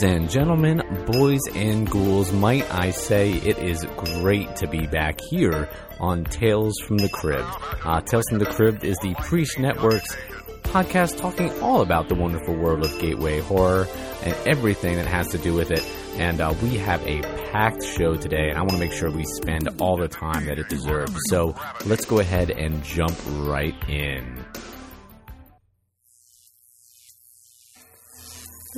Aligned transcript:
Ladies 0.00 0.16
and 0.16 0.30
gentlemen, 0.30 1.04
boys 1.06 1.40
and 1.56 1.90
ghouls, 1.90 2.32
might 2.32 2.72
I 2.72 2.92
say 2.92 3.32
it 3.32 3.58
is 3.58 3.84
great 3.96 4.54
to 4.56 4.68
be 4.68 4.86
back 4.86 5.18
here 5.28 5.68
on 5.98 6.22
Tales 6.22 6.74
from 6.86 6.98
the 6.98 7.08
Cribbed. 7.08 7.48
Uh, 7.84 8.00
Tales 8.02 8.24
from 8.28 8.38
the 8.38 8.46
Cribbed 8.46 8.84
is 8.84 8.96
the 8.98 9.14
Priest 9.14 9.58
Network's 9.58 10.16
podcast 10.62 11.18
talking 11.18 11.50
all 11.60 11.82
about 11.82 12.08
the 12.08 12.14
wonderful 12.14 12.54
world 12.54 12.84
of 12.84 12.96
gateway 13.00 13.40
horror 13.40 13.88
and 14.22 14.36
everything 14.46 14.94
that 14.94 15.06
has 15.06 15.28
to 15.30 15.38
do 15.38 15.52
with 15.52 15.72
it. 15.72 15.84
And 16.14 16.40
uh, 16.40 16.54
we 16.62 16.76
have 16.76 17.04
a 17.04 17.22
packed 17.50 17.82
show 17.82 18.14
today, 18.14 18.50
and 18.50 18.56
I 18.56 18.60
want 18.60 18.72
to 18.72 18.78
make 18.78 18.92
sure 18.92 19.10
we 19.10 19.24
spend 19.24 19.68
all 19.80 19.96
the 19.96 20.06
time 20.06 20.46
that 20.46 20.60
it 20.60 20.68
deserves. 20.68 21.16
So 21.28 21.56
let's 21.86 22.04
go 22.04 22.20
ahead 22.20 22.50
and 22.50 22.84
jump 22.84 23.16
right 23.26 23.74
in. 23.88 24.44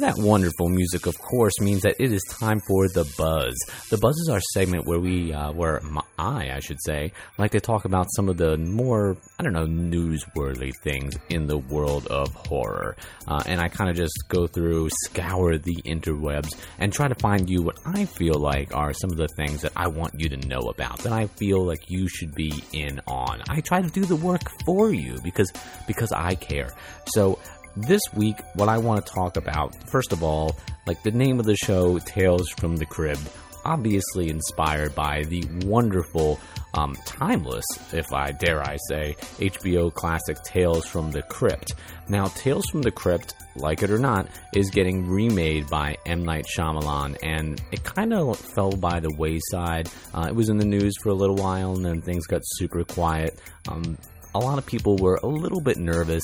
That 0.00 0.16
wonderful 0.16 0.70
music, 0.70 1.04
of 1.04 1.18
course, 1.18 1.60
means 1.60 1.82
that 1.82 1.96
it 1.98 2.10
is 2.10 2.22
time 2.40 2.60
for 2.66 2.88
the 2.88 3.04
buzz. 3.18 3.54
The 3.90 3.98
buzz 3.98 4.16
is 4.16 4.30
our 4.30 4.40
segment 4.54 4.86
where 4.86 4.98
we, 4.98 5.30
uh, 5.30 5.52
where 5.52 5.78
my, 5.82 6.00
I, 6.18 6.52
I 6.52 6.60
should 6.60 6.78
say, 6.82 7.12
like 7.36 7.51
to 7.51 7.60
talk 7.60 7.84
about 7.84 8.06
some 8.16 8.30
of 8.30 8.38
the 8.38 8.56
more, 8.56 9.18
I 9.38 9.43
don't 9.43 9.52
know, 9.52 9.66
newsworthy 9.66 10.73
things 10.82 11.18
in 11.28 11.48
the 11.48 11.59
world 11.59 12.06
of 12.06 12.32
horror. 12.34 12.96
Uh, 13.28 13.43
and 13.45 13.60
I 13.60 13.68
kind 13.68 13.90
of 13.90 13.96
just 13.96 14.15
go 14.28 14.46
through, 14.46 14.88
scour 15.04 15.59
the 15.59 15.76
interwebs, 15.84 16.56
and 16.78 16.95
try 16.95 17.06
to 17.09 17.15
find 17.16 17.51
you 17.51 17.60
what 17.60 17.78
I 17.84 18.06
feel 18.06 18.37
like 18.37 18.74
are 18.74 18.95
some 18.95 19.10
of 19.10 19.18
the 19.18 19.28
things 19.37 19.60
that 19.60 19.73
I 19.76 19.88
want 19.88 20.15
you 20.18 20.30
to 20.30 20.48
know 20.48 20.60
about, 20.60 21.01
that 21.01 21.12
I 21.12 21.26
feel 21.26 21.62
like 21.62 21.90
you 21.90 22.09
should 22.09 22.34
be 22.34 22.65
in 22.73 23.02
on. 23.06 23.43
I 23.51 23.60
try 23.60 23.82
to 23.82 23.90
do 23.90 24.06
the 24.06 24.16
work 24.16 24.51
for 24.65 24.95
you 24.95 25.18
because 25.23 25.52
because 25.87 26.10
I 26.10 26.37
care. 26.37 26.71
So 27.04 27.38
this 27.76 28.02
week, 28.15 28.37
what 28.54 28.68
I 28.68 28.79
want 28.79 29.04
to 29.04 29.13
talk 29.13 29.37
about, 29.37 29.74
first 29.88 30.13
of 30.13 30.23
all, 30.23 30.57
like 30.87 31.02
the 31.02 31.10
name 31.10 31.38
of 31.38 31.46
the 31.46 31.57
show, 31.57 31.99
Tales 31.99 32.49
from 32.51 32.77
the 32.77 32.87
Cribbed, 32.87 33.29
obviously 33.65 34.29
inspired 34.29 34.95
by 34.95 35.24
the 35.24 35.45
wonderful, 35.65 36.40
um, 36.74 36.96
timeless, 37.04 37.65
if 37.93 38.12
I 38.12 38.32
dare 38.32 38.62
I 38.62 38.77
say, 38.88 39.16
HBO 39.38 39.93
classic 39.93 40.43
Tales 40.43 40.87
from 40.87 41.10
the 41.10 41.23
Crypt. 41.23 41.74
Now, 42.09 42.27
Tales 42.29 42.65
from 42.71 42.82
the 42.82 42.90
Crypt, 42.90 43.35
like 43.57 43.82
it 43.82 43.90
or 43.90 43.99
not, 43.99 44.29
is 44.55 44.71
getting 44.71 45.07
remade 45.07 45.68
by 45.68 45.96
M. 46.07 46.24
Night 46.24 46.46
Shyamalan, 46.46 47.16
and 47.23 47.60
it 47.73 47.84
kind 47.84 48.12
of 48.12 48.38
fell 48.38 48.73
by 48.73 49.01
the 49.01 49.15
wayside. 49.16 49.88
Uh, 50.15 50.27
it 50.29 50.34
was 50.34 50.49
in 50.49 50.57
the 50.57 50.65
news 50.65 50.95
for 51.02 51.10
a 51.10 51.15
little 51.15 51.37
while, 51.37 51.74
and 51.74 51.84
then 51.84 52.01
things 52.01 52.27
got 52.27 52.43
super 52.45 52.84
quiet. 52.84 53.38
Um, 53.68 53.99
a 54.34 54.38
lot 54.38 54.59
of 54.59 54.66
people 54.66 54.96
were 54.96 55.18
a 55.23 55.26
little 55.26 55.60
bit 55.60 55.76
nervous, 55.76 56.23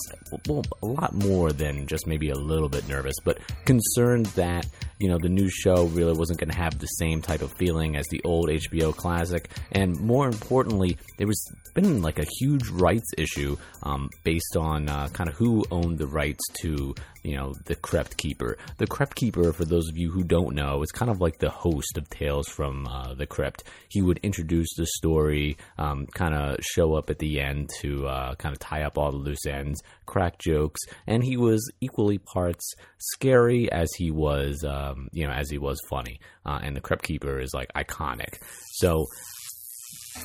well, 0.48 0.62
a 0.82 0.86
lot 0.86 1.12
more 1.14 1.52
than 1.52 1.86
just 1.86 2.06
maybe 2.06 2.30
a 2.30 2.36
little 2.36 2.68
bit 2.68 2.88
nervous, 2.88 3.14
but 3.24 3.38
concerned 3.64 4.26
that, 4.26 4.66
you 4.98 5.08
know, 5.08 5.18
the 5.18 5.28
new 5.28 5.48
show 5.48 5.86
really 5.86 6.12
wasn't 6.12 6.38
going 6.38 6.50
to 6.50 6.56
have 6.56 6.78
the 6.78 6.86
same 6.86 7.20
type 7.20 7.42
of 7.42 7.52
feeling 7.54 7.96
as 7.96 8.06
the 8.10 8.20
old 8.24 8.48
HBO 8.48 8.94
classic. 8.94 9.50
And 9.72 9.98
more 10.00 10.26
importantly, 10.26 10.98
there 11.18 11.26
was 11.26 11.52
been 11.74 12.00
like 12.00 12.18
a 12.18 12.24
huge 12.40 12.68
rights 12.70 13.10
issue 13.18 13.56
um, 13.82 14.08
based 14.24 14.56
on 14.56 14.88
uh, 14.88 15.08
kind 15.12 15.28
of 15.28 15.36
who 15.36 15.64
owned 15.70 15.98
the 15.98 16.06
rights 16.06 16.42
to 16.62 16.94
you 17.26 17.36
know, 17.36 17.54
the 17.64 17.74
Crypt 17.74 18.16
Keeper. 18.16 18.56
The 18.78 18.86
Crypt 18.86 19.16
Keeper, 19.16 19.52
for 19.52 19.64
those 19.64 19.88
of 19.88 19.96
you 19.96 20.12
who 20.12 20.22
don't 20.22 20.54
know, 20.54 20.82
is 20.82 20.92
kind 20.92 21.10
of 21.10 21.20
like 21.20 21.38
the 21.38 21.50
host 21.50 21.98
of 21.98 22.08
Tales 22.08 22.48
from 22.48 22.86
uh, 22.86 23.14
the 23.14 23.26
Crypt. 23.26 23.64
He 23.88 24.00
would 24.00 24.18
introduce 24.22 24.68
the 24.76 24.86
story, 24.86 25.56
um, 25.76 26.06
kind 26.14 26.34
of 26.34 26.58
show 26.62 26.94
up 26.94 27.10
at 27.10 27.18
the 27.18 27.40
end 27.40 27.70
to 27.80 28.06
uh, 28.06 28.36
kind 28.36 28.52
of 28.52 28.60
tie 28.60 28.84
up 28.84 28.96
all 28.96 29.10
the 29.10 29.18
loose 29.18 29.44
ends, 29.44 29.82
crack 30.06 30.38
jokes, 30.38 30.80
and 31.08 31.24
he 31.24 31.36
was 31.36 31.68
equally 31.80 32.18
parts 32.18 32.74
scary 32.98 33.70
as 33.72 33.88
he 33.98 34.12
was, 34.12 34.62
um, 34.64 35.08
you 35.12 35.26
know, 35.26 35.32
as 35.32 35.50
he 35.50 35.58
was 35.58 35.80
funny. 35.90 36.20
Uh, 36.44 36.60
and 36.62 36.76
the 36.76 36.80
Crypt 36.80 37.02
Keeper 37.02 37.40
is 37.40 37.52
like 37.52 37.72
iconic. 37.74 38.38
So 38.74 39.06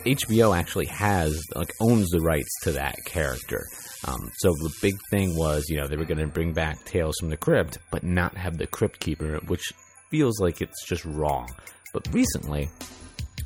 HBO 0.05 0.57
actually 0.57 0.87
has 0.87 1.41
like 1.55 1.73
owns 1.79 2.09
the 2.09 2.21
rights 2.21 2.49
to 2.63 2.71
that 2.73 2.95
character. 3.05 3.65
Um, 4.07 4.31
so 4.37 4.49
the 4.51 4.73
big 4.81 4.95
thing 5.11 5.37
was, 5.37 5.65
you 5.69 5.77
know, 5.77 5.87
they 5.87 5.97
were 5.97 6.05
going 6.05 6.17
to 6.17 6.27
bring 6.27 6.53
back 6.53 6.83
Tales 6.85 7.15
from 7.19 7.29
the 7.29 7.37
Crypt, 7.37 7.77
but 7.91 8.03
not 8.03 8.35
have 8.35 8.57
the 8.57 8.67
Crypt 8.67 8.99
Keeper, 8.99 9.39
which 9.47 9.63
feels 10.09 10.39
like 10.39 10.61
it's 10.61 10.85
just 10.87 11.05
wrong. 11.05 11.47
But 11.93 12.07
recently, 12.11 12.69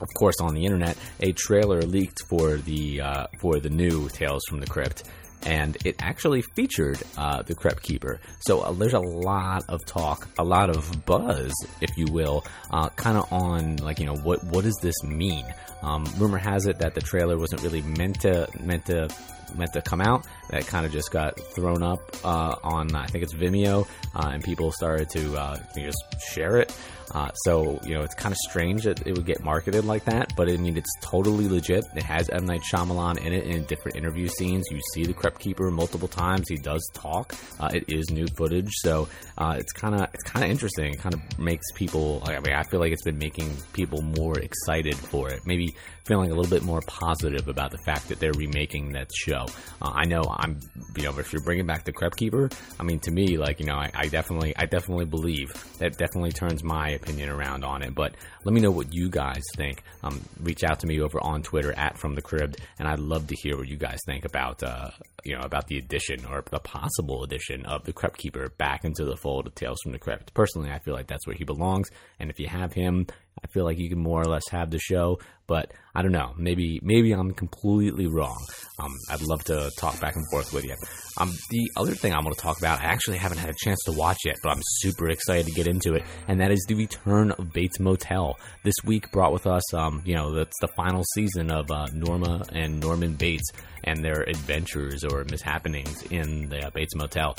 of 0.01 0.07
course, 0.17 0.35
on 0.41 0.53
the 0.53 0.65
internet, 0.65 0.97
a 1.19 1.31
trailer 1.33 1.81
leaked 1.81 2.21
for 2.29 2.57
the 2.57 3.01
uh, 3.01 3.27
for 3.39 3.59
the 3.59 3.69
new 3.69 4.09
Tales 4.09 4.43
from 4.47 4.59
the 4.59 4.67
Crypt, 4.67 5.03
and 5.43 5.77
it 5.85 5.95
actually 5.99 6.41
featured 6.55 7.01
uh, 7.17 7.41
the 7.43 7.55
Crypt 7.55 7.83
Keeper. 7.83 8.19
So 8.39 8.61
uh, 8.61 8.71
there's 8.73 8.93
a 8.93 8.99
lot 8.99 9.63
of 9.69 9.85
talk, 9.85 10.27
a 10.37 10.43
lot 10.43 10.69
of 10.69 11.05
buzz, 11.05 11.53
if 11.81 11.95
you 11.97 12.07
will, 12.11 12.45
uh, 12.71 12.89
kind 12.89 13.17
of 13.17 13.31
on 13.31 13.77
like 13.77 13.99
you 13.99 14.05
know 14.05 14.15
what 14.15 14.43
what 14.45 14.63
does 14.63 14.77
this 14.81 15.03
mean? 15.03 15.45
Um, 15.81 16.05
rumor 16.17 16.37
has 16.37 16.65
it 16.65 16.79
that 16.79 16.95
the 16.95 17.01
trailer 17.01 17.37
wasn't 17.37 17.61
really 17.61 17.81
meant 17.81 18.21
to 18.21 18.47
meant 18.59 18.85
to 18.87 19.09
meant 19.55 19.73
to 19.73 19.81
come 19.81 20.01
out. 20.01 20.25
That 20.49 20.65
kind 20.67 20.85
of 20.85 20.91
just 20.91 21.11
got 21.11 21.39
thrown 21.39 21.83
up 21.83 21.99
uh, 22.23 22.55
on 22.63 22.95
I 22.95 23.07
think 23.07 23.23
it's 23.23 23.33
Vimeo, 23.33 23.87
uh, 24.15 24.29
and 24.33 24.43
people 24.43 24.71
started 24.71 25.09
to 25.11 25.37
uh, 25.37 25.59
just 25.75 26.03
share 26.33 26.57
it. 26.57 26.75
Uh, 27.15 27.31
so 27.45 27.79
you 27.85 27.93
know 27.93 28.01
it's 28.01 28.13
kind 28.13 28.33
of 28.33 28.37
strange 28.49 28.83
that 28.83 29.07
it 29.07 29.15
would 29.15 29.25
get 29.25 29.41
marketed 29.41 29.85
like 29.85 30.03
that, 30.03 30.33
but 30.35 30.49
I 30.49 30.57
mean 30.57 30.75
it's 30.75 30.93
totally 30.99 31.47
legit. 31.47 31.85
It 31.95 32.03
has 32.03 32.29
M 32.29 32.45
Night 32.45 32.61
Shyamalan 32.61 33.25
in 33.25 33.31
it 33.31 33.45
in 33.45 33.63
different 33.63 33.95
interview 33.95 34.27
scenes. 34.27 34.65
You 34.69 34.81
see 34.93 35.05
the 35.05 35.13
Crypt 35.13 35.39
Keeper 35.39 35.71
multiple 35.71 36.09
times. 36.09 36.49
He 36.49 36.57
does 36.57 36.85
talk. 36.93 37.33
Uh, 37.57 37.69
it 37.73 37.85
is 37.87 38.09
new 38.09 38.27
footage, 38.35 38.69
so 38.73 39.07
uh, 39.37 39.55
it's 39.57 39.71
kind 39.71 39.95
of 39.95 40.09
it's 40.13 40.23
kind 40.23 40.43
of 40.43 40.51
interesting. 40.51 40.93
It 40.93 40.99
kind 40.99 41.15
of 41.15 41.39
makes 41.39 41.65
people. 41.73 42.21
I 42.25 42.37
mean, 42.41 42.53
I 42.53 42.63
feel 42.63 42.81
like 42.81 42.91
it's 42.91 43.05
been 43.05 43.17
making 43.17 43.55
people 43.71 44.01
more 44.01 44.37
excited 44.37 44.97
for 44.97 45.29
it. 45.29 45.39
Maybe 45.45 45.73
feeling 46.05 46.31
a 46.31 46.35
little 46.35 46.49
bit 46.49 46.63
more 46.63 46.81
positive 46.85 47.47
about 47.47 47.71
the 47.71 47.79
fact 47.79 48.09
that 48.09 48.19
they're 48.19 48.31
remaking 48.33 48.91
that 48.91 49.09
show. 49.15 49.45
Uh, 49.81 49.91
I 49.93 50.05
know 50.05 50.21
I'm, 50.29 50.59
you 50.95 51.03
know, 51.03 51.17
if 51.17 51.33
you're 51.33 51.41
bringing 51.41 51.65
back 51.65 51.83
the 51.83 51.91
Crypt 51.91 52.15
Keeper, 52.17 52.49
I 52.79 52.83
mean, 52.83 52.99
to 53.01 53.11
me, 53.11 53.37
like, 53.37 53.59
you 53.59 53.65
know, 53.65 53.75
I, 53.75 53.89
I 53.93 54.07
definitely, 54.07 54.55
I 54.55 54.65
definitely 54.67 55.05
believe 55.05 55.51
that 55.79 55.97
definitely 55.97 56.31
turns 56.31 56.63
my 56.63 56.91
opinion 57.05 57.29
around 57.29 57.63
on 57.63 57.83
it. 57.83 57.93
But 57.93 58.15
let 58.43 58.53
me 58.53 58.61
know 58.61 58.71
what 58.71 58.93
you 58.93 59.09
guys 59.09 59.43
think. 59.55 59.83
Um, 60.03 60.21
reach 60.41 60.63
out 60.63 60.79
to 60.79 60.87
me 60.87 60.99
over 60.99 61.19
on 61.21 61.43
Twitter 61.43 61.73
at 61.77 61.97
From 61.97 62.15
the 62.15 62.21
Crypt, 62.21 62.59
and 62.79 62.87
I'd 62.87 62.99
love 62.99 63.27
to 63.27 63.35
hear 63.35 63.57
what 63.57 63.67
you 63.67 63.77
guys 63.77 63.99
think 64.05 64.25
about, 64.25 64.63
uh, 64.63 64.89
you 65.23 65.35
know, 65.35 65.41
about 65.41 65.67
the 65.67 65.77
addition 65.77 66.25
or 66.25 66.43
the 66.49 66.59
possible 66.59 67.23
addition 67.23 67.65
of 67.65 67.83
the 67.85 67.93
Crypt 67.93 68.17
Keeper 68.17 68.49
back 68.57 68.83
into 68.83 69.05
the 69.05 69.17
fold 69.17 69.47
of 69.47 69.55
Tales 69.55 69.77
from 69.83 69.91
the 69.91 69.99
Crypt. 69.99 70.33
Personally, 70.33 70.71
I 70.71 70.79
feel 70.79 70.93
like 70.93 71.07
that's 71.07 71.27
where 71.27 71.35
he 71.35 71.43
belongs, 71.43 71.89
and 72.19 72.29
if 72.29 72.39
you 72.39 72.47
have 72.47 72.73
him, 72.73 73.07
I 73.45 73.47
feel 73.47 73.63
like 73.63 73.77
you 73.77 73.89
can 73.89 73.99
more 73.99 74.19
or 74.19 74.25
less 74.25 74.49
have 74.49 74.71
the 74.71 74.79
show, 74.79 75.19
but 75.45 75.71
I 75.93 76.01
don't 76.01 76.11
know. 76.11 76.33
Maybe 76.35 76.79
maybe 76.81 77.11
I'm 77.11 77.31
completely 77.35 78.07
wrong. 78.07 78.43
Um, 78.79 78.91
I'd 79.11 79.21
love 79.21 79.43
to 79.45 79.69
talk 79.77 80.01
back 80.01 80.15
and 80.15 80.25
forth 80.31 80.51
with 80.51 80.65
you. 80.65 80.75
Um, 81.19 81.31
the 81.51 81.69
other 81.77 81.93
thing 81.93 82.11
I'm 82.11 82.23
going 82.23 82.33
to 82.33 82.41
talk 82.41 82.57
about, 82.57 82.81
I 82.81 82.85
actually 82.85 83.17
haven't 83.17 83.37
had 83.37 83.51
a 83.51 83.55
chance 83.55 83.79
to 83.85 83.91
watch 83.91 84.17
yet, 84.25 84.37
but 84.41 84.49
I'm 84.49 84.61
super 84.63 85.09
excited 85.09 85.45
to 85.45 85.51
get 85.51 85.67
into 85.67 85.93
it, 85.93 86.03
and 86.27 86.41
that 86.41 86.51
is 86.51 86.65
the 86.67 86.73
return 86.73 87.31
of 87.33 87.53
Bates 87.53 87.79
Motel. 87.79 88.35
This 88.63 88.75
week 88.83 89.11
brought 89.11 89.31
with 89.31 89.45
us, 89.45 89.73
um, 89.75 90.01
you 90.05 90.15
know, 90.15 90.33
that's 90.33 90.59
the 90.59 90.69
final 90.75 91.03
season 91.13 91.51
of 91.51 91.69
uh, 91.69 91.85
Norma 91.93 92.41
and 92.51 92.79
Norman 92.79 93.13
Bates 93.13 93.51
and 93.83 94.03
their 94.03 94.23
adventures 94.23 95.03
or 95.03 95.23
mishappenings 95.25 96.11
in 96.11 96.49
the 96.49 96.65
uh, 96.65 96.71
Bates 96.71 96.95
Motel. 96.95 97.35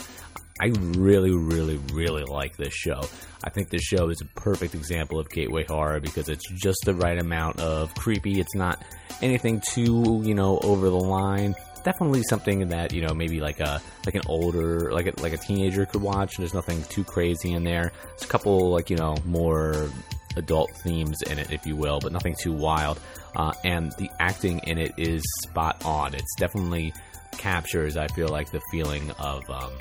I 0.60 0.66
really, 0.96 1.32
really, 1.32 1.78
really 1.92 2.24
like 2.24 2.56
this 2.56 2.72
show. 2.72 3.02
I 3.44 3.50
think 3.50 3.68
this 3.68 3.82
show 3.82 4.08
is 4.08 4.20
a 4.20 4.40
perfect 4.40 4.74
example 4.74 5.18
of 5.18 5.28
gateway 5.28 5.64
horror 5.64 6.00
because 6.00 6.28
it's 6.28 6.48
just 6.50 6.78
the 6.84 6.94
right 6.94 7.18
amount 7.18 7.60
of 7.60 7.94
creepy. 7.94 8.40
It's 8.40 8.54
not 8.54 8.82
anything 9.20 9.60
too, 9.60 10.22
you 10.24 10.34
know, 10.34 10.58
over 10.58 10.88
the 10.88 10.96
line. 10.96 11.54
Definitely 11.84 12.22
something 12.22 12.68
that 12.68 12.92
you 12.92 13.02
know, 13.02 13.14
maybe 13.14 13.40
like 13.40 13.60
a 13.60 13.80
like 14.04 14.14
an 14.14 14.22
older, 14.26 14.92
like 14.92 15.06
a, 15.06 15.22
like 15.22 15.32
a 15.32 15.36
teenager 15.36 15.86
could 15.86 16.02
watch. 16.02 16.36
There's 16.36 16.54
nothing 16.54 16.82
too 16.84 17.04
crazy 17.04 17.52
in 17.52 17.62
there. 17.62 17.92
It's 18.14 18.24
a 18.24 18.28
couple 18.28 18.70
like 18.70 18.90
you 18.90 18.96
know 18.96 19.16
more 19.24 19.90
adult 20.36 20.70
themes 20.82 21.22
in 21.22 21.38
it, 21.38 21.50
if 21.52 21.66
you 21.66 21.76
will, 21.76 22.00
but 22.00 22.12
nothing 22.12 22.34
too 22.40 22.52
wild. 22.52 23.00
Uh, 23.34 23.52
and 23.64 23.92
the 23.98 24.10
acting 24.18 24.60
in 24.60 24.78
it 24.78 24.92
is 24.96 25.22
spot 25.42 25.84
on. 25.84 26.14
It's 26.14 26.34
definitely 26.36 26.92
captures, 27.32 27.96
I 27.96 28.08
feel 28.08 28.28
like, 28.28 28.50
the 28.50 28.62
feeling 28.70 29.10
of 29.18 29.48
um, 29.50 29.72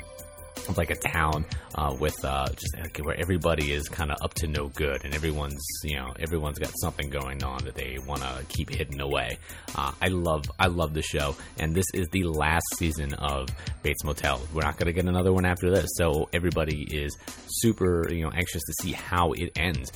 of 0.68 0.76
like 0.76 0.90
a 0.90 0.96
town 0.96 1.44
uh, 1.76 1.94
with 1.98 2.24
uh, 2.24 2.48
just 2.48 2.76
like, 2.78 2.98
where 2.98 3.18
everybody 3.18 3.72
is 3.72 3.88
kind 3.88 4.10
of 4.10 4.16
up 4.22 4.34
to 4.34 4.46
no 4.46 4.68
good 4.68 5.04
and 5.04 5.14
everyone's 5.14 5.62
you 5.84 5.96
know 5.96 6.12
everyone's 6.18 6.58
got 6.58 6.70
something 6.80 7.10
going 7.10 7.42
on 7.44 7.62
that 7.64 7.74
they 7.74 7.98
want 8.06 8.22
to 8.22 8.44
keep 8.48 8.70
hidden 8.70 9.00
away. 9.00 9.38
Uh, 9.74 9.92
I 10.00 10.08
love 10.08 10.44
I 10.58 10.66
love 10.68 10.94
the 10.94 11.02
show, 11.02 11.36
and 11.58 11.74
this 11.74 11.86
is 11.94 12.08
the 12.12 12.24
last 12.24 12.64
season 12.76 13.12
of 13.14 13.48
Bates 13.82 14.04
Motel. 14.04 14.40
We're 14.54 14.62
not 14.62 14.76
going 14.78 14.86
to 14.86 14.92
get 14.92 15.04
another 15.04 15.32
one 15.32 15.44
after 15.44 15.70
this, 15.70 15.86
so 15.96 16.28
everybody 16.32 16.82
is 16.82 17.16
super 17.48 18.10
you 18.10 18.24
know 18.24 18.30
anxious 18.30 18.62
to 18.62 18.72
see 18.82 18.92
how 18.92 19.32
it 19.32 19.52
ends. 19.56 19.92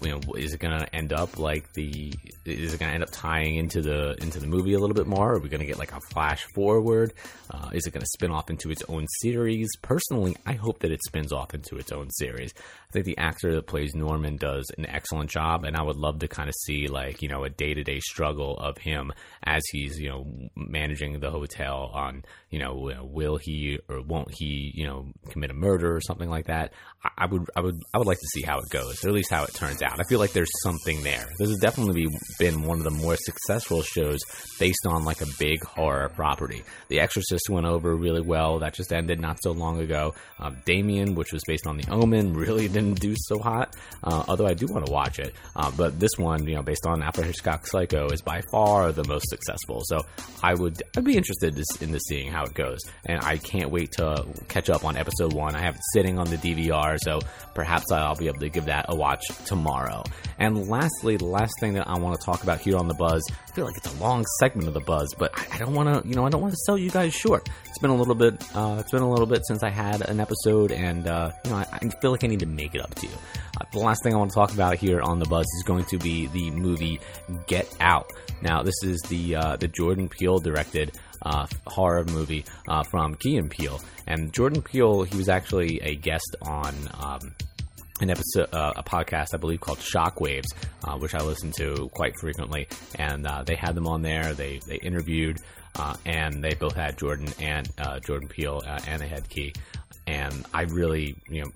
You 0.00 0.10
know, 0.10 0.20
is 0.36 0.54
it 0.54 0.60
going 0.60 0.78
to 0.78 0.94
end 0.94 1.12
up 1.12 1.38
like 1.38 1.72
the? 1.74 2.14
Is 2.44 2.72
it 2.72 2.80
going 2.80 2.90
to 2.90 2.94
end 2.94 3.02
up 3.02 3.10
tying 3.12 3.56
into 3.56 3.82
the 3.82 4.16
into 4.22 4.38
the 4.38 4.46
movie 4.46 4.74
a 4.74 4.78
little 4.78 4.94
bit 4.94 5.06
more? 5.06 5.34
Are 5.34 5.38
we 5.38 5.48
going 5.48 5.60
to 5.60 5.66
get 5.66 5.78
like 5.78 5.92
a 5.92 6.00
flash 6.12 6.44
forward? 6.54 7.12
Uh, 7.50 7.70
is 7.72 7.86
it 7.86 7.90
going 7.90 8.00
to 8.00 8.08
spin 8.14 8.30
off 8.30 8.48
into 8.48 8.70
its 8.70 8.82
own 8.88 9.06
series? 9.20 9.68
Personally, 9.82 10.36
I 10.46 10.52
hope 10.52 10.78
that 10.80 10.90
it 10.90 10.99
spins 11.06 11.32
off 11.32 11.54
into 11.54 11.76
its 11.76 11.92
own 11.92 12.10
series. 12.10 12.52
I 12.56 12.92
think 12.92 13.04
the 13.04 13.18
actor 13.18 13.54
that 13.54 13.66
plays 13.66 13.94
Norman 13.94 14.36
does 14.36 14.70
an 14.76 14.86
excellent 14.86 15.30
job, 15.30 15.64
and 15.64 15.76
I 15.76 15.82
would 15.82 15.96
love 15.96 16.18
to 16.20 16.28
kind 16.28 16.48
of 16.48 16.54
see 16.66 16.88
like 16.88 17.22
you 17.22 17.28
know 17.28 17.44
a 17.44 17.50
day 17.50 17.74
to 17.74 17.84
day 17.84 18.00
struggle 18.00 18.56
of 18.58 18.78
him 18.78 19.12
as 19.44 19.62
he's 19.72 19.98
you 19.98 20.08
know 20.08 20.26
managing 20.56 21.20
the 21.20 21.30
hotel 21.30 21.90
on 21.94 22.24
you 22.50 22.58
know 22.58 22.90
will 23.02 23.36
he 23.36 23.78
or 23.88 24.02
won't 24.02 24.32
he 24.36 24.72
you 24.74 24.86
know 24.86 25.06
commit 25.30 25.50
a 25.50 25.54
murder 25.54 25.94
or 25.94 26.00
something 26.00 26.28
like 26.28 26.46
that. 26.46 26.72
I, 27.04 27.10
I 27.18 27.26
would 27.26 27.42
I 27.56 27.60
would 27.60 27.80
I 27.94 27.98
would 27.98 28.06
like 28.06 28.18
to 28.18 28.28
see 28.32 28.42
how 28.42 28.58
it 28.58 28.68
goes, 28.70 29.04
or 29.04 29.08
at 29.08 29.14
least 29.14 29.30
how 29.30 29.44
it 29.44 29.54
turns 29.54 29.82
out. 29.82 30.00
I 30.00 30.04
feel 30.08 30.18
like 30.18 30.32
there's 30.32 30.50
something 30.62 31.02
there. 31.02 31.26
This 31.38 31.48
has 31.48 31.58
definitely 31.58 32.06
been 32.38 32.62
one 32.62 32.78
of 32.78 32.84
the 32.84 32.90
more 32.90 33.16
successful 33.16 33.82
shows 33.82 34.20
based 34.58 34.86
on 34.86 35.04
like 35.04 35.20
a 35.20 35.26
big 35.38 35.62
horror 35.64 36.08
property. 36.10 36.62
The 36.88 37.00
Exorcist 37.00 37.48
went 37.48 37.66
over 37.66 37.94
really 37.94 38.20
well. 38.20 38.58
That 38.58 38.74
just 38.74 38.92
ended 38.92 39.20
not 39.20 39.38
so 39.42 39.52
long 39.52 39.80
ago. 39.80 40.14
Uh, 40.38 40.50
Damien, 40.64 40.89
which 40.98 41.32
was 41.32 41.42
based 41.46 41.66
on 41.66 41.76
The 41.76 41.88
Omen, 41.90 42.34
really 42.34 42.68
didn't 42.68 43.00
do 43.00 43.14
so 43.16 43.38
hot. 43.38 43.76
Uh, 44.02 44.24
although 44.28 44.46
I 44.46 44.54
do 44.54 44.66
want 44.66 44.86
to 44.86 44.92
watch 44.92 45.18
it, 45.18 45.34
uh, 45.56 45.70
but 45.76 45.98
this 46.00 46.12
one, 46.16 46.46
you 46.46 46.54
know, 46.54 46.62
based 46.62 46.86
on 46.86 47.02
Alfred 47.02 47.26
Hitchcock 47.26 47.66
Psycho, 47.66 48.08
is 48.08 48.22
by 48.22 48.42
far 48.50 48.92
the 48.92 49.04
most 49.04 49.28
successful. 49.28 49.82
So 49.84 50.04
I 50.42 50.54
would 50.54 50.82
I'd 50.96 51.04
be 51.04 51.16
interested 51.16 51.56
in 51.80 51.92
the 51.92 51.98
seeing 51.98 52.30
how 52.30 52.44
it 52.44 52.54
goes, 52.54 52.80
and 53.06 53.22
I 53.22 53.36
can't 53.36 53.70
wait 53.70 53.92
to 53.92 54.26
catch 54.48 54.70
up 54.70 54.84
on 54.84 54.96
episode 54.96 55.32
one. 55.32 55.54
I 55.54 55.60
have 55.60 55.76
it 55.76 55.82
sitting 55.92 56.18
on 56.18 56.28
the 56.28 56.36
DVR, 56.36 56.98
so 57.00 57.20
perhaps 57.54 57.90
I'll 57.92 58.16
be 58.16 58.26
able 58.26 58.40
to 58.40 58.48
give 58.48 58.66
that 58.66 58.86
a 58.88 58.94
watch 58.94 59.22
tomorrow. 59.46 60.04
And 60.38 60.68
lastly, 60.68 61.16
the 61.16 61.26
last 61.26 61.52
thing 61.60 61.74
that 61.74 61.86
I 61.88 61.98
want 61.98 62.18
to 62.18 62.24
talk 62.24 62.42
about 62.42 62.60
here 62.60 62.76
on 62.76 62.88
the 62.88 62.94
Buzz, 62.94 63.22
I 63.30 63.52
feel 63.52 63.66
like 63.66 63.76
it's 63.76 63.94
a 63.94 63.98
long 63.98 64.24
segment 64.38 64.68
of 64.68 64.74
the 64.74 64.80
Buzz, 64.80 65.14
but 65.18 65.30
I, 65.38 65.56
I 65.56 65.58
don't 65.58 65.74
want 65.74 66.02
to, 66.02 66.08
you 66.08 66.14
know, 66.14 66.26
I 66.26 66.30
don't 66.30 66.40
want 66.40 66.52
to 66.52 66.60
sell 66.64 66.78
you 66.78 66.90
guys 66.90 67.12
short. 67.14 67.48
It's 67.66 67.78
been 67.78 67.90
a 67.90 67.96
little 67.96 68.14
bit, 68.14 68.42
uh, 68.56 68.76
it's 68.80 68.90
been 68.90 69.02
a 69.02 69.10
little 69.10 69.26
bit 69.26 69.42
since 69.46 69.62
I 69.62 69.70
had 69.70 70.08
an 70.08 70.20
episode, 70.20 70.72
and 70.80 71.06
uh, 71.06 71.30
you 71.44 71.50
know, 71.50 71.56
I, 71.58 71.66
I, 71.72 71.88
feel 72.00 72.10
like 72.10 72.24
I 72.24 72.26
need 72.26 72.40
to 72.40 72.46
make 72.46 72.74
it 72.74 72.80
up 72.80 72.94
to 72.94 73.06
you. 73.06 73.12
Uh, 73.60 73.64
the 73.72 73.80
last 73.80 74.02
thing 74.02 74.14
I 74.14 74.16
want 74.16 74.30
to 74.30 74.34
talk 74.34 74.52
about 74.52 74.76
here 74.76 75.00
on 75.00 75.18
the 75.18 75.26
Buzz 75.26 75.46
is 75.58 75.62
going 75.66 75.84
to 75.86 75.98
be 75.98 76.26
the 76.28 76.50
movie 76.52 77.00
Get 77.46 77.68
Out. 77.80 78.10
Now, 78.40 78.62
this 78.62 78.82
is 78.82 79.00
the 79.08 79.36
uh, 79.36 79.56
the 79.56 79.68
Jordan 79.68 80.08
Peele 80.08 80.38
directed 80.38 80.92
uh, 81.22 81.46
horror 81.66 82.04
movie 82.04 82.46
uh, 82.66 82.82
from 82.84 83.14
Key 83.16 83.36
and 83.36 83.50
Peele. 83.50 83.80
And 84.06 84.32
Jordan 84.32 84.62
Peele, 84.62 85.02
he 85.02 85.16
was 85.18 85.28
actually 85.28 85.80
a 85.82 85.94
guest 85.94 86.36
on 86.42 86.74
um, 86.98 87.34
an 88.00 88.08
episode, 88.08 88.48
uh, 88.54 88.72
a 88.76 88.82
podcast, 88.82 89.34
I 89.34 89.36
believe, 89.36 89.60
called 89.60 89.78
Shockwaves, 89.78 90.48
uh, 90.84 90.96
which 90.96 91.14
I 91.14 91.20
listen 91.20 91.52
to 91.58 91.90
quite 91.92 92.14
frequently. 92.18 92.68
And 92.94 93.26
uh, 93.26 93.42
they 93.42 93.54
had 93.54 93.74
them 93.74 93.86
on 93.86 94.00
there. 94.00 94.32
They 94.32 94.60
they 94.66 94.76
interviewed, 94.76 95.40
uh, 95.78 95.94
and 96.06 96.42
they 96.42 96.54
both 96.54 96.74
had 96.74 96.96
Jordan 96.96 97.28
and 97.38 97.68
Jordan 98.02 98.28
Peele, 98.28 98.62
and 98.86 99.02
they 99.02 99.08
had 99.08 99.28
Key. 99.28 99.52
And 100.10 100.44
I 100.52 100.62
really, 100.62 101.14
you 101.28 101.42
know, 101.42 101.52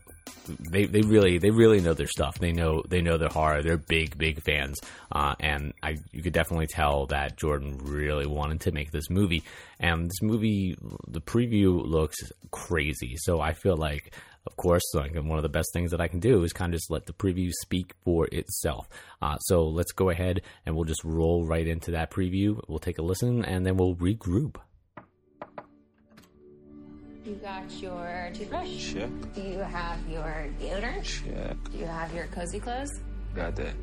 they, 0.70 0.84
they 0.84 1.00
really 1.00 1.38
they 1.38 1.50
really 1.50 1.80
know 1.80 1.94
their 1.94 2.06
stuff. 2.06 2.38
They 2.38 2.52
know 2.52 2.82
they 2.88 3.00
know 3.00 3.16
their 3.16 3.28
horror. 3.28 3.62
They're 3.62 3.76
big 3.76 4.16
big 4.16 4.42
fans, 4.42 4.78
uh, 5.10 5.34
and 5.40 5.72
I 5.82 5.96
you 6.12 6.22
could 6.22 6.32
definitely 6.32 6.66
tell 6.66 7.06
that 7.06 7.36
Jordan 7.36 7.78
really 7.82 8.26
wanted 8.26 8.60
to 8.62 8.72
make 8.72 8.90
this 8.90 9.10
movie. 9.10 9.42
And 9.80 10.08
this 10.08 10.22
movie, 10.22 10.76
the 11.08 11.20
preview 11.20 11.84
looks 11.84 12.16
crazy. 12.50 13.16
So 13.16 13.40
I 13.40 13.54
feel 13.54 13.76
like, 13.76 14.14
of 14.46 14.56
course, 14.56 14.82
like 14.94 15.14
one 15.14 15.38
of 15.38 15.42
the 15.42 15.48
best 15.48 15.70
things 15.72 15.90
that 15.90 16.00
I 16.00 16.08
can 16.08 16.20
do 16.20 16.44
is 16.44 16.52
kind 16.52 16.72
of 16.72 16.78
just 16.78 16.90
let 16.90 17.06
the 17.06 17.12
preview 17.12 17.50
speak 17.62 17.94
for 18.04 18.28
itself. 18.30 18.88
Uh, 19.20 19.38
so 19.38 19.66
let's 19.66 19.92
go 19.92 20.10
ahead 20.10 20.42
and 20.64 20.76
we'll 20.76 20.84
just 20.84 21.04
roll 21.04 21.44
right 21.46 21.66
into 21.66 21.92
that 21.92 22.10
preview. 22.10 22.60
We'll 22.68 22.78
take 22.78 22.98
a 22.98 23.02
listen 23.02 23.44
and 23.44 23.66
then 23.66 23.76
we'll 23.76 23.96
regroup. 23.96 24.56
You 27.25 27.35
got 27.37 27.71
your 27.81 28.31
toothbrush? 28.35 28.93
Check. 28.93 29.09
Do 29.35 29.41
you 29.41 29.59
have 29.61 29.99
your 30.09 30.49
deodorant? 30.61 31.05
Check. 31.05 31.56
Do 31.73 31.79
you 31.79 31.87
have 31.87 32.15
your 32.15 32.26
cozy 32.26 32.61
clothes? 32.61 33.00
Got 33.35 33.56
that. 33.56 33.75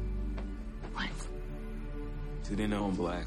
What? 0.93 1.09
Do 2.47 2.55
they 2.55 2.67
know 2.67 2.85
I'm 2.85 2.93
black? 2.95 3.25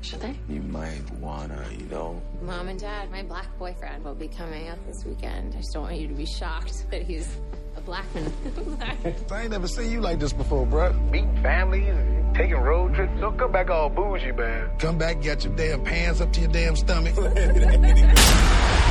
Should 0.00 0.20
they? 0.20 0.34
You 0.48 0.60
might 0.62 1.08
wanna, 1.20 1.64
you 1.70 1.86
know. 1.86 2.20
Mom 2.42 2.66
and 2.68 2.80
Dad, 2.80 3.12
my 3.12 3.22
black 3.22 3.56
boyfriend 3.58 4.04
will 4.04 4.16
be 4.16 4.26
coming 4.26 4.68
up 4.70 4.78
this 4.86 5.04
weekend. 5.04 5.54
I 5.54 5.58
just 5.58 5.72
don't 5.72 5.84
want 5.84 5.98
you 5.98 6.08
to 6.08 6.14
be 6.14 6.26
shocked 6.26 6.86
that 6.90 7.02
he's 7.02 7.28
a 7.76 7.80
black 7.80 8.12
man. 8.12 8.32
I 9.30 9.42
ain't 9.42 9.52
never 9.52 9.68
seen 9.68 9.90
you 9.90 10.00
like 10.00 10.18
this 10.18 10.32
before, 10.32 10.66
bruh. 10.66 10.92
meeting 11.12 11.40
families, 11.42 11.94
taking 12.34 12.56
road 12.56 12.92
trips. 12.94 13.20
Don't 13.20 13.38
come 13.38 13.52
back 13.52 13.70
all 13.70 13.88
bougie, 13.88 14.32
man. 14.32 14.68
Come 14.80 14.98
back, 14.98 15.22
got 15.22 15.44
your 15.44 15.54
damn 15.54 15.84
pants 15.84 16.20
up 16.20 16.32
to 16.32 16.40
your 16.40 16.50
damn 16.50 16.74
stomach. 16.74 17.14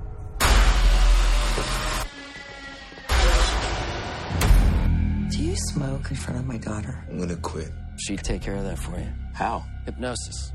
Do 5.29 5.43
you 5.43 5.55
smoke 5.55 6.09
in 6.09 6.15
front 6.17 6.39
of 6.39 6.45
my 6.45 6.57
daughter? 6.57 7.03
I'm 7.09 7.19
gonna 7.19 7.35
quit. 7.37 7.71
She'd 7.97 8.23
take 8.23 8.41
care 8.41 8.55
of 8.55 8.63
that 8.63 8.77
for 8.77 8.97
you. 8.99 9.07
How? 9.33 9.63
Hypnosis. 9.85 10.51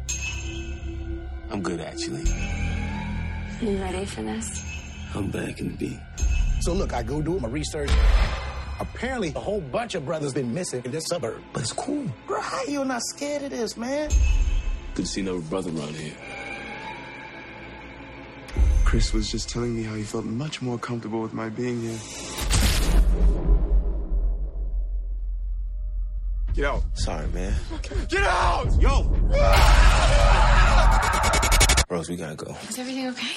I'm 1.50 1.62
good, 1.62 1.80
actually. 1.80 2.25
You 3.61 3.78
ready 3.78 4.04
for 4.04 4.23
this? 4.23 4.62
I'm 5.14 5.30
back 5.30 5.61
in 5.61 5.73
the 5.73 5.76
beat. 5.76 5.99
so 6.61 6.73
look, 6.75 6.92
I 6.92 7.02
go 7.02 7.23
do 7.23 7.38
my 7.40 7.49
research. 7.49 7.90
Apparently, 8.78 9.32
a 9.35 9.40
whole 9.40 9.61
bunch 9.61 9.94
of 9.94 10.04
brothers 10.04 10.35
been 10.35 10.52
missing 10.52 10.82
in 10.85 10.90
this 10.90 11.06
suburb. 11.06 11.40
But 11.52 11.62
it's 11.62 11.73
cool. 11.73 12.06
Bro, 12.26 12.40
how 12.40 12.64
you 12.64 12.85
not 12.85 13.00
scared 13.02 13.44
of 13.44 13.50
this, 13.50 13.76
man? 13.76 14.11
Couldn't 14.94 15.06
see 15.06 15.23
no 15.23 15.40
brother 15.40 15.71
around 15.71 15.94
here. 15.94 16.12
Chris 18.87 19.12
was 19.12 19.28
just 19.28 19.49
telling 19.49 19.75
me 19.75 19.83
how 19.83 19.97
he 19.97 20.05
felt 20.05 20.25
much 20.25 20.62
more 20.62 20.78
comfortable 20.78 21.21
with 21.21 21.35
my 21.35 21.49
being 21.49 21.81
here. 21.81 21.99
Get 26.55 26.66
out. 26.66 26.85
Sorry, 26.95 27.26
man. 27.28 27.52
Get 28.09 28.23
out! 28.23 28.81
Yo! 28.81 29.02
Rose, 31.90 32.09
we 32.09 32.14
gotta 32.14 32.37
go. 32.37 32.57
Is 32.69 32.78
everything 32.78 33.09
okay? 33.09 33.33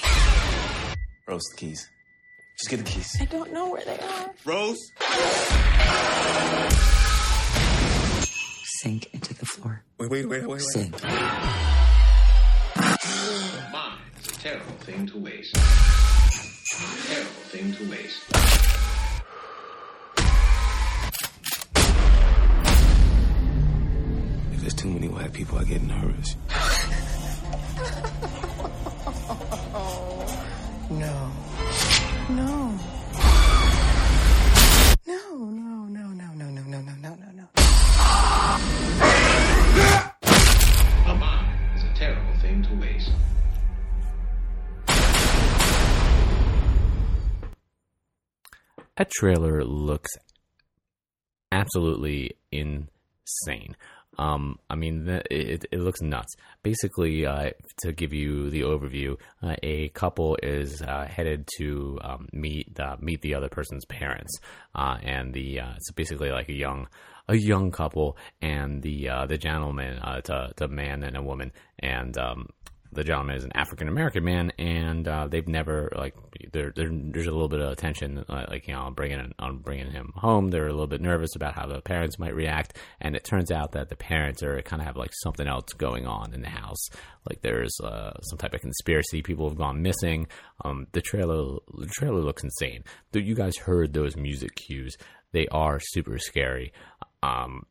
Rose, 1.28 1.42
the 1.52 1.58
keys. 1.58 1.90
Just 2.60 2.70
get 2.70 2.78
the 2.78 2.84
keys. 2.84 3.18
I 3.20 3.26
don't 3.26 3.52
know 3.52 3.72
where 3.72 3.84
they 3.84 3.98
are. 3.98 4.32
Rose? 4.46 4.78
Sink 8.84 9.12
into 9.16 9.34
the 9.34 9.48
floor. 9.48 9.84
Wait, 9.98 10.12
wait, 10.12 10.30
wait, 10.30 10.42
wait, 10.44 10.48
wait. 10.48 10.62
Sink. 10.62 10.94
Thing 14.92 15.06
to 15.06 15.18
waste. 15.20 15.56
Terrible 17.08 17.30
thing 17.52 17.74
to 17.74 17.90
waste. 17.92 18.24
If 24.54 24.62
there's 24.62 24.74
too 24.74 24.90
many 24.90 25.08
white 25.08 25.32
people, 25.34 25.60
I 25.60 25.64
get 25.66 25.84
nervous. 25.84 26.36
Trailer 49.20 49.66
looks 49.66 50.12
absolutely 51.52 52.38
insane. 52.54 53.76
Um, 54.18 54.60
I 54.70 54.76
mean, 54.76 55.08
it, 55.30 55.66
it 55.72 55.80
looks 55.80 56.02
nuts. 56.02 56.36
Basically, 56.64 57.26
uh, 57.26 57.52
to 57.82 57.92
give 57.92 58.14
you 58.14 58.50
the 58.50 58.62
overview, 58.62 59.18
uh, 59.44 59.56
a 59.62 59.90
couple 59.90 60.38
is 60.42 60.82
uh, 60.82 61.06
headed 61.06 61.48
to 61.58 62.00
um, 62.02 62.30
meet 62.32 62.78
meet 63.00 63.22
the 63.22 63.36
other 63.36 63.50
person's 63.50 63.86
parents, 63.86 64.34
uh, 64.76 64.98
and 65.04 65.34
the 65.34 65.60
uh, 65.62 65.74
it's 65.76 65.92
basically 65.92 66.32
like 66.32 66.50
a 66.50 66.54
young 66.54 66.88
a 67.28 67.36
young 67.36 67.72
couple, 67.72 68.18
and 68.42 68.82
the 68.82 69.10
uh, 69.10 69.26
the 69.26 69.38
gentleman, 69.38 70.00
it's 70.04 70.30
a 70.30 70.68
man 70.68 71.04
and 71.04 71.16
a 71.16 71.22
woman, 71.22 71.52
and 71.80 72.18
um, 72.18 72.48
the 72.92 73.04
gentleman 73.04 73.36
is 73.36 73.44
an 73.44 73.52
African 73.56 73.88
American 73.88 74.24
man, 74.24 74.52
and 74.58 75.08
uh, 75.08 75.28
they've 75.28 75.48
never 75.48 75.92
like 75.96 76.16
there, 76.52 76.74
there's 76.76 77.28
a 77.28 77.32
little 77.32 77.48
bit 77.48 77.60
of 77.60 77.78
tension, 77.78 78.26
uh, 78.28 78.46
like 78.50 78.68
you 78.68 78.74
know, 78.74 78.82
on 78.82 78.94
bringing 78.94 79.34
on 79.38 79.58
bringing 79.58 79.92
him 79.92 80.12
home. 80.16 80.50
They're 80.50 80.68
a 80.68 80.72
little 80.72 80.88
bit 80.88 81.02
nervous 81.02 81.36
about 81.36 81.54
how 81.54 81.68
the 81.68 81.82
parents 81.82 82.18
might 82.18 82.34
react, 82.34 82.78
and 83.00 83.16
it 83.16 83.24
turns 83.24 83.52
out 83.52 83.74
that 83.74 83.90
the 83.90 83.96
parents 83.96 84.42
are 84.42 84.62
kind 84.64 84.82
of 84.82 84.88
have 84.88 84.98
like 84.98 85.12
something 85.22 85.48
else 85.48 85.66
going 85.78 86.08
on 86.08 86.34
in 86.34 86.42
the 86.42 86.50
house. 86.50 86.90
Like 87.30 87.42
there's 87.42 87.80
uh, 87.84 88.20
some 88.22 88.40
type 88.40 88.54
of 88.54 88.62
conspiracy. 88.62 89.22
People 89.22 89.48
have 89.48 89.58
gone 89.58 89.82
missing. 89.82 90.28
Um, 90.66 90.88
the 90.94 91.02
trailer 91.02 91.60
the 91.78 91.88
trailer 91.92 92.22
looks 92.22 92.44
insane. 92.44 92.84
You 93.14 93.36
guys 93.36 93.58
heard 93.58 93.94
those 93.94 94.16
music 94.16 94.56
cues. 94.56 94.98
They 95.32 95.48
are 95.50 95.80
super 95.80 96.18
scary. 96.18 96.74
Um, 97.22 97.66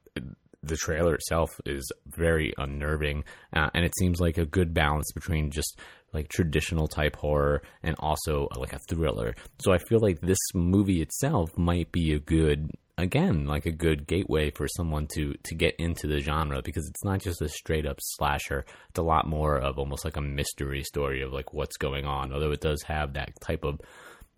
the 0.68 0.76
trailer 0.76 1.14
itself 1.14 1.50
is 1.64 1.90
very 2.06 2.52
unnerving, 2.58 3.24
uh, 3.52 3.70
and 3.74 3.84
it 3.84 3.92
seems 3.98 4.20
like 4.20 4.38
a 4.38 4.46
good 4.46 4.72
balance 4.72 5.10
between 5.12 5.50
just 5.50 5.78
like 6.12 6.28
traditional 6.28 6.88
type 6.88 7.16
horror 7.16 7.62
and 7.82 7.94
also 7.98 8.48
like 8.56 8.72
a 8.72 8.78
thriller. 8.88 9.34
So 9.58 9.72
I 9.72 9.78
feel 9.78 10.00
like 10.00 10.20
this 10.20 10.38
movie 10.54 11.02
itself 11.02 11.56
might 11.56 11.92
be 11.92 12.12
a 12.12 12.18
good 12.18 12.70
again 12.98 13.46
like 13.46 13.64
a 13.64 13.70
good 13.70 14.06
gateway 14.08 14.50
for 14.50 14.66
someone 14.76 15.06
to 15.14 15.34
to 15.44 15.54
get 15.54 15.74
into 15.78 16.08
the 16.08 16.18
genre 16.18 16.60
because 16.60 16.86
it's 16.88 17.04
not 17.04 17.20
just 17.20 17.40
a 17.40 17.48
straight 17.48 17.86
up 17.86 17.96
slasher 18.00 18.64
it's 18.88 18.98
a 18.98 19.02
lot 19.02 19.24
more 19.24 19.56
of 19.56 19.78
almost 19.78 20.04
like 20.04 20.16
a 20.16 20.20
mystery 20.20 20.82
story 20.82 21.22
of 21.22 21.32
like 21.32 21.54
what's 21.54 21.76
going 21.76 22.04
on 22.04 22.32
although 22.32 22.50
it 22.50 22.60
does 22.60 22.82
have 22.82 23.12
that 23.12 23.30
type 23.40 23.64
of 23.64 23.80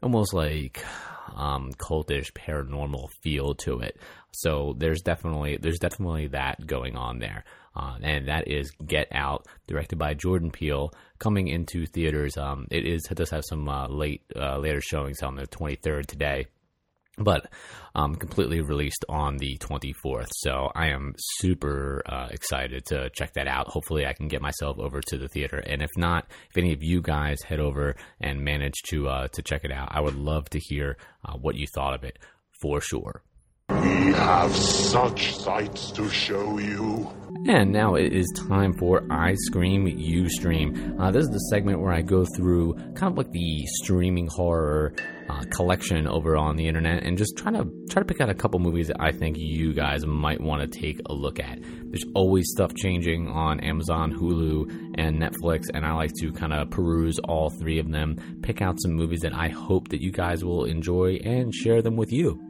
almost 0.03 0.35
like 0.35 0.85
um, 1.37 1.73
cultish 1.75 2.33
paranormal 2.33 3.09
feel 3.23 3.55
to 3.55 3.81
it. 3.81 3.99
So 4.33 4.75
there's 4.79 5.01
definitely 5.01 5.59
there's 5.61 5.79
definitely 5.79 6.29
that 6.29 6.67
going 6.67 6.97
on 6.97 7.19
there, 7.19 7.45
uh, 7.75 7.97
and 8.03 8.29
that 8.29 8.49
is 8.49 8.71
Get 8.87 9.09
Out, 9.13 9.47
directed 9.67 9.99
by 9.99 10.15
Jordan 10.15 10.51
Peele, 10.51 10.93
coming 11.19 11.49
into 11.49 11.87
theaters. 11.87 12.37
Um, 12.37 12.67
it 12.71 12.87
is 12.87 13.07
it 13.11 13.17
does 13.17 13.31
have 13.31 13.45
some 13.45 13.69
uh, 13.69 13.89
late 13.89 14.23
uh, 14.37 14.59
later 14.59 14.81
showings 14.81 15.23
on 15.23 15.35
the 15.35 15.47
23rd 15.47 16.07
today 16.07 16.47
but 17.19 17.51
um, 17.95 18.15
completely 18.15 18.61
released 18.61 19.05
on 19.09 19.37
the 19.37 19.59
24th. 19.59 20.29
So 20.33 20.71
I 20.75 20.89
am 20.89 21.15
super 21.19 22.03
uh, 22.07 22.29
excited 22.31 22.87
to 22.87 23.11
check 23.11 23.35
that 23.35 23.49
out. 23.49 23.69
Hopefully, 23.69 24.07
I 24.07 24.13
can 24.13 24.29
get 24.29 24.43
myself 24.43 24.79
over 24.79 25.01
to 25.09 25.19
the 25.19 25.29
theater, 25.29 25.59
and 25.59 25.83
if 25.83 25.91
not, 25.97 26.27
if 26.51 26.57
any 26.57 26.73
of 26.73 26.83
you 26.83 27.03
guys 27.03 27.43
head 27.43 27.61
over 27.61 27.97
and 28.21 28.43
manage 28.43 28.83
to 28.89 29.09
uh, 29.09 29.29
to 29.29 29.43
check 29.43 29.65
it 29.65 29.73
out, 29.73 29.89
I 29.91 30.01
would 30.01 30.17
love 30.17 30.49
to 30.51 30.59
hear 30.59 30.97
uh, 31.25 31.35
what 31.35 31.57
you 31.57 31.67
thought 31.75 31.95
of 31.95 32.05
it 32.05 32.19
for 32.61 32.81
sure. 32.81 33.23
We 33.71 34.13
have 34.13 34.55
such 34.55 35.37
sights 35.37 35.93
to 35.93 36.09
show 36.09 36.59
you. 36.59 37.09
And 37.47 37.71
now 37.71 37.95
it 37.95 38.13
is 38.13 38.27
time 38.49 38.75
for 38.75 39.07
I 39.11 39.35
Scream, 39.35 39.87
You 39.87 40.29
Stream. 40.29 40.97
Uh, 40.99 41.13
this 41.13 41.23
is 41.23 41.31
the 41.31 41.39
segment 41.51 41.81
where 41.81 41.93
I 41.93 42.03
go 42.03 42.27
through 42.37 42.75
kind 42.95 43.13
of 43.13 43.17
like 43.17 43.31
the 43.31 43.65
streaming 43.67 44.27
horror 44.27 44.93
uh, 45.31 45.45
collection 45.51 46.09
over 46.09 46.37
on 46.37 46.57
the 46.57 46.67
internet 46.67 47.05
and 47.05 47.17
just 47.17 47.37
trying 47.37 47.55
to 47.55 47.71
try 47.89 48.03
to 48.03 48.05
pick 48.05 48.21
out 48.21 48.29
a 48.29 48.35
couple 48.35 48.59
movies 48.59 48.89
that 48.89 49.01
I 49.01 49.13
think 49.13 49.37
you 49.39 49.73
guys 49.73 50.05
might 50.05 50.41
want 50.41 50.61
to 50.61 50.79
take 50.79 51.01
a 51.07 51.13
look 51.13 51.39
at. 51.39 51.59
There's 51.85 52.05
always 52.15 52.47
stuff 52.51 52.75
changing 52.75 53.29
on 53.29 53.61
Amazon, 53.61 54.13
Hulu, 54.13 54.97
and 54.99 55.21
Netflix, 55.21 55.67
and 55.73 55.87
I 55.87 55.93
like 55.93 56.13
to 56.21 56.33
kind 56.33 56.53
of 56.53 56.71
peruse 56.71 57.19
all 57.21 57.51
three 57.51 57.79
of 57.79 57.91
them, 57.91 58.17
pick 58.43 58.61
out 58.61 58.81
some 58.81 58.93
movies 58.93 59.21
that 59.21 59.33
I 59.33 59.49
hope 59.49 59.89
that 59.89 60.01
you 60.01 60.11
guys 60.11 60.45
will 60.45 60.65
enjoy, 60.65 61.21
and 61.25 61.55
share 61.55 61.81
them 61.81 61.97
with 61.97 62.13
you. 62.13 62.41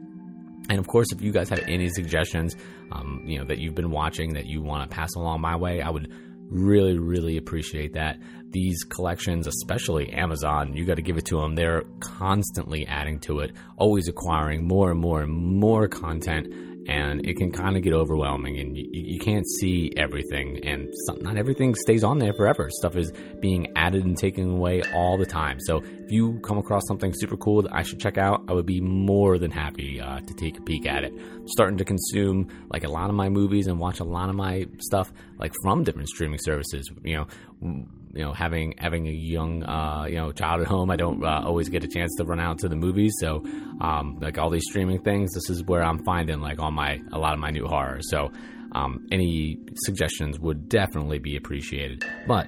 And 0.69 0.79
of 0.79 0.87
course, 0.87 1.11
if 1.11 1.21
you 1.21 1.31
guys 1.31 1.49
have 1.49 1.63
any 1.67 1.89
suggestions, 1.89 2.55
um, 2.91 3.23
you 3.25 3.37
know, 3.37 3.45
that 3.45 3.59
you've 3.59 3.75
been 3.75 3.91
watching 3.91 4.33
that 4.33 4.47
you 4.47 4.61
want 4.61 4.89
to 4.89 4.95
pass 4.95 5.13
along 5.15 5.41
my 5.41 5.55
way, 5.55 5.81
I 5.81 5.89
would 5.89 6.11
really, 6.49 6.97
really 6.97 7.37
appreciate 7.37 7.93
that. 7.93 8.19
These 8.51 8.83
collections, 8.83 9.47
especially 9.47 10.11
Amazon, 10.11 10.73
you 10.73 10.85
got 10.85 10.95
to 10.95 11.01
give 11.01 11.17
it 11.17 11.25
to 11.27 11.39
them. 11.39 11.55
They're 11.55 11.83
constantly 11.99 12.85
adding 12.85 13.19
to 13.21 13.39
it, 13.39 13.51
always 13.77 14.07
acquiring 14.07 14.67
more 14.67 14.91
and 14.91 14.99
more 14.99 15.21
and 15.21 15.31
more 15.31 15.87
content 15.87 16.47
and 16.87 17.25
it 17.25 17.37
can 17.37 17.51
kind 17.51 17.77
of 17.77 17.83
get 17.83 17.93
overwhelming 17.93 18.59
and 18.59 18.75
you, 18.75 18.87
you 18.91 19.19
can't 19.19 19.47
see 19.47 19.91
everything 19.97 20.59
and 20.65 20.91
some, 21.05 21.19
not 21.21 21.37
everything 21.37 21.75
stays 21.75 22.03
on 22.03 22.17
there 22.17 22.33
forever. 22.33 22.69
Stuff 22.71 22.95
is 22.95 23.11
being 23.39 23.67
added 23.75 24.03
and 24.03 24.17
taken 24.17 24.49
away 24.49 24.81
all 24.93 25.17
the 25.17 25.25
time. 25.25 25.59
So 25.59 25.77
if 25.77 26.11
you 26.11 26.39
come 26.39 26.57
across 26.57 26.83
something 26.87 27.13
super 27.13 27.37
cool 27.37 27.61
that 27.61 27.73
i 27.73 27.83
should 27.83 27.99
check 27.99 28.17
out 28.17 28.43
i 28.47 28.53
would 28.53 28.65
be 28.65 28.81
more 28.81 29.37
than 29.37 29.51
happy 29.51 30.01
uh, 30.01 30.19
to 30.19 30.33
take 30.33 30.57
a 30.57 30.61
peek 30.61 30.85
at 30.85 31.03
it. 31.03 31.13
I'm 31.13 31.47
starting 31.47 31.77
to 31.77 31.85
consume 31.85 32.49
like 32.69 32.83
a 32.83 32.89
lot 32.89 33.09
of 33.09 33.15
my 33.15 33.29
movies 33.29 33.67
and 33.67 33.79
watch 33.79 33.99
a 33.99 34.03
lot 34.03 34.29
of 34.29 34.35
my 34.35 34.65
stuff 34.79 35.11
like 35.37 35.53
from 35.61 35.83
different 35.83 36.09
streaming 36.09 36.39
services 36.41 36.89
you 37.03 37.17
know 37.17 37.85
you 38.13 38.23
know 38.23 38.33
having 38.33 38.73
having 38.77 39.07
a 39.07 39.11
young 39.11 39.63
uh, 39.63 40.05
you 40.07 40.15
know 40.15 40.31
child 40.31 40.61
at 40.61 40.67
home 40.67 40.89
i 40.89 40.95
don't 40.95 41.23
uh, 41.23 41.41
always 41.45 41.69
get 41.69 41.83
a 41.83 41.87
chance 41.87 42.11
to 42.17 42.23
run 42.23 42.39
out 42.39 42.59
to 42.59 42.67
the 42.67 42.75
movies. 42.75 43.13
So 43.19 43.43
um, 43.79 44.17
like 44.21 44.37
all 44.37 44.49
these 44.49 44.65
streaming 44.69 45.01
things 45.01 45.31
this 45.33 45.49
is 45.49 45.63
where 45.63 45.83
i'm 45.83 46.03
finding 46.03 46.41
like 46.41 46.59
all 46.59 46.71
my 46.71 46.99
a 47.11 47.19
lot 47.19 47.33
of 47.33 47.39
my 47.39 47.51
new 47.51 47.67
horror. 47.67 47.99
So 48.01 48.31
um, 48.73 49.05
any 49.11 49.57
suggestions 49.85 50.39
would 50.39 50.69
definitely 50.69 51.19
be 51.19 51.35
appreciated. 51.35 52.05
But 52.27 52.47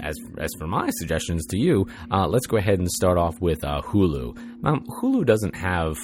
as 0.00 0.16
as 0.38 0.50
for 0.58 0.66
my 0.66 0.90
suggestions 0.90 1.46
to 1.46 1.58
you, 1.58 1.86
uh, 2.10 2.26
let's 2.26 2.46
go 2.46 2.56
ahead 2.56 2.78
and 2.78 2.90
start 2.90 3.18
off 3.18 3.40
with 3.40 3.64
uh, 3.64 3.80
Hulu. 3.82 4.36
Now, 4.62 4.80
Hulu 5.00 5.24
doesn't 5.24 5.54
have 5.54 5.96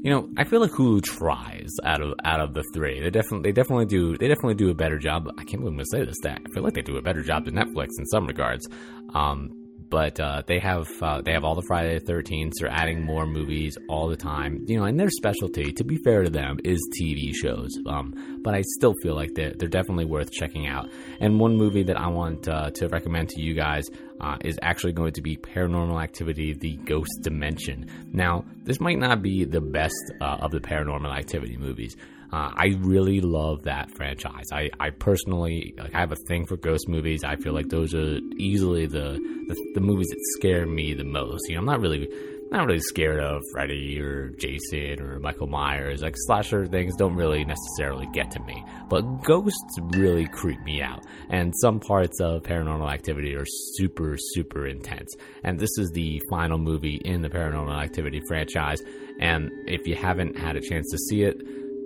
you 0.00 0.10
know, 0.10 0.28
I 0.36 0.44
feel 0.44 0.60
like 0.60 0.70
Hulu 0.70 1.02
tries 1.02 1.70
out 1.84 2.00
of 2.00 2.14
out 2.24 2.40
of 2.40 2.54
the 2.54 2.64
three. 2.72 3.00
They 3.00 3.10
definitely 3.10 3.50
they 3.50 3.52
definitely 3.52 3.86
do 3.86 4.16
they 4.16 4.28
definitely 4.28 4.54
do 4.54 4.70
a 4.70 4.74
better 4.74 4.98
job. 4.98 5.28
I 5.38 5.44
can't 5.44 5.60
believe 5.60 5.72
I'm 5.72 5.76
gonna 5.76 5.84
say 5.90 6.04
this. 6.04 6.16
That 6.22 6.40
I 6.46 6.54
feel 6.54 6.62
like 6.62 6.74
they 6.74 6.82
do 6.82 6.96
a 6.96 7.02
better 7.02 7.22
job 7.22 7.44
than 7.44 7.54
Netflix 7.54 7.88
in 7.98 8.06
some 8.06 8.26
regards. 8.26 8.68
Um, 9.14 9.50
but 9.90 10.20
uh, 10.20 10.42
they 10.46 10.58
have 10.58 10.86
uh, 11.00 11.20
they 11.22 11.32
have 11.32 11.44
all 11.44 11.54
the 11.54 11.64
Friday 11.66 11.98
the 11.98 12.04
Thirteenth. 12.04 12.54
They're 12.60 12.70
adding 12.70 13.02
more 13.02 13.26
movies 13.26 13.76
all 13.88 14.08
the 14.08 14.16
time. 14.16 14.64
You 14.66 14.78
know, 14.78 14.84
and 14.84 14.98
their 14.98 15.10
specialty, 15.10 15.72
to 15.72 15.84
be 15.84 15.96
fair 16.04 16.22
to 16.22 16.30
them, 16.30 16.58
is 16.64 16.78
TV 17.00 17.32
shows. 17.34 17.70
Um, 17.86 18.40
but 18.42 18.54
I 18.54 18.62
still 18.76 18.94
feel 19.02 19.14
like 19.14 19.30
they're 19.34 19.54
they're 19.56 19.68
definitely 19.68 20.04
worth 20.04 20.30
checking 20.30 20.66
out. 20.66 20.88
And 21.20 21.40
one 21.40 21.56
movie 21.56 21.82
that 21.84 21.98
I 21.98 22.08
want 22.08 22.48
uh, 22.48 22.70
to 22.72 22.88
recommend 22.88 23.30
to 23.30 23.40
you 23.40 23.54
guys 23.54 23.84
uh, 24.20 24.36
is 24.44 24.58
actually 24.62 24.92
going 24.92 25.12
to 25.12 25.22
be 25.22 25.36
Paranormal 25.36 26.02
Activity: 26.02 26.52
The 26.52 26.76
Ghost 26.84 27.10
Dimension. 27.22 27.86
Now, 28.12 28.44
this 28.64 28.80
might 28.80 28.98
not 28.98 29.22
be 29.22 29.44
the 29.44 29.60
best 29.60 30.12
uh, 30.20 30.38
of 30.40 30.50
the 30.50 30.60
Paranormal 30.60 31.16
Activity 31.16 31.56
movies. 31.56 31.96
Uh, 32.30 32.52
I 32.54 32.74
really 32.80 33.20
love 33.22 33.62
that 33.62 33.90
franchise. 33.90 34.44
I, 34.52 34.68
I 34.78 34.90
personally 34.90 35.72
like 35.78 35.94
I 35.94 36.00
have 36.00 36.12
a 36.12 36.16
thing 36.26 36.44
for 36.44 36.58
ghost 36.58 36.86
movies. 36.86 37.24
I 37.24 37.36
feel 37.36 37.54
like 37.54 37.70
those 37.70 37.94
are 37.94 38.18
easily 38.36 38.86
the, 38.86 39.18
the, 39.48 39.72
the 39.74 39.80
movies 39.80 40.08
that 40.08 40.18
scare 40.36 40.66
me 40.66 40.92
the 40.92 41.04
most. 41.04 41.48
You 41.48 41.54
know, 41.54 41.60
I'm 41.60 41.66
not 41.66 41.80
really 41.80 42.06
not 42.50 42.66
really 42.66 42.80
scared 42.80 43.20
of 43.20 43.42
Freddy 43.52 44.00
or 44.00 44.30
Jason 44.30 45.00
or 45.00 45.18
Michael 45.20 45.46
Myers. 45.46 46.02
Like 46.02 46.14
slasher 46.16 46.66
things 46.66 46.96
don't 46.96 47.14
really 47.14 47.44
necessarily 47.44 48.06
get 48.12 48.30
to 48.32 48.40
me, 48.40 48.64
but 48.88 49.02
ghosts 49.22 49.78
really 49.92 50.26
creep 50.26 50.60
me 50.62 50.82
out. 50.82 51.04
And 51.28 51.52
some 51.60 51.80
parts 51.80 52.20
of 52.20 52.42
Paranormal 52.42 52.92
Activity 52.92 53.34
are 53.34 53.46
super 53.46 54.16
super 54.18 54.66
intense. 54.66 55.14
And 55.44 55.58
this 55.58 55.76
is 55.78 55.90
the 55.92 56.20
final 56.30 56.58
movie 56.58 57.00
in 57.04 57.22
the 57.22 57.28
Paranormal 57.28 57.82
Activity 57.82 58.20
franchise. 58.28 58.82
And 59.20 59.50
if 59.66 59.86
you 59.86 59.96
haven't 59.96 60.38
had 60.38 60.56
a 60.56 60.60
chance 60.60 60.88
to 60.90 60.98
see 60.98 61.22
it 61.22 61.36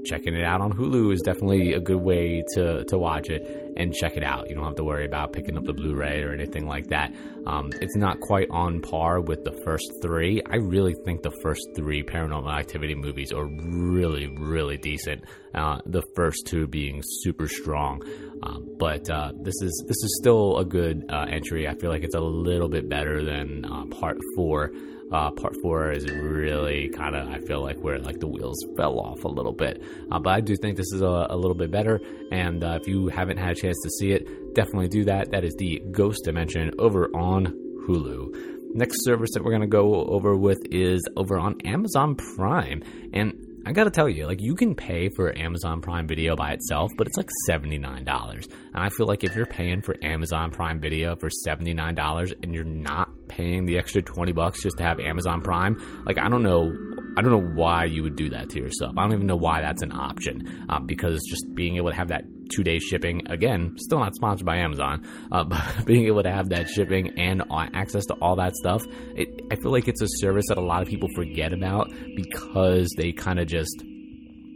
checking 0.05 0.35
it 0.35 0.45
out 0.45 0.61
on 0.61 0.73
Hulu 0.73 1.13
is 1.13 1.23
definitely 1.23 1.75
a 1.75 1.81
good 1.81 2.01
way 2.01 2.43
to, 2.55 2.85
to 2.85 2.99
watch 2.99 3.31
it 3.31 3.43
and 3.77 3.93
check 3.95 4.17
it 4.17 4.23
out. 4.23 4.49
You 4.49 4.55
don't 4.55 4.65
have 4.65 4.77
to 4.77 4.85
worry 4.85 5.07
about 5.07 5.33
picking 5.33 5.57
up 5.57 5.65
the 5.65 5.73
Blu 5.73 5.95
ray 5.95 6.23
or 6.23 6.33
anything 6.33 6.67
like 6.67 6.89
that. 6.89 7.13
Um, 7.47 7.71
it's 7.81 7.97
not 7.97 8.21
quite 8.21 8.49
on 8.51 8.81
par 8.81 9.21
with 9.21 9.45
the 9.45 9.53
first 9.65 9.91
three. 10.03 10.43
I 10.51 10.57
really 10.57 10.95
think 11.05 11.23
the 11.23 11.33
first 11.43 11.67
three 11.75 12.03
paranormal 12.03 12.53
activity 12.53 12.95
movies 12.95 13.33
are 13.33 13.47
really, 13.47 14.27
really 14.27 14.77
decent. 14.77 15.25
Uh, 15.55 15.79
the 15.87 16.03
first 16.17 16.47
two 16.47 16.67
being 16.67 17.03
super 17.21 17.49
strong. 17.49 18.03
Um, 18.43 18.67
but 18.79 19.09
uh, 19.09 19.33
this 19.43 19.55
is 19.63 19.85
this 19.87 20.03
is 20.03 20.19
still 20.21 20.59
a 20.59 20.65
good 20.65 21.05
uh, 21.09 21.27
entry. 21.29 21.69
I 21.69 21.75
feel 21.75 21.91
like 21.91 22.03
it's 22.03 22.15
a 22.15 22.21
little 22.21 22.69
bit 22.69 22.89
better 22.89 23.25
than 23.25 23.65
uh, 23.65 23.85
part 23.87 24.19
four. 24.35 24.73
Uh, 25.13 25.31
part 25.31 25.55
four 25.61 25.93
is 25.93 26.11
really 26.11 26.89
kind 26.89 27.15
of 27.15 27.29
I 27.29 27.39
feel 27.41 27.63
like 27.63 27.77
where 27.79 27.99
like 27.99 28.19
the 28.19 28.27
wheels 28.27 28.57
fell 28.79 28.99
off 28.99 29.25
a 29.25 29.29
little 29.29 29.53
bit, 29.53 29.83
uh, 30.11 30.19
but 30.19 30.31
I 30.31 30.41
do 30.41 30.57
think 30.57 30.79
this 30.79 30.91
is 30.93 31.03
a, 31.03 31.27
a 31.29 31.37
little 31.37 31.55
bit 31.55 31.71
better. 31.71 32.01
And 32.31 32.65
uh, 32.65 32.79
if 32.81 32.89
you 32.89 33.09
haven't 33.09 33.37
had 33.37 33.53
a 33.53 33.55
chance 33.63 33.81
to 33.83 33.91
see 33.91 34.13
it, 34.13 34.55
definitely 34.55 34.89
do 34.89 35.05
that. 35.05 35.31
That 35.31 35.45
is 35.45 35.55
the 35.59 35.83
Ghost 35.91 36.25
Dimension 36.25 36.73
over 36.79 37.09
on 37.15 37.47
Hulu. 37.87 38.75
Next 38.75 39.05
service 39.05 39.31
that 39.35 39.45
we're 39.45 39.51
going 39.51 39.63
to 39.63 39.67
go 39.67 40.05
over 40.05 40.37
with 40.37 40.59
is 40.71 41.03
over 41.17 41.39
on 41.39 41.61
Amazon 41.65 42.15
Prime. 42.15 42.83
And 43.13 43.35
I 43.65 43.73
gotta 43.73 43.91
tell 43.91 44.09
you, 44.09 44.27
like, 44.27 44.41
you 44.41 44.57
can 44.57 44.75
pay 44.75 45.09
for 45.09 45.37
Amazon 45.39 45.81
Prime 45.81 46.09
Video 46.09 46.35
by 46.35 46.53
itself, 46.53 46.91
but 46.97 47.07
it's 47.07 47.17
like 47.17 47.29
$79. 47.49 47.87
And 47.95 48.49
I 48.75 48.89
feel 48.89 49.07
like 49.07 49.23
if 49.23 49.37
you're 49.37 49.47
paying 49.47 49.83
for 49.83 49.95
Amazon 50.03 50.51
Prime 50.51 50.81
Video 50.81 51.15
for 51.15 51.29
$79 51.47 52.33
and 52.43 52.53
you're 52.53 52.65
not 52.65 53.11
paying 53.29 53.67
the 53.67 53.79
extra 53.79 54.03
20 54.03 54.33
bucks 54.33 54.63
just 54.63 54.79
to 54.79 54.83
have 54.83 54.99
Amazon 54.99 55.43
Prime, 55.43 55.77
like, 56.05 56.19
I 56.19 56.29
don't 56.29 56.43
know. 56.43 56.73
I 57.17 57.23
don't 57.23 57.31
know 57.31 57.55
why 57.55 57.85
you 57.85 58.03
would 58.03 58.17
do 58.17 58.31
that 58.31 58.49
to 58.51 58.59
yourself. 58.59 58.97
I 58.97 59.03
don't 59.03 59.13
even 59.13 59.27
know 59.27 59.37
why 59.37 59.61
that's 59.61 59.83
an 59.83 59.93
option. 59.93 60.67
Uh, 60.69 60.81
because 60.81 61.21
just 61.29 61.55
being 61.55 61.77
able 61.77 61.91
to 61.91 61.97
have 61.97 62.09
that 62.09 62.25
two 62.55 62.63
day 62.63 62.79
shipping, 62.79 63.23
again, 63.29 63.75
still 63.79 63.99
not 63.99 64.15
sponsored 64.15 64.47
by 64.47 64.57
Amazon, 64.57 65.07
uh, 65.31 65.45
but 65.49 65.85
being 65.85 66.07
able 66.07 66.23
to 66.23 66.31
have 66.31 66.49
that 66.51 66.69
shipping 66.69 67.19
and 67.19 67.43
access 67.75 68.07
to 68.07 68.15
all 68.15 68.37
that 68.37 68.55
stuff, 68.55 68.85
it, 69.15 69.29
I 69.51 69.57
feel 69.57 69.73
like 69.73 69.89
it's 69.89 70.03
a 70.03 70.09
service 70.09 70.47
that 70.49 70.59
a 70.59 70.63
lot 70.63 70.83
of 70.83 70.89
people 70.89 71.09
forget 71.15 71.53
about 71.53 71.93
because 72.17 72.89
they 72.97 73.13
kind 73.13 73.39
of 73.39 73.47
just 73.47 73.83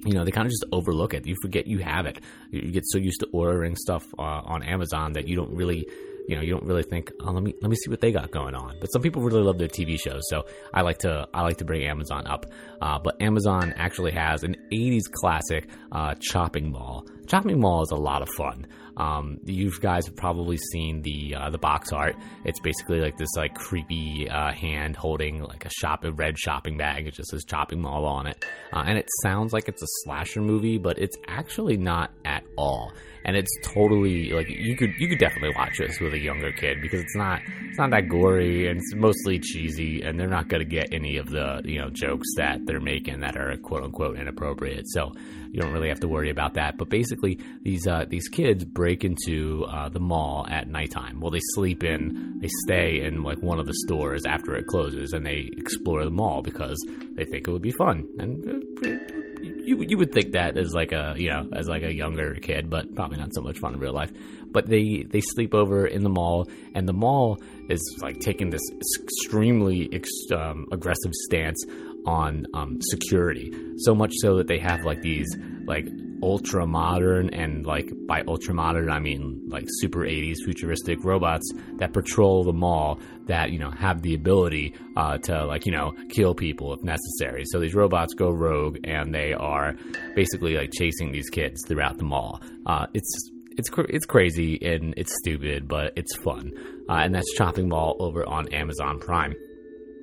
you 0.05 0.13
know 0.13 0.25
they 0.25 0.31
kind 0.31 0.47
of 0.47 0.53
just 0.53 0.65
overlook 0.71 1.15
it 1.15 1.27
you 1.27 1.35
forget 1.43 1.67
you 1.67 1.79
have 1.79 2.07
it 2.07 2.21
you 2.53 2.71
get 2.71 2.85
so 2.87 2.99
used 2.99 3.19
to 3.19 3.27
ordering 3.33 3.75
stuff 3.75 4.05
uh, 4.19 4.41
on 4.45 4.63
amazon 4.63 5.15
that 5.15 5.27
you 5.27 5.35
don't 5.35 5.51
really 5.51 5.85
you 6.29 6.37
know 6.37 6.43
you 6.43 6.53
don't 6.53 6.65
really 6.65 6.83
think 6.83 7.13
oh 7.21 7.33
let 7.33 7.43
me 7.43 7.55
let 7.61 7.71
me 7.71 7.77
see 7.77 7.91
what 7.91 8.01
they 8.01 8.13
got 8.13 8.31
going 8.31 8.55
on. 8.55 8.77
But 8.81 8.89
some 8.89 9.03
people 9.03 9.23
really 9.23 9.43
love 9.43 9.59
their 9.59 9.69
tv 9.69 9.99
shows 9.99 10.23
so 10.29 10.45
i 10.75 10.83
like 10.83 10.99
to 10.99 11.29
i 11.35 11.43
like 11.43 11.59
to 11.59 11.65
bring 11.65 11.85
amazon 11.85 12.27
up. 12.27 12.47
Uh, 12.81 12.99
but 12.99 13.21
amazon 13.21 13.75
actually 13.77 14.13
has 14.13 14.43
an 14.43 14.57
80s 14.73 15.11
classic 15.11 15.69
uh, 15.93 16.15
chopping 16.21 16.71
mall 16.71 17.07
chopping 17.27 17.61
mall 17.61 17.83
is 17.83 17.91
a 17.91 17.97
lot 17.97 18.23
of 18.23 18.29
fun 18.31 18.67
um, 18.97 19.39
you 19.45 19.71
guys 19.81 20.07
have 20.07 20.17
probably 20.17 20.57
seen 20.57 21.03
the 21.03 21.35
uh, 21.35 21.51
the 21.51 21.59
box 21.59 21.93
art. 21.93 22.17
It's 22.45 22.61
basically 22.61 23.01
like 23.01 23.19
this 23.19 23.29
like 23.37 23.55
creepy 23.55 24.29
uh, 24.29 24.53
hand 24.53 24.97
holding 24.97 25.43
like 25.43 25.67
a 25.67 25.71
shop 25.71 26.05
a 26.05 26.13
red 26.13 26.39
shopping 26.39 26.79
bag. 26.79 27.07
It 27.07 27.15
just 27.15 27.31
says 27.31 27.45
chopping 27.45 27.83
mall 27.83 28.07
on 28.07 28.27
it, 28.27 28.45
uh, 28.73 28.85
and 28.87 28.99
it 28.99 29.09
sounds 29.23 29.53
like 29.53 29.69
it's 29.69 29.83
a 29.83 29.87
slasher 30.05 30.41
movie, 30.41 30.79
but 30.79 30.99
it's 30.99 31.17
actually 31.29 31.77
not 31.77 32.11
at 32.25 32.45
all 32.57 32.93
and 33.27 33.37
it's 33.37 33.51
totally 33.63 34.31
like 34.31 34.49
you 34.49 34.77
could 34.77 34.95
you 34.99 35.09
could 35.09 35.19
definitely 35.19 35.53
watch 35.57 35.79
this 35.79 35.99
with 35.99 36.15
a 36.15 36.19
younger 36.19 36.53
kid 36.53 36.81
because 36.81 37.01
it's 37.01 37.17
not 37.17 37.41
it's 37.69 37.77
not 37.77 37.91
that 37.91 38.09
gory 38.09 38.69
and 38.69 38.79
it's 38.79 38.95
mostly 38.95 39.41
cheesy 39.41 40.01
and 40.01 40.19
they're 40.19 40.29
not 40.29 40.47
going 40.47 40.61
to 40.61 40.69
get 40.69 40.89
any 40.93 41.17
of 41.17 41.29
the 41.31 41.61
you 41.65 41.79
know 41.79 41.91
jokes 41.91 42.29
that 42.37 42.65
they're 42.67 42.81
making 42.81 43.21
that 43.21 43.37
are 43.37 43.55
quote 43.59 43.83
unquote 43.83 44.17
inappropriate 44.17 44.85
so 44.87 45.13
you 45.57 45.63
don't 45.63 45.73
really 45.73 45.89
have 45.89 46.01
to 46.01 46.09
worry 46.09 46.29
about 46.29 46.53
that. 46.55 46.77
But 46.77 46.91
basically 46.91 47.41
these 47.63 47.87
uh, 47.87 48.05
these 48.07 48.29
kids 48.29 48.63
break 48.63 49.05
into 49.05 49.65
uh, 49.65 49.89
the 49.89 50.01
mall 50.01 50.47
at 50.51 50.69
nighttime. 50.69 51.19
Well 51.19 51.31
they 51.31 51.41
sleep 51.55 51.83
in 51.83 52.41
they 52.43 52.51
stay 52.65 53.01
in 53.01 53.23
like 53.23 53.39
one 53.39 53.59
of 53.59 53.67
the 53.67 53.73
stores 53.87 54.27
after 54.27 54.55
it 54.55 54.67
closes 54.67 55.15
and 55.15 55.25
they 55.25 55.49
explore 55.57 56.05
the 56.05 56.11
mall 56.11 56.43
because 56.43 56.79
they 57.15 57.25
think 57.25 57.49
it 57.49 57.51
would 57.51 57.63
be 57.63 57.73
fun. 57.73 58.07
And 58.19 58.47
uh, 58.85 59.17
you 59.43 59.83
you 59.89 59.97
would 59.97 60.13
think 60.13 60.33
that 60.33 60.59
as 60.59 60.75
like 60.75 60.93
a 60.93 61.15
you 61.17 61.31
know 61.31 61.49
as 61.55 61.69
like 61.69 61.83
a 61.83 61.93
younger 61.93 62.35
kid, 62.35 62.69
but 62.69 62.95
probably 62.95 63.17
not 63.17 63.33
so 63.33 63.41
much 63.41 63.59
fun 63.59 63.73
in 63.73 63.81
real 63.81 63.95
life. 63.95 64.13
But 64.53 64.67
they 64.67 65.07
they 65.09 65.23
sleep 65.23 65.55
over 65.55 65.87
in 65.87 66.03
the 66.03 66.11
mall, 66.11 66.49
and 66.75 66.87
the 66.87 66.93
mall 66.93 67.39
is 67.71 67.81
like 68.03 68.21
taking 68.21 68.51
this 68.51 68.63
extremely 69.01 69.89
ex, 69.93 70.11
um, 70.35 70.67
aggressive 70.71 71.13
stance 71.15 71.65
on 72.07 72.47
um, 72.55 72.79
security. 72.81 73.53
So 73.79 73.95
much 73.95 74.13
so 74.17 74.37
that 74.37 74.49
they 74.49 74.59
have 74.59 74.85
like 74.85 75.03
these 75.03 75.27
like 75.67 75.87
ultra 76.23 76.67
modern 76.67 77.29
and 77.31 77.67
like 77.67 77.91
by 78.07 78.23
ultra 78.27 78.55
modern 78.55 78.91
I 78.91 79.01
mean 79.01 79.43
like 79.49 79.65
super 79.69 80.01
80s 80.01 80.37
futuristic 80.45 81.05
robots 81.05 81.53
that 81.77 81.93
patrol 81.93 82.43
the 82.45 82.53
mall 82.53 83.01
that 83.27 83.51
you 83.51 83.59
know 83.59 83.71
have 83.71 84.03
the 84.03 84.15
ability 84.15 84.75
uh, 84.97 85.19
to 85.19 85.45
like 85.45 85.67
you 85.67 85.73
know 85.73 85.93
kill 86.09 86.35
people 86.35 86.73
if 86.73 86.83
necessary. 86.83 87.45
So 87.47 87.61
these 87.61 87.75
robots 87.75 88.15
go 88.15 88.31
rogue 88.31 88.79
and 88.85 89.15
they 89.15 89.35
are 89.35 89.75
basically 90.15 90.57
like 90.57 90.71
chasing 90.73 91.13
these 91.13 91.29
kids 91.29 91.63
throughout 91.67 91.99
the 91.99 92.05
mall. 92.05 92.41
Uh, 92.65 92.87
it's 92.95 93.31
it's 93.59 93.71
it's 93.89 94.07
crazy 94.07 94.59
and 94.63 94.95
it's 94.97 95.15
stupid, 95.23 95.67
but 95.69 95.93
it's 95.97 96.15
fun. 96.17 96.53
Uh, 96.89 96.95
and 96.95 97.15
that's 97.15 97.33
Chopping 97.35 97.69
Mall 97.69 97.97
over 97.99 98.27
on 98.29 98.49
Amazon 98.53 98.99
Prime. 99.01 99.35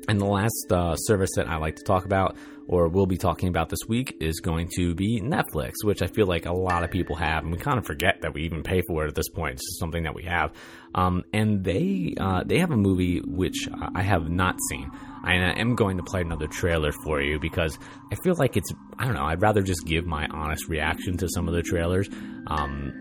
And 0.08 0.20
the 0.20 0.26
last 0.26 0.72
uh, 0.72 0.96
service 0.96 1.30
that 1.36 1.48
I 1.48 1.58
like 1.58 1.78
to 1.78 1.84
talk 1.84 2.06
about, 2.06 2.36
or 2.68 2.90
will 2.90 3.06
be 3.06 3.18
talking 3.18 3.48
about 3.48 3.70
this 3.70 3.80
week, 3.88 4.18
is 4.20 4.40
going 4.42 4.70
to 4.76 4.94
be 4.96 5.22
Netflix, 5.22 5.76
which 5.84 6.02
I 6.02 6.08
feel 6.08 6.28
like 6.28 6.46
a 6.46 6.52
lot 6.52 6.84
of 6.84 6.92
people 6.92 7.16
have, 7.16 7.44
and 7.44 7.52
we 7.52 7.58
kind 7.58 7.78
of 7.78 7.86
forget 7.86 8.22
that 8.22 8.34
we 8.34 8.44
even 8.44 8.64
pay 8.64 8.82
for 8.88 9.06
it 9.06 9.08
at 9.08 9.16
this 9.16 9.30
point. 9.30 9.54
It's 9.54 9.66
just 9.66 9.80
something 9.80 10.04
that 10.04 10.14
we 10.14 10.24
have. 10.24 10.52
Um, 10.94 11.24
and 11.34 11.64
they 11.64 12.16
uh, 12.20 12.44
they 12.46 12.60
have 12.60 12.72
a 12.72 12.78
movie 12.78 13.20
which 13.20 13.68
I 13.96 14.02
have 14.02 14.30
not 14.30 14.56
seen. 14.70 14.92
I 15.24 15.36
am 15.36 15.76
going 15.76 15.98
to 15.98 16.04
play 16.04 16.22
another 16.22 16.48
trailer 16.48 16.92
for 17.06 17.22
you 17.22 17.40
because 17.40 17.80
I 18.12 18.16
feel 18.24 18.36
like 18.38 18.58
it's 18.58 18.72
I 19.00 19.06
don't 19.06 19.14
know. 19.14 19.26
I'd 19.26 19.42
rather 19.42 19.62
just 19.62 19.86
give 19.86 20.06
my 20.06 20.28
honest 20.28 20.68
reaction 20.68 21.18
to 21.18 21.30
some 21.30 21.48
of 21.48 21.54
the 21.54 21.62
trailers. 21.62 22.10
Um, 22.48 22.94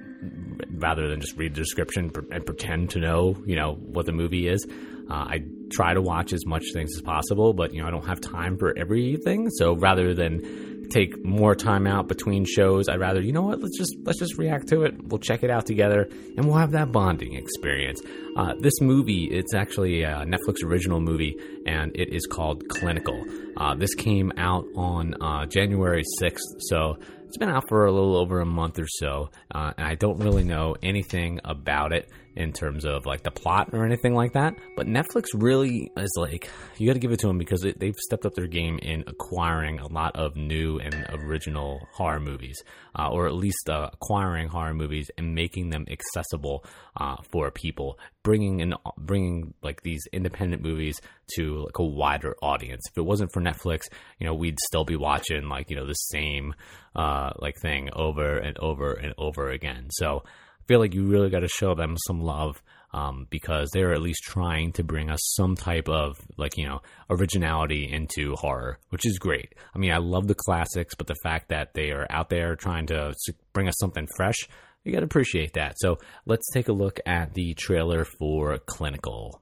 rather 0.71 1.09
than 1.09 1.21
just 1.21 1.37
read 1.37 1.55
the 1.55 1.61
description 1.61 2.13
and 2.31 2.47
pretend 2.47 2.91
to 2.91 3.01
know, 3.01 3.37
you 3.47 3.57
know, 3.57 3.75
what 3.75 4.07
the 4.07 4.13
movie 4.13 4.49
is. 4.49 4.65
Uh, 5.11 5.15
I 5.15 5.45
try 5.73 5.95
to 5.95 6.03
watch 6.03 6.33
as 6.33 6.45
much 6.47 6.65
things 6.73 6.91
as 6.95 7.03
possible, 7.03 7.53
but 7.53 7.73
you 7.73 7.81
know, 7.83 7.89
I 7.89 7.91
don't 7.91 8.07
have 8.07 8.21
time 8.21 8.59
for 8.59 8.77
everything. 8.77 9.51
So 9.51 9.75
rather 9.75 10.15
than 10.15 10.89
take 10.91 11.25
more 11.25 11.55
time 11.55 11.87
out 11.87 12.07
between 12.07 12.45
shows, 12.45 12.89
I'd 12.89 13.01
rather, 13.01 13.21
you 13.21 13.33
know 13.33 13.43
what, 13.43 13.61
let's 13.61 13.77
just 13.79 13.97
let's 14.03 14.19
just 14.19 14.37
react 14.39 14.69
to 14.69 14.83
it. 14.83 14.95
We'll 15.03 15.19
check 15.19 15.43
it 15.43 15.51
out 15.51 15.67
together, 15.67 16.09
and 16.37 16.47
we'll 16.47 16.59
have 16.59 16.73
that 16.73 16.93
bonding 16.93 17.35
experience. 17.35 18.01
Uh, 18.37 18.55
this 18.61 18.81
movie, 18.81 19.25
it's 19.25 19.55
actually 19.55 20.03
a 20.03 20.27
Netflix 20.27 20.63
original 20.65 21.01
movie, 21.01 21.37
and 21.67 21.93
it 21.95 22.15
is 22.15 22.27
called 22.27 22.69
Clinical. 22.69 23.25
Uh, 23.57 23.75
this 23.75 23.95
came 23.95 24.33
out 24.37 24.65
on 24.77 25.15
uh, 25.23 25.47
January 25.47 26.03
sixth, 26.19 26.45
so 26.59 26.99
it's 27.27 27.39
been 27.39 27.49
out 27.49 27.67
for 27.69 27.87
a 27.87 27.93
little 27.93 28.17
over 28.17 28.41
a 28.41 28.47
month 28.47 28.79
or 28.79 28.87
so, 28.87 29.31
uh, 29.55 29.73
and 29.79 29.87
I 29.87 29.95
don't 29.95 30.19
really 30.19 30.45
know 30.45 30.77
anything 30.83 31.41
about 31.45 31.93
it 31.93 32.09
in 32.37 32.53
terms 32.53 32.85
of 32.85 33.07
like 33.07 33.23
the 33.23 33.31
plot 33.31 33.71
or 33.73 33.85
anything 33.85 34.15
like 34.15 34.33
that. 34.33 34.55
But 34.77 34.87
Netflix 34.87 35.27
really 35.35 35.91
is 35.97 36.13
like 36.17 36.49
you 36.79 36.87
got 36.87 36.95
to 36.95 36.99
give 36.99 37.13
it 37.13 37.21
to 37.21 37.27
them 37.27 37.39
because 37.39 37.65
it, 37.65 37.79
they've 37.79 37.97
stepped 37.97 38.27
up 38.27 38.35
their 38.35 38.47
game 38.47 38.79
in 38.79 39.05
acquiring 39.07 39.79
a 39.79 39.87
lot 39.89 40.17
of 40.17 40.37
new 40.37 40.79
and 40.79 41.07
original 41.11 41.87
horror 41.93 42.21
movies, 42.21 42.63
uh, 42.99 43.11
or 43.11 43.27
at 43.27 43.35
least 43.35 43.69
uh, 43.69 43.91
acquiring 43.93 44.49
horror 44.49 44.75
movies 44.75 45.11
and 45.19 45.35
making 45.35 45.71
them 45.71 45.87
accessible 45.91 46.65
uh, 46.97 47.17
for 47.31 47.51
people, 47.51 47.99
bringing 48.23 48.61
in 48.61 48.75
bringing 48.97 49.55
like 49.63 49.83
these 49.83 50.03
independent 50.13 50.63
movies 50.63 51.01
to 51.35 51.65
like 51.65 51.79
a 51.79 51.85
wider 51.85 52.37
audience. 52.43 52.83
If 52.91 52.99
it 52.99 53.03
wasn't 53.05 53.33
for 53.33 53.41
Netflix, 53.41 53.83
you 54.19 54.27
know, 54.27 54.35
we'd 54.35 54.59
still 54.67 54.85
be 54.85 54.97
watching 54.97 55.49
like 55.49 55.71
you 55.71 55.77
know 55.77 55.87
the 55.87 55.95
same 55.95 56.55
uh, 56.95 57.31
like 57.39 57.57
thing 57.57 57.91
over 57.95 58.39
and 58.39 58.59
over 58.59 58.93
and 58.93 59.15
over 59.19 59.51
again. 59.51 59.89
So 59.91 60.25
feel 60.67 60.79
like 60.79 60.95
you 60.95 61.07
really 61.07 61.31
got 61.31 61.41
to 61.41 61.49
show 61.49 61.75
them 61.75 61.97
some 62.07 62.21
love 62.21 62.63
um, 62.93 63.27
because 63.31 63.71
they're 63.73 63.93
at 63.93 64.03
least 64.03 64.23
trying 64.23 64.73
to 64.73 64.85
bring 64.85 65.11
us 65.11 65.21
some 65.35 65.57
type 65.57 65.89
of 65.89 66.19
like 66.37 66.57
you 66.57 66.67
know 66.67 66.83
originality 67.11 67.91
into 67.91 68.35
horror, 68.37 68.79
which 68.91 69.07
is 69.07 69.19
great. 69.19 69.55
I 69.75 69.79
mean, 69.79 69.93
I 69.93 69.99
love 69.99 70.27
the 70.27 70.35
classics, 70.35 70.95
but 70.95 71.07
the 71.07 71.17
fact 71.23 71.49
that 71.49 71.75
they 71.75 71.91
are 71.91 72.07
out 72.11 72.29
there 72.29 72.57
trying 72.57 72.87
to 72.87 73.15
bring 73.53 73.69
us 73.69 73.75
something 73.81 74.09
fresh, 74.17 74.37
you 74.85 74.93
got 74.93 75.01
to 75.01 75.07
appreciate 75.07 75.55
that. 75.55 75.75
So 75.79 75.99
let's 76.27 76.51
take 76.53 76.69
a 76.69 76.73
look 76.73 77.01
at 77.07 77.35
the 77.35 77.55
trailer 77.55 78.05
for 78.05 78.59
Clinical. 78.59 79.41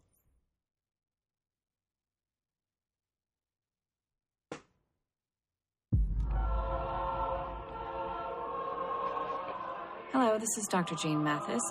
This 10.41 10.57
is 10.57 10.67
Dr. 10.69 10.95
Jane 10.95 11.23
Mathis. 11.23 11.63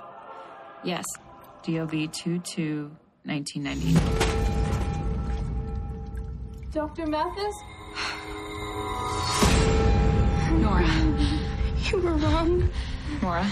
Yes, 0.83 1.03
DOB 1.63 2.11
22 2.13 2.91
1990. 3.25 3.93
Dr. 6.71 7.07
Mathis? 7.07 7.55
Nora. 10.61 10.85
You 11.89 11.99
were 11.99 12.13
wrong. 12.13 12.69
Nora, 13.23 13.47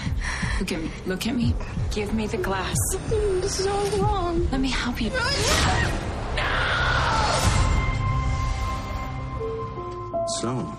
look 0.60 0.70
at 0.72 0.80
me. 0.80 0.90
Look 1.06 1.26
at 1.26 1.34
me. 1.34 1.54
Give 1.90 2.14
me 2.14 2.28
the 2.28 2.36
glass. 2.36 2.76
This 3.08 3.58
is 3.58 3.66
all 3.66 3.86
wrong. 4.00 4.48
Let 4.52 4.60
me 4.60 4.70
help 4.70 5.00
you. 5.02 5.10
So, 10.40 10.72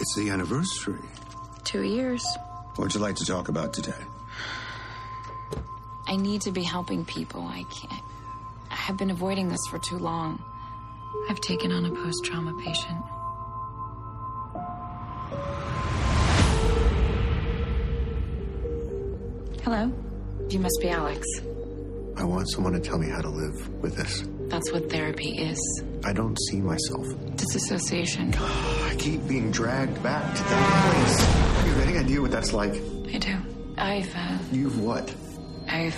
it's 0.00 0.16
the 0.16 0.30
anniversary. 0.30 0.98
Two 1.62 1.82
years. 1.82 2.24
What 2.74 2.86
would 2.86 2.94
you 2.94 3.00
like 3.00 3.14
to 3.16 3.24
talk 3.24 3.48
about 3.48 3.72
today? 3.72 3.92
I 6.08 6.16
need 6.16 6.40
to 6.42 6.50
be 6.50 6.64
helping 6.64 7.04
people. 7.04 7.42
I 7.42 7.62
can't. 7.70 8.02
I 8.68 8.74
have 8.74 8.96
been 8.96 9.10
avoiding 9.10 9.48
this 9.48 9.60
for 9.70 9.78
too 9.78 9.96
long. 9.96 10.42
I've 11.30 11.40
taken 11.40 11.70
on 11.70 11.84
a 11.84 11.90
post 11.90 12.24
trauma 12.24 12.52
patient. 12.60 12.98
Hello? 19.62 19.92
You 20.50 20.58
must 20.58 20.78
be 20.80 20.88
Alex. 20.88 21.24
I 22.16 22.24
want 22.24 22.50
someone 22.50 22.72
to 22.72 22.80
tell 22.80 22.98
me 22.98 23.08
how 23.08 23.20
to 23.20 23.30
live 23.30 23.82
with 23.82 23.96
this. 23.96 24.24
That's 24.48 24.72
what 24.72 24.90
therapy 24.90 25.38
is. 25.38 25.84
I 26.06 26.12
don't 26.12 26.36
see 26.50 26.60
myself. 26.60 27.06
Disassociation. 27.36 28.34
I 28.38 28.94
keep 28.98 29.26
being 29.26 29.50
dragged 29.50 30.02
back 30.02 30.34
to 30.34 30.42
that 30.42 30.92
place. 30.92 31.66
You 31.66 31.72
have 31.72 31.88
any 31.88 31.98
idea 31.98 32.20
what 32.20 32.30
that's 32.30 32.52
like? 32.52 32.72
I 32.74 33.18
do. 33.18 33.36
I've, 33.78 34.14
uh, 34.14 34.38
You've 34.52 34.78
what? 34.80 35.14
I've. 35.66 35.96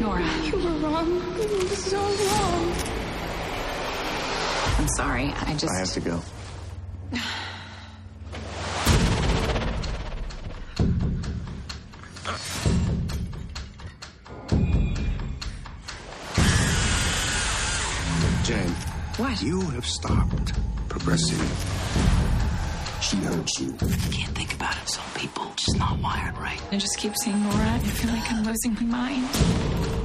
Nora. 0.00 0.28
You 0.44 0.56
were 0.56 0.70
wrong. 0.88 1.08
You 1.08 1.58
were 1.58 1.76
so 1.76 1.98
wrong. 1.98 2.72
I'm 4.78 4.88
sorry. 4.96 5.32
I 5.40 5.54
just. 5.56 5.72
I 5.74 5.78
have 5.78 5.92
to 5.92 6.00
go. 6.00 6.20
Have 19.82 19.90
stopped 19.90 20.52
progressing. 20.88 21.38
She 23.00 23.16
hurts 23.16 23.60
you. 23.60 23.74
I 23.80 24.10
can't 24.12 24.34
think 24.36 24.54
about 24.54 24.76
it. 24.76 24.88
Some 24.88 25.04
people 25.16 25.50
just 25.56 25.76
not 25.76 25.98
wired 25.98 26.38
right. 26.38 26.60
I 26.70 26.76
just 26.76 26.96
keep 26.98 27.16
seeing 27.16 27.42
Nora. 27.42 27.72
I 27.74 27.78
feel 27.80 28.12
like 28.12 28.32
I'm 28.32 28.44
losing 28.44 28.74
my 28.74 28.82
mind. 28.82 30.01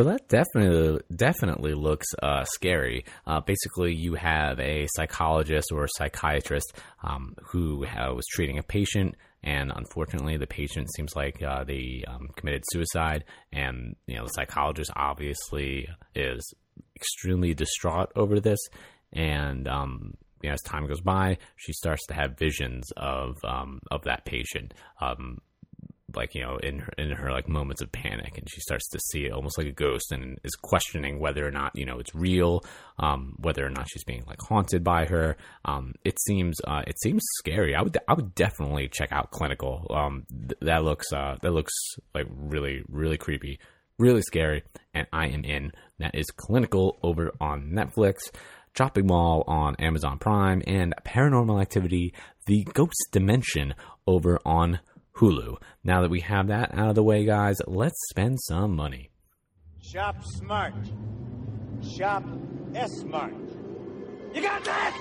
So 0.00 0.04
that 0.04 0.28
definitely 0.28 1.02
definitely 1.14 1.74
looks 1.74 2.06
uh, 2.22 2.44
scary. 2.54 3.04
Uh, 3.26 3.42
basically, 3.42 3.94
you 3.94 4.14
have 4.14 4.58
a 4.58 4.88
psychologist 4.96 5.68
or 5.70 5.84
a 5.84 5.88
psychiatrist 5.98 6.72
um, 7.02 7.34
who 7.50 7.84
uh, 7.84 8.14
was 8.14 8.24
treating 8.32 8.56
a 8.56 8.62
patient, 8.62 9.14
and 9.42 9.70
unfortunately, 9.70 10.38
the 10.38 10.46
patient 10.46 10.88
seems 10.96 11.14
like 11.14 11.42
uh, 11.42 11.64
they 11.64 12.02
um, 12.08 12.28
committed 12.34 12.64
suicide, 12.72 13.24
and 13.52 13.94
you 14.06 14.16
know 14.16 14.24
the 14.24 14.30
psychologist 14.30 14.90
obviously 14.96 15.86
is 16.14 16.50
extremely 16.96 17.52
distraught 17.52 18.10
over 18.16 18.40
this, 18.40 18.60
and 19.12 19.68
um, 19.68 20.14
you 20.40 20.48
know, 20.48 20.54
as 20.54 20.62
time 20.62 20.86
goes 20.86 21.02
by, 21.02 21.36
she 21.56 21.74
starts 21.74 22.06
to 22.06 22.14
have 22.14 22.38
visions 22.38 22.90
of 22.96 23.36
um, 23.44 23.80
of 23.90 24.04
that 24.04 24.24
patient. 24.24 24.72
Like 26.14 26.34
you 26.34 26.42
know 26.42 26.56
in 26.58 26.80
her, 26.80 26.92
in 26.98 27.10
her 27.10 27.30
like 27.30 27.48
moments 27.48 27.82
of 27.82 27.92
panic 27.92 28.38
and 28.38 28.48
she 28.50 28.60
starts 28.60 28.88
to 28.90 29.00
see 29.10 29.26
it 29.26 29.32
almost 29.32 29.58
like 29.58 29.66
a 29.66 29.72
ghost 29.72 30.12
and 30.12 30.38
is 30.44 30.54
questioning 30.54 31.18
whether 31.18 31.46
or 31.46 31.50
not 31.50 31.72
you 31.74 31.84
know 31.84 31.98
it's 31.98 32.14
real 32.14 32.62
um, 32.98 33.34
whether 33.38 33.64
or 33.64 33.70
not 33.70 33.88
she's 33.90 34.04
being 34.04 34.24
like 34.26 34.40
haunted 34.40 34.84
by 34.84 35.06
her. 35.06 35.36
Um, 35.64 35.94
it 36.04 36.20
seems 36.20 36.60
uh, 36.66 36.82
it 36.86 36.96
seems 37.02 37.22
scary. 37.38 37.74
I 37.74 37.82
would 37.82 37.96
I 38.08 38.14
would 38.14 38.34
definitely 38.34 38.88
check 38.88 39.12
out 39.12 39.30
clinical. 39.30 39.86
Um, 39.90 40.24
th- 40.30 40.58
that 40.62 40.84
looks 40.84 41.12
uh, 41.12 41.36
that 41.42 41.52
looks 41.52 41.72
like 42.14 42.26
really 42.30 42.82
really 42.88 43.18
creepy 43.18 43.58
really 44.00 44.22
scary 44.22 44.62
and 44.94 45.06
I 45.12 45.28
am 45.28 45.44
in. 45.44 45.72
That 45.98 46.14
is 46.14 46.30
clinical 46.30 46.98
over 47.02 47.32
on 47.40 47.70
Netflix 47.70 48.30
Chopping 48.74 49.06
Mall 49.06 49.44
on 49.46 49.76
Amazon 49.76 50.18
Prime 50.18 50.62
and 50.66 50.94
Paranormal 51.04 51.60
Activity 51.60 52.14
The 52.46 52.64
Ghost 52.72 53.08
Dimension 53.12 53.74
over 54.06 54.38
on 54.46 54.80
Hulu. 55.20 55.56
Now 55.84 56.00
that 56.00 56.10
we 56.10 56.20
have 56.20 56.46
that 56.48 56.72
out 56.74 56.88
of 56.88 56.94
the 56.94 57.02
way, 57.02 57.24
guys, 57.24 57.60
let's 57.66 57.98
spend 58.08 58.38
some 58.40 58.74
money. 58.74 59.10
Shop 59.82 60.16
smart. 60.24 60.74
Shop 61.96 62.24
S 62.74 62.90
smart. 63.00 63.34
You 64.34 64.40
got 64.40 64.64
that? 64.64 64.96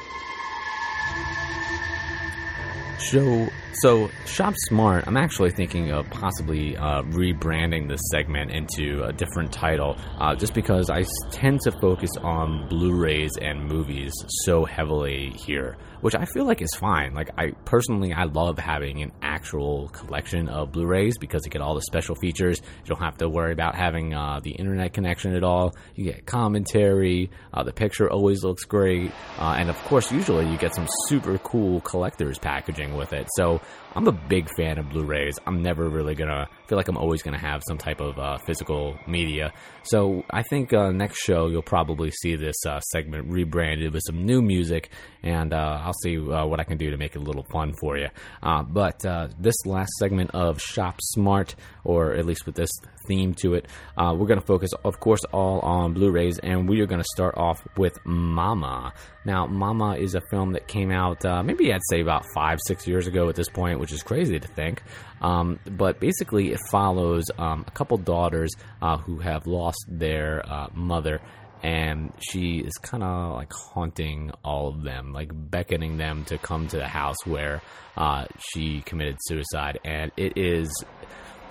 So, 3.00 3.48
so 3.82 4.10
Shop 4.26 4.54
Smart. 4.68 5.08
I'm 5.08 5.16
actually 5.16 5.52
thinking 5.52 5.92
of 5.92 6.10
possibly 6.10 6.76
uh, 6.76 7.02
rebranding 7.04 7.88
this 7.88 8.02
segment 8.12 8.52
into 8.52 9.04
a 9.04 9.14
different 9.14 9.54
title, 9.54 9.96
uh, 10.20 10.36
just 10.36 10.54
because 10.54 10.90
I 10.90 11.06
tend 11.32 11.62
to 11.62 11.72
focus 11.72 12.10
on 12.22 12.68
Blu-rays 12.68 13.32
and 13.42 13.66
movies 13.66 14.14
so 14.44 14.66
heavily 14.66 15.30
here, 15.30 15.78
which 16.02 16.14
I 16.14 16.26
feel 16.26 16.44
like 16.46 16.62
is 16.62 16.74
fine. 16.76 17.14
Like 17.14 17.30
I 17.38 17.52
personally, 17.64 18.12
I 18.12 18.26
love 18.26 18.60
having 18.60 19.02
an 19.02 19.14
actual 19.22 19.88
collection 19.90 20.50
of 20.50 20.74
Blu-rays 20.74 21.18
because 21.18 21.46
you 21.46 21.52
get 21.52 21.62
all 21.62 21.76
the 21.76 21.82
special 21.82 22.16
features. 22.16 22.62
You 22.84 22.90
don't 22.90 23.02
have 23.02 23.18
to 23.20 23.30
worry 23.30 23.54
about 23.54 23.76
having 23.76 24.14
uh, 24.14 24.42
the 24.44 24.52
internet 24.52 24.94
connection 24.94 25.36
at 25.36 25.44
all. 25.44 25.74
You 25.96 26.04
get 26.04 26.26
commentary. 26.26 27.32
Uh, 27.54 27.64
the 27.64 27.74
picture 27.74 28.12
always 28.12 28.44
looks 28.44 28.66
great, 28.66 29.12
uh, 29.40 29.56
and 29.58 29.70
of 29.70 29.78
course, 29.86 30.12
usually 30.12 30.52
you 30.52 30.58
get 30.58 30.76
some 30.76 30.88
super 31.08 31.38
cool 31.40 31.80
collector's 31.82 32.38
packaging 32.38 32.89
with 32.96 33.14
it. 33.14 33.28
So 33.36 33.62
I'm 33.96 34.08
a 34.08 34.12
big 34.12 34.50
fan 34.56 34.78
of 34.78 34.90
Blu-rays. 34.90 35.38
I'm 35.46 35.62
never 35.62 35.90
really 35.90 36.16
gonna 36.16 36.48
feel 36.68 36.78
like 36.78 36.88
I'm 36.88 36.98
always 36.98 37.24
gonna 37.24 37.40
have 37.40 37.62
some 37.68 37.78
type 37.78 38.00
of 38.00 38.18
uh, 38.20 38.38
physical 38.38 38.98
media. 39.08 39.52
So 39.84 40.24
I 40.30 40.44
think 40.44 40.74
uh, 40.74 40.92
next 40.92 41.20
show 41.20 41.48
you'll 41.48 41.62
probably 41.62 42.12
see 42.12 42.36
this 42.36 42.56
uh, 42.66 42.80
segment 42.80 43.32
rebranded 43.32 43.94
with 43.94 44.04
some 44.06 44.26
new 44.26 44.42
music, 44.42 44.90
and 45.24 45.54
uh, 45.54 45.82
I'll 45.84 45.94
see 46.04 46.18
uh, 46.18 46.46
what 46.46 46.60
I 46.60 46.64
can 46.64 46.78
do 46.78 46.92
to 46.92 46.98
make 46.98 47.16
it 47.16 47.20
a 47.20 47.24
little 47.24 47.46
fun 47.52 47.74
for 47.80 47.98
you. 47.98 48.08
Uh, 48.44 48.64
but 48.64 49.00
this 49.40 49.56
last 49.66 49.92
segment 50.00 50.32
of 50.32 50.62
Shop 50.62 50.96
Smart, 51.02 51.56
or 51.84 52.14
at 52.14 52.26
least 52.26 52.46
with 52.46 52.56
this 52.56 52.70
theme 53.10 53.34
to 53.42 53.56
it, 53.56 53.66
we're 53.98 54.28
gonna 54.28 54.40
focus, 54.40 54.70
of 54.86 55.02
course, 55.02 55.22
all 55.34 55.60
on 55.60 55.94
Blu-rays, 55.94 56.40
and 56.40 56.70
we 56.70 56.80
are 56.80 56.86
gonna 56.86 57.04
start 57.14 57.36
off 57.38 57.60
with 57.76 57.98
Mama. 58.06 58.94
Now, 59.26 59.48
Mama 59.48 59.98
is 59.98 60.16
a 60.16 60.22
film 60.32 60.54
that 60.54 60.68
came 60.68 60.92
out 60.92 61.26
maybe 61.44 61.74
I'd 61.74 61.82
say 61.90 62.00
about 62.00 62.24
five, 62.34 62.60
six 62.68 62.88
years 62.88 63.08
ago 63.08 63.28
at 63.28 63.36
this 63.36 63.50
point 63.50 63.80
which 63.80 63.92
is 63.92 64.04
crazy 64.04 64.40
to 64.40 64.48
think. 64.48 64.84
Um, 65.22 65.60
but 65.66 66.00
basically, 66.00 66.52
it 66.52 66.60
follows 66.70 67.26
um, 67.38 67.66
a 67.68 67.72
couple 67.72 67.98
daughters 67.98 68.52
uh, 68.82 68.98
who 68.98 69.18
have 69.20 69.48
lost 69.48 69.84
their 69.88 70.44
uh, 70.48 70.68
mother. 70.74 71.22
And 71.62 72.14
she 72.20 72.60
is 72.60 72.74
kind 72.82 73.04
of 73.04 73.34
like 73.34 73.52
haunting 73.52 74.32
all 74.46 74.70
of 74.70 74.84
them, 74.84 75.12
like 75.12 75.30
beckoning 75.34 75.98
them 75.98 76.24
to 76.26 76.38
come 76.38 76.70
to 76.70 76.78
the 76.78 76.88
house 76.88 77.18
where 77.26 77.62
uh, 77.98 78.28
she 78.54 78.82
committed 78.82 79.18
suicide. 79.26 79.80
And 79.84 80.12
it 80.16 80.38
is 80.38 80.72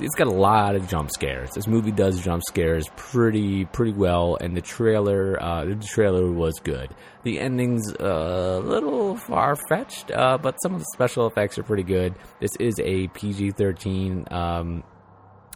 it's 0.00 0.14
got 0.14 0.26
a 0.26 0.32
lot 0.32 0.76
of 0.76 0.88
jump 0.88 1.10
scares. 1.10 1.50
This 1.52 1.66
movie 1.66 1.90
does 1.90 2.20
jump 2.22 2.42
scares 2.46 2.86
pretty 2.96 3.64
pretty 3.64 3.92
well, 3.92 4.36
and 4.40 4.56
the 4.56 4.60
trailer 4.60 5.42
uh, 5.42 5.64
the 5.64 5.74
trailer 5.76 6.30
was 6.30 6.60
good. 6.60 6.90
The 7.24 7.40
ending's 7.40 7.92
a 7.92 8.60
little 8.60 9.16
far 9.16 9.56
fetched, 9.68 10.10
uh, 10.10 10.38
but 10.38 10.56
some 10.62 10.74
of 10.74 10.80
the 10.80 10.86
special 10.94 11.26
effects 11.26 11.58
are 11.58 11.62
pretty 11.62 11.82
good. 11.82 12.14
This 12.40 12.54
is 12.56 12.78
a 12.80 13.08
PG 13.08 13.52
thirteen 13.52 14.26
um, 14.30 14.84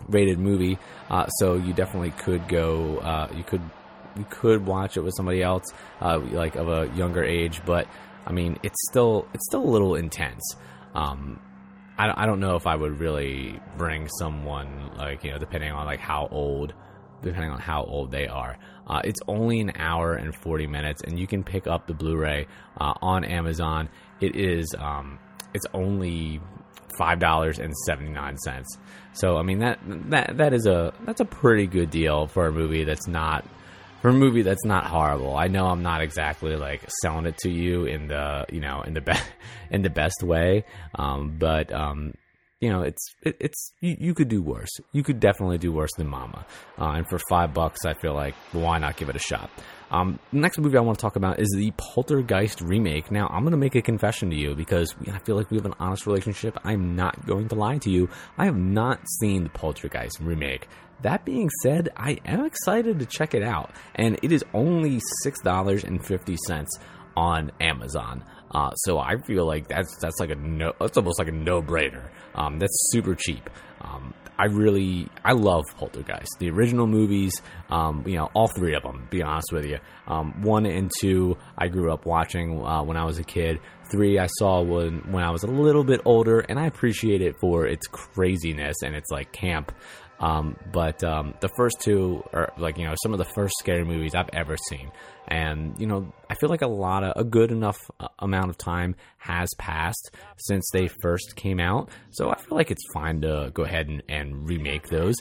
rated 0.09 0.39
movie, 0.39 0.79
uh, 1.11 1.27
so 1.39 1.55
you 1.55 1.73
definitely 1.73 2.11
could 2.11 2.49
go. 2.49 2.99
Uh, 2.99 3.29
you 3.37 3.45
could 3.45 3.63
you 4.17 4.27
could 4.29 4.67
watch 4.67 4.97
it 4.97 5.01
with 5.01 5.15
somebody 5.17 5.43
else, 5.43 5.65
uh, 6.01 6.19
like 6.19 6.57
of 6.57 6.69
a 6.69 6.91
younger 6.97 7.25
age, 7.25 7.63
but 7.65 7.87
I 8.27 8.33
mean, 8.33 8.59
it's 8.63 8.79
still 8.91 9.29
it's 9.35 9.47
still 9.47 9.63
a 9.63 9.71
little 9.71 9.95
intense. 9.95 10.57
Um, 10.95 11.41
I, 11.99 12.23
I 12.23 12.27
don't 12.27 12.41
know 12.41 12.57
if 12.57 12.67
I 12.67 12.75
would 12.75 12.99
really 12.99 13.61
bring 13.77 14.09
someone 14.19 14.93
like 14.97 15.25
you 15.25 15.31
know 15.31 15.39
depending 15.39 15.73
on 15.73 15.87
like 15.87 16.01
how 16.01 16.29
old 16.31 16.75
depending 17.23 17.51
on 17.51 17.61
how 17.61 17.85
old 17.85 18.11
they 18.11 18.27
are. 18.27 18.59
Uh, 18.87 19.01
it's 19.05 19.21
only 19.29 19.61
an 19.61 19.73
hour 19.77 20.15
and 20.15 20.35
40 20.35 20.67
minutes, 20.67 21.03
and 21.03 21.19
you 21.19 21.27
can 21.29 21.45
pick 21.45 21.69
up 21.69 21.87
the 21.87 21.95
Blu-ray 21.95 22.49
uh, 22.81 22.95
on 23.01 23.25
Amazon. 23.25 23.89
It 24.21 24.35
is 24.35 24.75
um, 24.79 25.19
it's 25.55 25.67
only 25.73 26.41
five 26.99 27.19
dollars 27.19 27.59
and 27.59 27.75
seventy 27.87 28.11
nine 28.11 28.37
cents. 28.39 28.77
So 29.13 29.37
I 29.37 29.43
mean 29.43 29.61
that 29.61 29.79
that 30.11 30.37
that 30.37 30.53
is 30.53 30.67
a 30.67 30.93
that's 31.05 31.21
a 31.21 31.25
pretty 31.25 31.67
good 31.67 31.91
deal 31.91 32.27
for 32.27 32.47
a 32.47 32.53
movie 32.53 32.85
that's 32.85 33.07
not 33.07 33.45
for 34.03 34.09
a 34.09 34.13
movie 34.13 34.43
that's 34.43 34.65
not 34.65 34.85
horrible. 34.85 35.37
I 35.37 35.47
know 35.47 35.67
I'm 35.67 35.83
not 35.83 36.03
exactly 36.03 36.57
like 36.57 36.83
selling 37.01 37.25
it 37.25 37.39
to 37.39 37.51
you 37.51 37.85
in 37.85 38.09
the 38.09 38.45
you 38.51 38.61
know 38.61 38.83
in 38.83 38.95
the 38.95 39.01
best 39.01 39.25
in 39.71 39.83
the 39.83 39.91
best 39.91 40.23
way, 40.23 40.65
um, 40.97 41.37
but 41.39 41.73
um, 41.73 42.13
you 42.61 42.69
know 42.69 42.83
it's 42.83 43.15
it, 43.23 43.37
it's 43.41 43.73
you, 43.81 43.97
you, 43.99 44.15
could 44.15 44.29
do 44.29 44.43
worse. 44.43 44.71
You 44.91 45.05
could 45.05 45.21
definitely 45.21 45.59
do 45.59 45.71
worse 45.71 45.93
than 45.97 46.09
Mama, 46.09 46.45
uh, 46.79 46.91
and 46.91 47.09
for 47.09 47.21
five 47.29 47.55
bucks, 47.55 47.85
I 47.87 47.95
feel 47.95 48.13
like 48.13 48.35
why 48.51 48.79
not 48.79 48.97
give 48.97 49.09
it 49.09 49.15
a 49.15 49.21
shot. 49.21 49.49
Um, 49.93 50.19
next 50.33 50.59
movie 50.59 50.79
I 50.79 50.81
want 50.81 50.99
to 50.99 51.03
talk 51.03 51.17
about 51.17 51.39
is 51.39 51.53
the 51.55 51.71
Poltergeist 51.77 52.63
remake. 52.63 53.11
Now, 53.11 53.29
I'm 53.29 53.43
going 53.43 53.51
to 53.51 53.59
make 53.59 53.75
a 53.75 53.83
confession 53.83 54.31
to 54.31 54.37
you 54.37 54.55
because 54.55 54.95
I 55.13 55.19
feel 55.19 55.37
like 55.37 55.51
we 55.51 55.59
have 55.59 55.67
an 55.67 55.75
honest 55.79 56.07
relationship. 56.07 56.59
I'm 56.65 56.97
not 56.97 57.27
going 57.27 57.49
to 57.49 57.55
lie 57.55 57.77
to 57.77 57.91
you. 57.91 58.09
I 58.39 58.47
have 58.47 58.57
not 58.57 59.01
seen 59.21 59.45
the 59.45 59.51
Poltergeist 59.51 60.19
remake. 60.19 60.67
That 61.03 61.25
being 61.25 61.51
said, 61.63 61.89
I 61.97 62.19
am 62.25 62.45
excited 62.45 62.99
to 62.99 63.07
check 63.07 63.35
it 63.35 63.43
out, 63.43 63.71
and 63.95 64.19
it 64.23 64.33
is 64.33 64.45
only 64.55 65.01
$6.50 65.25 66.67
on 67.17 67.53
Amazon. 67.61 68.25
Uh, 68.51 68.71
so 68.73 68.99
I 68.99 69.17
feel 69.17 69.47
like 69.47 69.69
that's 69.69 69.97
that's 69.97 70.21
like 70.21 70.31
a 70.31 70.35
no. 70.35 70.75
That's 70.79 70.97
almost 70.99 71.19
like 71.19 71.29
a 71.29 71.33
no 71.33 71.63
brainer. 71.63 72.11
Um, 72.35 72.59
that's 72.59 72.89
super 72.93 73.15
cheap. 73.15 73.49
Um, 73.81 74.13
I 74.39 74.47
really 74.47 75.09
I 75.25 75.33
love 75.33 75.65
Poltergeist. 75.77 76.37
The 76.39 76.51
original 76.51 76.87
movies, 76.87 77.33
um, 77.71 78.05
you 78.07 78.17
know, 78.17 78.29
all 78.35 78.49
three 78.49 78.75
of 78.75 78.83
them. 78.83 79.07
Be 79.11 79.23
honest 79.23 79.53
with 79.53 79.65
you, 79.65 79.79
um, 80.07 80.43
one 80.43 80.67
and 80.67 80.91
two 81.01 81.37
I 81.57 81.69
grew 81.69 81.93
up 81.93 82.05
watching 82.07 82.63
uh, 82.65 82.83
when 82.83 82.97
I 82.97 83.05
was 83.05 83.19
a 83.19 83.25
kid. 83.25 83.61
Three 83.91 84.19
I 84.19 84.27
saw 84.27 84.63
when 84.63 85.13
when 85.13 85.23
I 85.23 85.31
was 85.31 85.45
a 85.45 85.49
little 85.49 85.85
bit 85.85 86.01
older, 86.05 86.41
and 86.41 86.59
I 86.59 86.67
appreciate 86.67 87.23
it 87.23 87.37
for 87.41 87.67
its 87.67 87.87
craziness 87.87 88.83
and 88.83 88.95
its 88.95 89.11
like 89.11 89.33
camp. 89.33 89.73
Um, 90.23 90.57
but 90.73 91.03
um, 91.03 91.35
the 91.41 91.51
first 91.57 91.81
two 91.81 92.23
are 92.33 92.53
like 92.57 92.79
you 92.79 92.87
know 92.87 92.95
some 93.03 93.13
of 93.13 93.19
the 93.19 93.25
first 93.35 93.55
scary 93.59 93.85
movies 93.85 94.15
I've 94.15 94.31
ever 94.33 94.57
seen, 94.69 94.93
and 95.27 95.79
you 95.81 95.87
know 95.89 96.13
I 96.31 96.37
feel 96.37 96.49
like 96.49 96.63
a 96.63 96.69
lot 96.69 97.03
of 97.03 97.13
a 97.17 97.25
good 97.25 97.51
enough 97.51 97.79
uh, 97.99 98.07
amount 98.21 98.51
of 98.51 98.57
time 98.57 98.95
has 99.19 99.49
passed 99.59 100.13
since 100.37 100.65
they 100.73 100.89
first 101.03 101.35
came 101.35 101.59
out, 101.59 101.91
so 102.13 102.31
I 102.31 102.37
feel 102.39 102.57
like 102.57 102.71
it's 102.71 102.85
fine 102.95 103.21
to 103.23 103.51
go 103.53 103.65
ahead 103.65 103.89
and, 103.89 104.03
and 104.09 104.49
remake 104.49 104.89
those. 104.89 105.17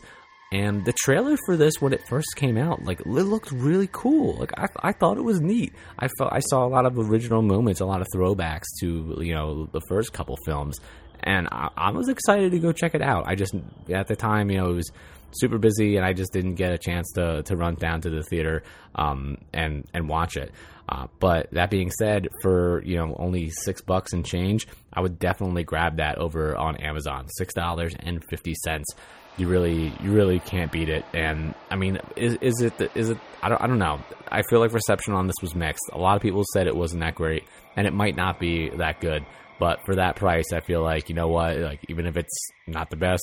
And 0.54 0.84
the 0.84 0.92
trailer 0.92 1.38
for 1.46 1.56
this, 1.56 1.76
when 1.80 1.94
it 1.94 2.06
first 2.10 2.36
came 2.36 2.58
out, 2.58 2.84
like 2.84 3.00
it 3.00 3.08
looked 3.08 3.54
really 3.54 3.88
cool. 3.90 4.38
Like 4.38 4.52
I, 4.60 4.68
I 4.84 4.92
thought 4.92 5.18
it 5.18 5.24
was 5.24 5.40
neat. 5.40 5.74
I 5.98 6.10
felt 6.18 6.34
I 6.34 6.42
saw 6.42 6.66
a 6.66 6.68
lot 6.68 6.86
of 6.86 7.00
original 7.00 7.42
moments, 7.42 7.80
a 7.80 7.86
lot 7.86 8.02
of 8.02 8.08
throwbacks 8.14 8.66
to 8.82 9.18
you 9.22 9.34
know 9.34 9.68
the 9.72 9.82
first 9.88 10.12
couple 10.14 10.38
films, 10.46 10.78
and 11.24 11.48
I, 11.52 11.70
I, 11.76 11.92
was 11.92 12.10
excited 12.10 12.52
to 12.52 12.60
go 12.60 12.72
check 12.72 12.96
it 12.96 13.02
out. 13.02 13.28
I 13.28 13.36
just 13.36 13.56
at 13.90 14.08
the 14.08 14.16
time, 14.16 14.50
you 14.50 14.58
know, 14.58 14.72
it 14.72 14.76
was 14.76 14.92
super 15.32 15.58
busy, 15.58 15.98
and 15.98 16.06
I 16.06 16.14
just 16.14 16.34
didn't 16.34 16.56
get 16.56 16.72
a 16.72 16.78
chance 16.78 17.12
to 17.14 17.44
to 17.44 17.56
run 17.56 17.76
down 17.76 18.02
to 18.02 18.10
the 18.10 18.24
theater 18.24 18.64
um, 18.96 19.38
and 19.54 19.86
and 19.94 20.10
watch 20.10 20.38
it. 20.38 20.52
Uh, 20.90 21.08
but 21.20 21.50
that 21.52 21.70
being 21.70 21.90
said, 21.92 22.28
for 22.42 22.84
you 22.84 22.98
know 22.98 23.16
only 23.18 23.50
six 23.50 23.82
bucks 23.82 24.14
and 24.14 24.26
change, 24.26 24.68
I 24.92 25.02
would 25.02 25.20
definitely 25.20 25.64
grab 25.64 25.98
that 25.98 26.18
over 26.18 26.58
on 26.58 26.78
Amazon. 26.78 27.28
Six 27.30 27.54
dollars 27.54 27.94
and 28.00 28.24
fifty 28.30 28.54
cents. 28.64 28.94
You 29.38 29.48
really, 29.48 29.94
you 30.04 30.12
really 30.12 30.40
can't 30.40 30.72
beat 30.72 30.90
it. 30.90 31.06
And 31.14 31.56
I 31.70 31.78
mean, 31.78 32.00
is, 32.18 32.36
is 32.42 32.62
it? 32.62 32.74
Is 32.96 33.10
it? 33.10 33.18
I 33.42 33.48
don't, 33.48 33.62
I 33.62 33.68
don't 33.68 33.80
know. 33.80 34.02
I 34.28 34.42
feel 34.50 34.60
like 34.60 34.74
reception 34.74 35.14
on 35.14 35.28
this 35.28 35.38
was 35.42 35.56
mixed. 35.56 35.84
A 35.94 35.98
lot 35.98 36.18
of 36.18 36.22
people 36.22 36.44
said 36.54 36.68
it 36.68 36.76
wasn't 36.76 37.02
that 37.02 37.16
great, 37.16 37.46
and 37.78 37.88
it 37.88 37.94
might 37.94 38.18
not 38.18 38.40
be 38.40 38.70
that 38.72 39.00
good. 39.00 39.26
But 39.62 39.86
for 39.86 39.94
that 39.98 40.16
price, 40.16 40.54
I 40.54 40.60
feel 40.62 40.82
like 40.82 41.08
you 41.08 41.14
know 41.14 41.28
what, 41.28 41.56
like 41.58 41.82
even 41.88 42.08
if 42.08 42.18
it's 42.18 42.36
not 42.66 42.90
the 42.90 42.96
best, 42.98 43.22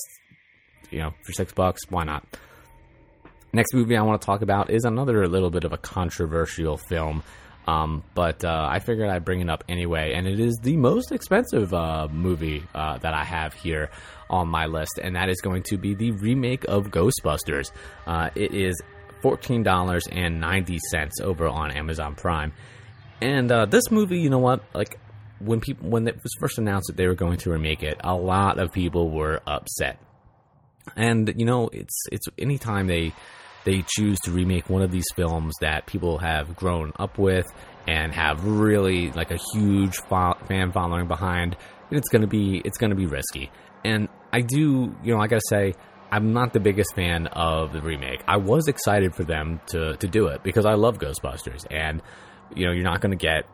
you 0.88 1.00
know, 1.00 1.12
for 1.24 1.32
six 1.32 1.52
bucks, 1.52 1.80
why 1.90 2.04
not? 2.04 2.22
Next 3.52 3.74
movie 3.74 3.96
I 3.96 4.02
want 4.02 4.22
to 4.22 4.26
talk 4.26 4.42
about 4.42 4.70
is 4.70 4.84
another 4.84 5.26
little 5.26 5.50
bit 5.50 5.64
of 5.64 5.72
a 5.72 5.76
controversial 5.76 6.76
film, 6.76 7.24
um, 7.66 8.04
but 8.14 8.44
uh, 8.44 8.68
I 8.70 8.78
figured 8.78 9.10
I'd 9.10 9.24
bring 9.24 9.40
it 9.40 9.50
up 9.50 9.64
anyway, 9.68 10.12
and 10.14 10.28
it 10.28 10.38
is 10.38 10.56
the 10.62 10.76
most 10.76 11.10
expensive 11.10 11.74
uh, 11.74 12.06
movie 12.08 12.62
uh, 12.72 12.98
that 12.98 13.14
I 13.14 13.24
have 13.24 13.52
here 13.54 13.90
on 14.30 14.46
my 14.46 14.66
list, 14.66 15.00
and 15.02 15.16
that 15.16 15.28
is 15.28 15.40
going 15.40 15.64
to 15.64 15.76
be 15.76 15.94
the 15.94 16.12
remake 16.12 16.64
of 16.68 16.92
Ghostbusters. 16.92 17.72
Uh, 18.06 18.30
it 18.36 18.54
is 18.54 18.80
fourteen 19.22 19.64
dollars 19.64 20.04
and 20.12 20.38
ninety 20.40 20.78
cents 20.92 21.20
over 21.20 21.48
on 21.48 21.72
Amazon 21.72 22.14
Prime, 22.14 22.52
and 23.20 23.50
uh, 23.50 23.66
this 23.66 23.90
movie, 23.90 24.20
you 24.20 24.30
know 24.30 24.38
what, 24.38 24.62
like 24.72 25.00
when 25.40 25.60
people 25.60 25.88
when 25.88 26.08
it 26.08 26.22
was 26.22 26.32
first 26.40 26.58
announced 26.58 26.88
that 26.88 26.96
they 26.96 27.06
were 27.06 27.14
going 27.14 27.38
to 27.38 27.50
remake 27.50 27.82
it, 27.82 28.00
a 28.02 28.14
lot 28.14 28.58
of 28.58 28.72
people 28.72 29.10
were 29.10 29.40
upset. 29.46 29.98
And 30.96 31.32
you 31.36 31.44
know, 31.44 31.68
it's 31.72 31.96
it's 32.10 32.26
anytime 32.38 32.86
they 32.86 33.12
they 33.64 33.84
choose 33.86 34.18
to 34.20 34.30
remake 34.30 34.70
one 34.70 34.82
of 34.82 34.90
these 34.90 35.06
films 35.14 35.54
that 35.60 35.86
people 35.86 36.18
have 36.18 36.56
grown 36.56 36.92
up 36.98 37.18
with 37.18 37.46
and 37.86 38.12
have 38.14 38.44
really 38.44 39.10
like 39.12 39.30
a 39.30 39.38
huge 39.54 39.98
fan 40.08 40.72
following 40.72 41.06
behind, 41.06 41.56
it's 41.90 42.08
going 42.08 42.22
to 42.22 42.28
be 42.28 42.62
it's 42.64 42.78
going 42.78 42.90
to 42.90 42.96
be 42.96 43.06
risky. 43.06 43.50
And 43.84 44.08
I 44.32 44.40
do, 44.40 44.94
you 45.02 45.14
know, 45.14 45.20
I 45.20 45.26
got 45.26 45.40
to 45.40 45.46
say 45.48 45.74
I'm 46.10 46.32
not 46.32 46.52
the 46.52 46.60
biggest 46.60 46.94
fan 46.94 47.26
of 47.28 47.72
the 47.72 47.82
remake. 47.82 48.22
I 48.26 48.38
was 48.38 48.66
excited 48.68 49.14
for 49.14 49.24
them 49.24 49.60
to 49.68 49.96
to 49.96 50.08
do 50.08 50.28
it 50.28 50.42
because 50.42 50.64
I 50.64 50.74
love 50.74 50.98
Ghostbusters 50.98 51.66
and 51.70 52.02
you 52.54 52.66
know, 52.66 52.72
you're 52.72 52.84
not 52.84 53.00
going 53.00 53.16
to 53.16 53.22
get 53.22 53.44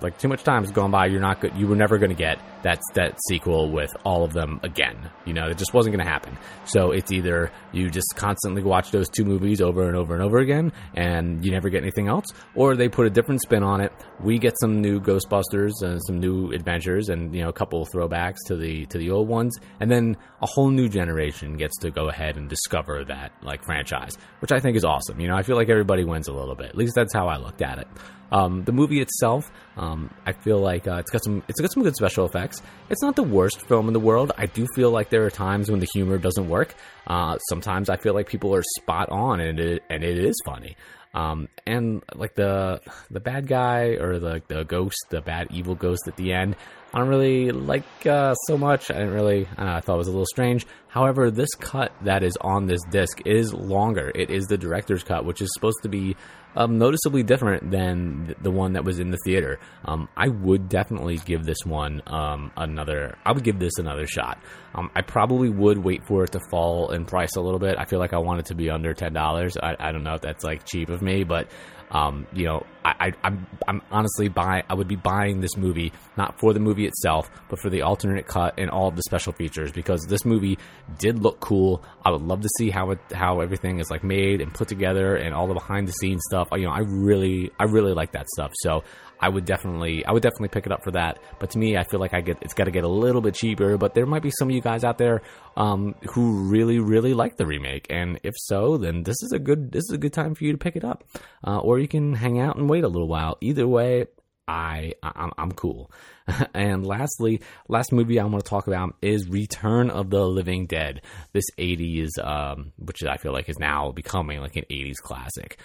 like 0.00 0.18
too 0.18 0.28
much 0.28 0.42
time 0.42 0.62
has 0.62 0.72
gone 0.72 0.90
by. 0.90 1.06
You're 1.06 1.20
not 1.20 1.40
good. 1.40 1.54
You 1.56 1.66
were 1.66 1.76
never 1.76 1.98
going 1.98 2.10
to 2.10 2.16
get 2.16 2.38
that 2.62 2.80
that 2.94 3.18
sequel 3.28 3.70
with 3.70 3.90
all 4.04 4.24
of 4.24 4.32
them 4.32 4.60
again. 4.62 5.10
You 5.24 5.34
know, 5.34 5.48
it 5.48 5.58
just 5.58 5.74
wasn't 5.74 5.94
going 5.94 6.04
to 6.04 6.10
happen. 6.10 6.36
So 6.64 6.90
it's 6.90 7.12
either 7.12 7.50
you 7.72 7.90
just 7.90 8.14
constantly 8.16 8.62
watch 8.62 8.90
those 8.90 9.08
two 9.08 9.24
movies 9.24 9.60
over 9.60 9.86
and 9.86 9.96
over 9.96 10.14
and 10.14 10.22
over 10.22 10.38
again, 10.38 10.72
and 10.94 11.44
you 11.44 11.50
never 11.50 11.68
get 11.68 11.82
anything 11.82 12.08
else, 12.08 12.26
or 12.54 12.76
they 12.76 12.88
put 12.88 13.06
a 13.06 13.10
different 13.10 13.42
spin 13.42 13.62
on 13.62 13.80
it. 13.80 13.92
We 14.20 14.38
get 14.38 14.54
some 14.60 14.80
new 14.80 15.00
Ghostbusters 15.00 15.82
and 15.82 16.00
some 16.06 16.18
new 16.18 16.52
adventures, 16.52 17.08
and 17.08 17.34
you 17.34 17.42
know, 17.42 17.48
a 17.48 17.54
couple 17.54 17.82
of 17.82 17.88
throwbacks 17.90 18.36
to 18.46 18.56
the 18.56 18.86
to 18.86 18.98
the 18.98 19.10
old 19.10 19.28
ones, 19.28 19.58
and 19.80 19.90
then 19.90 20.16
a 20.42 20.46
whole 20.46 20.70
new 20.70 20.88
generation 20.88 21.56
gets 21.56 21.76
to 21.78 21.90
go 21.90 22.08
ahead 22.08 22.36
and 22.36 22.48
discover 22.48 23.04
that 23.04 23.32
like 23.42 23.64
franchise, 23.64 24.16
which 24.40 24.52
I 24.52 24.60
think 24.60 24.76
is 24.76 24.84
awesome. 24.84 25.20
You 25.20 25.28
know, 25.28 25.36
I 25.36 25.42
feel 25.42 25.56
like 25.56 25.68
everybody 25.68 26.04
wins 26.04 26.28
a 26.28 26.32
little 26.32 26.54
bit. 26.54 26.66
At 26.66 26.76
least 26.76 26.94
that's 26.94 27.12
how 27.12 27.28
I 27.28 27.36
looked 27.36 27.62
at 27.62 27.78
it. 27.78 27.88
Um, 28.32 28.64
the 28.64 28.72
movie 28.72 29.00
itself, 29.00 29.50
um, 29.76 30.10
I 30.24 30.32
feel 30.32 30.58
like 30.58 30.88
uh, 30.88 30.96
it's 30.96 31.10
got 31.10 31.22
some 31.22 31.42
it's 31.48 31.60
got 31.60 31.72
some 31.72 31.82
good 31.82 31.94
special 31.94 32.26
effects. 32.26 32.62
It's 32.90 33.02
not 33.02 33.16
the 33.16 33.22
worst 33.22 33.60
film 33.68 33.86
in 33.86 33.92
the 33.92 34.00
world. 34.00 34.32
I 34.36 34.46
do 34.46 34.66
feel 34.74 34.90
like 34.90 35.10
there 35.10 35.24
are 35.24 35.30
times 35.30 35.70
when 35.70 35.80
the 35.80 35.88
humor 35.94 36.18
doesn't 36.18 36.48
work. 36.48 36.74
Uh, 37.06 37.38
sometimes 37.48 37.88
I 37.88 37.96
feel 37.96 38.14
like 38.14 38.28
people 38.28 38.54
are 38.54 38.64
spot 38.78 39.08
on 39.10 39.40
and 39.40 39.60
it 39.60 39.82
and 39.88 40.02
it 40.02 40.18
is 40.18 40.34
funny. 40.44 40.76
Um, 41.14 41.48
and 41.66 42.02
like 42.14 42.34
the 42.34 42.80
the 43.10 43.20
bad 43.20 43.46
guy 43.46 43.96
or 44.00 44.18
the 44.18 44.42
the 44.48 44.64
ghost, 44.64 44.98
the 45.08 45.22
bad 45.22 45.48
evil 45.50 45.74
ghost 45.74 46.02
at 46.06 46.16
the 46.16 46.32
end, 46.32 46.56
I 46.96 47.00
don't 47.00 47.08
really 47.08 47.50
like 47.50 48.06
uh, 48.06 48.32
so 48.46 48.56
much. 48.56 48.90
I 48.90 48.94
didn't 48.94 49.12
really. 49.12 49.46
I, 49.58 49.76
I 49.76 49.80
thought 49.82 49.96
it 49.96 49.98
was 49.98 50.08
a 50.08 50.12
little 50.12 50.24
strange. 50.24 50.66
However, 50.88 51.30
this 51.30 51.50
cut 51.60 51.92
that 52.04 52.22
is 52.22 52.38
on 52.40 52.68
this 52.68 52.80
disc 52.90 53.20
is 53.26 53.52
longer. 53.52 54.10
It 54.14 54.30
is 54.30 54.46
the 54.46 54.56
director's 54.56 55.04
cut, 55.04 55.26
which 55.26 55.42
is 55.42 55.50
supposed 55.52 55.76
to 55.82 55.90
be 55.90 56.16
um, 56.54 56.78
noticeably 56.78 57.22
different 57.22 57.70
than 57.70 58.34
the 58.40 58.50
one 58.50 58.72
that 58.72 58.84
was 58.84 58.98
in 58.98 59.10
the 59.10 59.18
theater. 59.26 59.60
Um, 59.84 60.08
I 60.16 60.28
would 60.28 60.70
definitely 60.70 61.18
give 61.18 61.44
this 61.44 61.58
one 61.66 62.00
um, 62.06 62.50
another. 62.56 63.18
I 63.26 63.32
would 63.32 63.44
give 63.44 63.58
this 63.58 63.76
another 63.76 64.06
shot. 64.06 64.40
Um, 64.74 64.90
I 64.96 65.02
probably 65.02 65.50
would 65.50 65.76
wait 65.76 66.06
for 66.06 66.24
it 66.24 66.32
to 66.32 66.40
fall 66.50 66.92
in 66.92 67.04
price 67.04 67.36
a 67.36 67.42
little 67.42 67.60
bit. 67.60 67.76
I 67.78 67.84
feel 67.84 67.98
like 67.98 68.14
I 68.14 68.18
want 68.18 68.40
it 68.40 68.46
to 68.46 68.54
be 68.54 68.70
under 68.70 68.94
ten 68.94 69.12
dollars. 69.12 69.58
I, 69.62 69.76
I 69.78 69.92
don't 69.92 70.02
know 70.02 70.14
if 70.14 70.22
that's 70.22 70.44
like 70.44 70.64
cheap 70.64 70.88
of 70.88 71.02
me, 71.02 71.24
but 71.24 71.50
um, 71.96 72.26
you 72.32 72.44
know, 72.44 72.66
I, 72.84 72.94
I, 73.00 73.06
am 73.06 73.16
I'm, 73.24 73.46
I'm 73.68 73.82
honestly 73.90 74.28
buy 74.28 74.62
I 74.68 74.74
would 74.74 74.86
be 74.86 74.96
buying 74.96 75.40
this 75.40 75.56
movie 75.56 75.92
not 76.16 76.38
for 76.38 76.52
the 76.52 76.60
movie 76.60 76.86
itself, 76.86 77.30
but 77.48 77.58
for 77.58 77.70
the 77.70 77.82
alternate 77.82 78.26
cut 78.26 78.54
and 78.58 78.70
all 78.70 78.88
of 78.88 78.96
the 78.96 79.02
special 79.02 79.32
features 79.32 79.72
because 79.72 80.02
this 80.06 80.24
movie 80.24 80.58
did 80.98 81.22
look 81.22 81.40
cool. 81.40 81.82
I 82.04 82.10
would 82.10 82.22
love 82.22 82.42
to 82.42 82.48
see 82.58 82.70
how 82.70 82.90
it 82.90 82.98
how 83.12 83.40
everything 83.40 83.80
is 83.80 83.90
like 83.90 84.04
made 84.04 84.40
and 84.40 84.52
put 84.52 84.68
together 84.68 85.16
and 85.16 85.34
all 85.34 85.46
the 85.46 85.54
behind 85.54 85.88
the 85.88 85.92
scenes 85.92 86.22
stuff. 86.28 86.48
You 86.52 86.64
know, 86.64 86.70
I 86.70 86.80
really 86.80 87.50
I 87.58 87.64
really 87.64 87.94
like 87.94 88.12
that 88.12 88.28
stuff. 88.28 88.52
So 88.56 88.84
I 89.20 89.28
would 89.28 89.44
definitely 89.44 90.04
I 90.04 90.12
would 90.12 90.22
definitely 90.22 90.48
pick 90.48 90.66
it 90.66 90.72
up 90.72 90.84
for 90.84 90.92
that. 90.92 91.18
But 91.38 91.50
to 91.50 91.58
me, 91.58 91.76
I 91.76 91.84
feel 91.84 92.00
like 92.00 92.14
I 92.14 92.20
get 92.20 92.38
it's 92.42 92.54
got 92.54 92.64
to 92.64 92.70
get 92.70 92.84
a 92.84 92.88
little 92.88 93.20
bit 93.20 93.34
cheaper. 93.34 93.76
But 93.76 93.94
there 93.94 94.06
might 94.06 94.22
be 94.22 94.30
some 94.30 94.48
of 94.48 94.54
you 94.54 94.60
guys 94.60 94.84
out 94.84 94.98
there 94.98 95.22
um, 95.56 95.94
who 96.10 96.48
really 96.48 96.78
really 96.78 97.14
like 97.14 97.36
the 97.36 97.46
remake, 97.46 97.86
and 97.90 98.20
if 98.22 98.34
so, 98.36 98.76
then 98.76 99.02
this 99.02 99.16
is 99.22 99.32
a 99.32 99.38
good 99.38 99.72
this 99.72 99.84
is 99.88 99.92
a 99.92 99.98
good 99.98 100.12
time 100.12 100.34
for 100.34 100.44
you 100.44 100.52
to 100.52 100.58
pick 100.58 100.76
it 100.76 100.84
up, 100.84 101.04
uh, 101.46 101.58
or 101.58 101.78
you 101.78 101.88
can 101.88 102.14
hang 102.14 102.38
out 102.40 102.56
and 102.56 102.68
wait 102.68 102.84
a 102.84 102.88
little 102.88 103.08
while. 103.08 103.36
Either 103.40 103.66
way, 103.66 104.06
I 104.48 104.92
I'm, 105.02 105.32
I'm 105.36 105.52
cool. 105.52 105.90
and 106.54 106.86
lastly, 106.86 107.40
last 107.68 107.92
movie 107.92 108.20
I 108.20 108.24
want 108.24 108.44
to 108.44 108.48
talk 108.48 108.66
about 108.66 108.94
is 109.02 109.28
Return 109.28 109.90
of 109.90 110.10
the 110.10 110.24
Living 110.24 110.66
Dead. 110.66 111.02
This 111.32 111.44
80s, 111.58 112.08
um, 112.22 112.72
which 112.78 113.02
I 113.04 113.16
feel 113.16 113.32
like 113.32 113.48
is 113.48 113.58
now 113.58 113.92
becoming 113.92 114.40
like 114.40 114.56
an 114.56 114.64
80s 114.70 114.96
classic. 115.02 115.58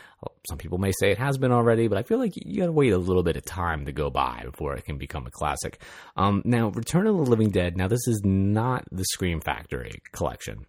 Some 0.47 0.57
people 0.57 0.77
may 0.77 0.91
say 0.99 1.11
it 1.11 1.17
has 1.17 1.37
been 1.37 1.51
already, 1.51 1.87
but 1.87 1.97
I 1.97 2.03
feel 2.03 2.19
like 2.19 2.33
you 2.35 2.61
got 2.61 2.67
to 2.67 2.71
wait 2.71 2.93
a 2.93 2.97
little 2.97 3.23
bit 3.23 3.37
of 3.37 3.45
time 3.45 3.85
to 3.85 3.91
go 3.91 4.09
by 4.09 4.43
before 4.45 4.75
it 4.75 4.85
can 4.85 4.97
become 4.97 5.25
a 5.25 5.31
classic. 5.31 5.81
Um, 6.15 6.41
now, 6.45 6.69
Return 6.69 7.07
of 7.07 7.17
the 7.17 7.23
Living 7.23 7.49
Dead. 7.49 7.77
Now, 7.77 7.87
this 7.87 8.07
is 8.07 8.21
not 8.23 8.85
the 8.91 9.05
Scream 9.05 9.41
Factory 9.41 9.91
collection. 10.11 10.65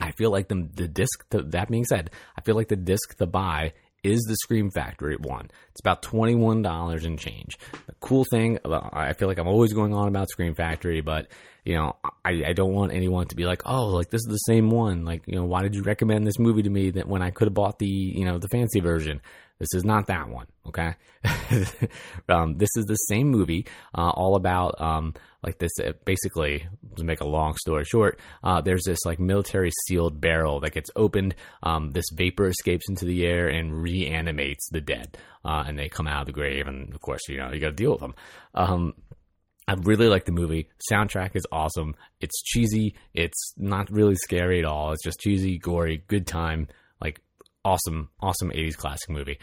I 0.00 0.12
feel 0.12 0.30
like 0.30 0.48
the 0.48 0.68
the 0.74 0.88
disc. 0.88 1.24
that 1.30 1.68
being 1.70 1.86
said, 1.86 2.10
I 2.36 2.42
feel 2.42 2.54
like 2.54 2.68
the 2.68 2.76
disc 2.76 3.16
to 3.16 3.26
buy 3.26 3.72
is 4.06 4.22
the 4.22 4.36
Scream 4.36 4.70
Factory 4.70 5.16
one. 5.16 5.50
It's 5.70 5.80
about 5.80 6.02
$21 6.02 7.04
and 7.04 7.18
change. 7.18 7.58
The 7.86 7.94
cool 8.00 8.24
thing, 8.30 8.58
I 8.64 9.12
feel 9.12 9.28
like 9.28 9.38
I'm 9.38 9.48
always 9.48 9.72
going 9.72 9.92
on 9.92 10.08
about 10.08 10.30
Scream 10.30 10.54
Factory, 10.54 11.00
but, 11.00 11.28
you 11.64 11.74
know, 11.74 11.96
I, 12.24 12.44
I 12.48 12.52
don't 12.52 12.72
want 12.72 12.92
anyone 12.92 13.26
to 13.28 13.36
be 13.36 13.44
like, 13.44 13.62
oh, 13.66 13.88
like 13.88 14.10
this 14.10 14.20
is 14.20 14.28
the 14.28 14.52
same 14.52 14.70
one. 14.70 15.04
Like, 15.04 15.22
you 15.26 15.36
know, 15.36 15.44
why 15.44 15.62
did 15.62 15.74
you 15.74 15.82
recommend 15.82 16.26
this 16.26 16.38
movie 16.38 16.62
to 16.62 16.70
me 16.70 16.90
that 16.90 17.08
when 17.08 17.22
I 17.22 17.30
could 17.30 17.46
have 17.46 17.54
bought 17.54 17.78
the, 17.78 17.86
you 17.86 18.24
know, 18.24 18.38
the 18.38 18.48
fancy 18.48 18.80
version? 18.80 19.20
This 19.58 19.72
is 19.72 19.84
not 19.84 20.06
that 20.08 20.28
one, 20.28 20.46
okay? 20.66 20.94
um, 22.28 22.58
this 22.58 22.68
is 22.76 22.84
the 22.84 22.94
same 22.94 23.28
movie, 23.28 23.66
uh, 23.94 24.10
all 24.10 24.36
about 24.36 24.78
um, 24.80 25.14
like 25.46 25.58
this. 25.58 25.72
Uh, 25.78 25.92
basically, 26.04 26.66
to 26.96 27.04
make 27.04 27.20
a 27.20 27.26
long 27.26 27.54
story 27.56 27.84
short, 27.84 28.20
uh, 28.42 28.60
there's 28.60 28.84
this 28.84 28.98
like 29.06 29.18
military 29.18 29.70
sealed 29.86 30.20
barrel 30.20 30.60
that 30.60 30.72
gets 30.72 30.90
opened. 30.96 31.34
Um, 31.62 31.92
this 31.92 32.04
vapor 32.12 32.48
escapes 32.48 32.88
into 32.88 33.04
the 33.04 33.24
air 33.24 33.48
and 33.48 33.80
reanimates 33.80 34.68
the 34.70 34.80
dead, 34.80 35.16
uh, 35.44 35.64
and 35.66 35.78
they 35.78 35.88
come 35.88 36.06
out 36.06 36.22
of 36.22 36.26
the 36.26 36.32
grave. 36.32 36.66
And 36.66 36.92
of 36.92 37.00
course, 37.00 37.22
you 37.28 37.38
know 37.38 37.52
you 37.52 37.60
got 37.60 37.68
to 37.68 37.74
deal 37.74 37.92
with 37.92 38.00
them. 38.00 38.14
Um, 38.54 38.94
I 39.68 39.74
really 39.74 40.08
like 40.08 40.24
the 40.24 40.32
movie. 40.32 40.68
Soundtrack 40.92 41.34
is 41.34 41.46
awesome. 41.50 41.96
It's 42.20 42.42
cheesy. 42.42 42.94
It's 43.14 43.54
not 43.56 43.90
really 43.90 44.14
scary 44.16 44.60
at 44.60 44.64
all. 44.64 44.92
It's 44.92 45.02
just 45.02 45.20
cheesy, 45.20 45.58
gory, 45.58 46.04
good 46.06 46.26
time. 46.26 46.68
Like 47.00 47.20
awesome, 47.64 48.10
awesome 48.20 48.50
'80s 48.50 48.76
classic 48.76 49.10
movie. 49.10 49.38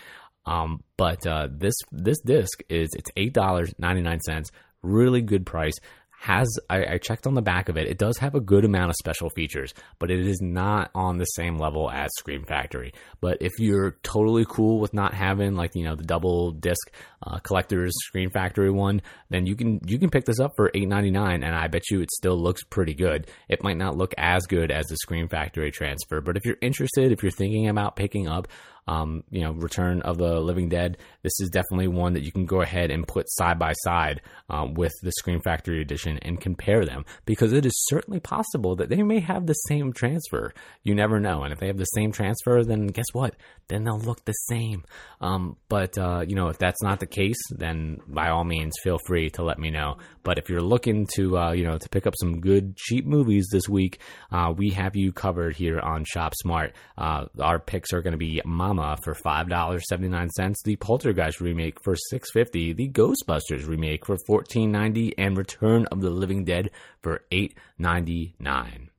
Um, 0.46 0.84
but 0.98 1.26
uh, 1.26 1.48
this 1.52 1.76
this 1.92 2.20
disc 2.22 2.62
is 2.70 2.90
it's 2.94 3.12
eight 3.16 3.34
dollars 3.34 3.74
ninety 3.78 4.02
nine 4.02 4.20
cents. 4.20 4.52
Really 4.84 5.22
good 5.22 5.46
price 5.46 5.76
has 6.24 6.48
I, 6.70 6.94
I, 6.94 6.98
checked 7.00 7.28
on 7.28 7.34
the 7.34 7.42
back 7.42 7.68
of 7.68 7.76
it. 7.76 7.86
It 7.86 7.98
does 7.98 8.18
have 8.20 8.34
a 8.34 8.40
good 8.40 8.64
amount 8.64 8.92
of 8.92 8.96
special 8.96 9.30
features, 9.30 9.74
but 10.00 10.10
it 10.10 10.26
is 10.26 10.40
not 10.42 10.90
on 10.96 11.18
the 11.18 11.26
same 11.26 11.58
level 11.58 11.92
as 11.92 12.10
Scream 12.18 12.46
Factory. 12.46 12.94
But 13.20 13.40
if 13.42 13.52
you're 13.60 13.98
totally 14.04 14.46
cool 14.48 14.80
with 14.80 14.94
not 14.94 15.14
having 15.14 15.56
like 15.56 15.76
you 15.76 15.84
know 15.84 15.96
the 15.96 16.06
double 16.06 16.52
disc 16.52 16.80
uh, 17.28 17.40
collector's 17.40 17.92
Scream 18.06 18.30
Factory 18.30 18.72
one, 18.72 19.02
then 19.32 19.46
you 19.46 19.58
can 19.58 19.82
you 19.86 20.00
can 20.00 20.10
pick 20.10 20.24
this 20.24 20.40
up 20.40 20.54
for 20.56 20.72
eight 20.74 20.88
ninety 20.88 21.12
nine, 21.12 21.44
and 21.44 21.54
I 21.54 21.68
bet 21.68 21.92
you 21.92 22.00
it 22.00 22.12
still 22.12 22.42
looks 22.42 22.64
pretty 22.64 22.94
good. 22.94 23.28
It 23.50 23.62
might 23.62 23.78
not 23.78 23.98
look 23.98 24.14
as 24.18 24.46
good 24.46 24.72
as 24.72 24.86
the 24.86 24.96
Scream 24.96 25.28
Factory 25.28 25.72
transfer, 25.72 26.22
but 26.22 26.38
if 26.38 26.46
you're 26.46 26.58
interested, 26.62 27.12
if 27.12 27.22
you're 27.22 27.34
thinking 27.34 27.68
about 27.68 27.98
picking 27.98 28.30
up 28.30 28.48
um, 28.88 29.24
you 29.30 29.42
know, 29.42 29.52
Return 29.52 30.02
of 30.02 30.18
the 30.18 30.40
Living 30.40 30.70
Dead, 30.70 30.98
this 31.22 31.40
is 31.40 31.50
definitely 31.50 31.88
one 31.88 32.14
that 32.14 32.24
you 32.24 32.32
can 32.32 32.46
go 32.46 32.62
ahead 32.62 32.92
and 32.92 33.08
put 33.08 33.30
side 33.30 33.60
by 33.60 33.74
side 33.84 34.22
um, 34.50 34.74
with 34.74 34.94
the 35.02 35.12
Scream 35.14 35.42
Factory 35.42 35.82
edition 35.82 36.20
and 36.22 36.40
compare 36.40 36.86
them 36.86 37.06
because 37.26 37.54
it 37.54 37.66
is 37.66 37.74
certainly 37.88 38.20
possible 38.20 38.76
that 38.76 38.90
they 38.90 39.02
may 39.04 39.20
have 39.20 39.46
the 39.46 39.54
same 39.54 39.94
transfer. 39.94 40.54
You 40.84 40.96
never 40.96 41.20
know. 41.20 41.44
And 41.44 41.54
if 41.54 41.60
they 41.60 41.68
have 41.68 41.78
the 41.78 41.86
same 41.86 42.12
transfer, 42.12 42.64
then 42.64 42.88
guess 42.88 43.06
what? 43.14 43.36
Then 43.68 43.84
they'll 43.84 44.00
look 44.00 44.26
the 44.26 44.34
same. 44.50 44.84
Um, 45.22 45.58
but, 45.70 45.98
uh, 45.98 46.26
you 46.28 46.36
know, 46.36 46.50
if 46.50 46.58
that's 46.58 46.82
not 46.84 47.00
the 47.00 47.06
case, 47.06 47.40
then 47.52 48.00
by 48.08 48.30
all 48.30 48.44
means, 48.44 48.74
feel 48.84 49.00
free 49.08 49.30
to 49.32 49.44
let 49.44 49.60
me 49.60 49.72
know. 49.72 49.98
But 50.24 50.38
if 50.38 50.50
you're 50.50 50.62
looking 50.62 51.08
to, 51.16 51.38
uh, 51.38 51.52
you 51.54 51.64
know, 51.64 51.78
to 51.78 51.90
pick 51.90 52.06
up 52.06 52.14
some 52.20 52.42
good, 52.42 52.76
cheap 52.76 53.06
movies 53.06 53.48
this 53.52 53.68
week, 53.70 54.00
uh, 54.32 54.54
we 54.56 54.72
have 54.72 54.96
you 54.96 55.12
covered 55.12 55.56
here 55.56 55.80
on 55.80 56.06
Shop 56.06 56.34
Smart. 56.36 56.74
Uh, 56.98 57.26
our 57.40 57.60
picks 57.60 57.94
are 57.94 58.02
going 58.02 58.14
to 58.14 58.18
be 58.18 58.42
For 58.74 59.14
$5.79, 59.14 60.56
the 60.64 60.76
Poltergeist 60.78 61.40
remake 61.42 61.82
for 61.84 61.96
six 61.96 62.32
fifty, 62.32 62.74
the 62.74 62.90
Ghostbusters 62.90 63.68
remake 63.68 64.06
for 64.06 64.18
fourteen 64.26 64.72
ninety, 64.72 65.18
and 65.18 65.38
Return 65.38 65.86
of 65.92 66.02
the 66.02 66.10
Living 66.10 66.44
Dead 66.44 66.72
for 67.02 67.22
eight 67.32 67.56
ninety 67.78 68.36
nine. 68.40 68.90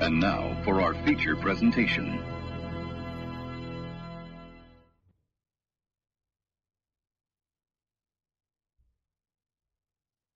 And 0.00 0.20
now 0.20 0.60
for 0.64 0.80
our 0.80 0.94
feature 1.06 1.36
presentation. 1.36 2.35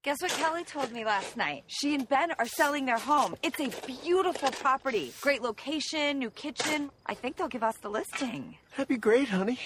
Guess 0.02 0.22
what 0.22 0.30
Kelly 0.30 0.64
told 0.64 0.90
me 0.92 1.04
last 1.04 1.36
night? 1.36 1.62
She 1.66 1.94
and 1.94 2.08
Ben 2.08 2.30
are 2.38 2.46
selling 2.46 2.86
their 2.86 2.96
home. 2.98 3.36
It's 3.42 3.60
a 3.60 3.68
beautiful 3.86 4.50
property. 4.50 5.12
Great 5.20 5.42
location, 5.42 6.20
new 6.20 6.30
kitchen. 6.30 6.88
I 7.04 7.12
think 7.12 7.36
they'll 7.36 7.48
give 7.48 7.62
us 7.62 7.76
the 7.82 7.90
listing. 7.90 8.56
That'd 8.70 8.88
be 8.88 8.96
great, 8.96 9.28
honey. 9.28 9.58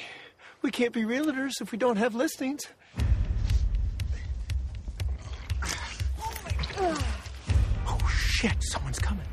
We 0.61 0.73
can't 0.73 0.93
be 0.93 1.03
realtors 1.03 1.61
if 1.61 1.71
we 1.71 1.79
don't 1.79 1.99
have 1.99 2.17
listings. 2.17 2.63
Oh, 6.79 7.05
oh 7.87 7.99
shit. 8.09 8.57
Someone's 8.59 8.99
coming. 8.99 9.25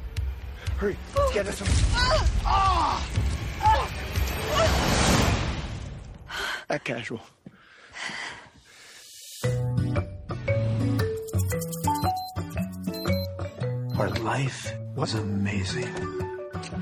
Hurry. 0.77 0.95
Let's 1.15 1.33
get 1.33 1.47
us 1.47 1.57
some. 1.57 1.67
Ah! 1.95 2.29
Ah! 2.45 3.07
Ah! 6.27 6.65
That 6.67 6.83
casual. 6.83 7.21
Our 14.01 14.09
life 14.21 14.73
was 14.95 15.13
amazing. 15.13 15.93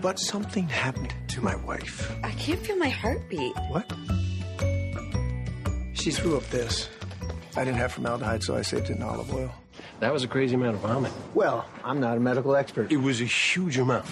But 0.01 0.17
something 0.19 0.69
happened 0.69 1.13
to 1.27 1.41
my 1.41 1.53
wife. 1.53 2.09
I 2.23 2.31
can't 2.31 2.61
feel 2.61 2.77
my 2.77 2.87
heartbeat. 2.87 3.53
What? 3.67 3.91
She 5.91 6.11
threw 6.11 6.37
up 6.37 6.49
this. 6.49 6.87
I 7.57 7.65
didn't 7.65 7.75
have 7.75 7.91
formaldehyde, 7.91 8.41
so 8.41 8.55
I 8.55 8.61
saved 8.61 8.89
it 8.89 8.95
in 8.95 9.03
olive 9.03 9.33
oil. 9.33 9.53
That 9.99 10.13
was 10.13 10.23
a 10.23 10.29
crazy 10.29 10.55
amount 10.55 10.75
of 10.75 10.81
vomit. 10.81 11.11
Well, 11.33 11.65
I'm 11.83 11.99
not 11.99 12.15
a 12.15 12.21
medical 12.21 12.55
expert. 12.55 12.89
It 12.89 13.01
was 13.01 13.19
a 13.19 13.25
huge 13.25 13.77
amount. 13.77 14.05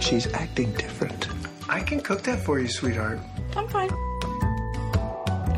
She's 0.00 0.26
acting 0.32 0.72
different. 0.72 1.28
I 1.68 1.80
can 1.80 2.00
cook 2.00 2.22
that 2.22 2.42
for 2.42 2.58
you, 2.58 2.68
sweetheart. 2.68 3.18
I'm 3.54 3.68
fine. 3.68 3.90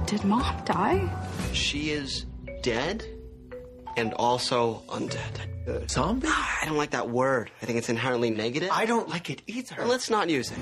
Did 0.07 0.25
mom 0.25 0.65
die? 0.65 1.09
She 1.53 1.91
is 1.91 2.27
dead 2.63 3.05
and 3.97 4.13
also 4.15 4.83
undead. 4.89 5.56
Uh, 5.67 5.81
zombie? 5.89 6.29
I 6.29 6.63
don't 6.65 6.77
like 6.77 6.91
that 6.91 7.11
word. 7.11 7.51
I 7.61 7.67
think 7.67 7.79
it's 7.79 7.89
inherently 7.89 8.31
negative. 8.31 8.71
I 8.73 8.87
don't 8.87 9.09
like 9.09 9.31
it 9.31 9.43
either. 9.47 9.75
Well, 9.79 9.89
let's 9.89 10.09
not 10.11 10.31
use 10.31 10.51
it. 10.51 10.59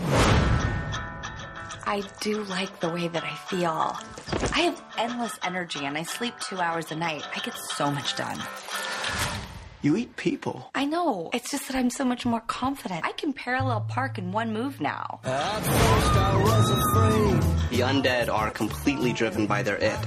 I 1.87 2.03
do 2.21 2.43
like 2.45 2.81
the 2.81 2.89
way 2.89 3.09
that 3.09 3.23
I 3.23 3.35
feel. 3.35 3.99
I 4.55 4.61
have 4.61 4.83
endless 4.97 5.39
energy 5.43 5.85
and 5.85 5.99
I 5.99 6.03
sleep 6.03 6.35
two 6.41 6.59
hours 6.59 6.91
a 6.91 6.97
night. 6.97 7.23
I 7.37 7.41
get 7.41 7.55
so 7.55 7.91
much 7.91 8.17
done. 8.17 8.39
You 9.85 9.97
eat 9.97 10.17
people. 10.17 10.71
I 10.75 10.87
know. 10.87 11.29
It's 11.35 11.51
just 11.51 11.69
that 11.69 11.77
I'm 11.77 11.91
so 11.91 12.07
much 12.07 12.25
more 12.25 12.41
confident. 12.41 13.05
I 13.05 13.13
can 13.13 13.35
parallel 13.35 13.83
park 13.83 14.17
in 14.17 14.33
one 14.33 14.51
move 14.51 14.81
now. 14.81 15.21
That's 15.23 15.67
how 15.67 16.39
I 16.39 16.43
wasn't 16.43 16.83
trained. 16.95 17.43
The 17.69 17.81
undead 17.81 18.33
are 18.33 18.51
completely 18.51 19.13
driven 19.13 19.47
by 19.47 19.63
their 19.63 19.77
id. 19.77 19.99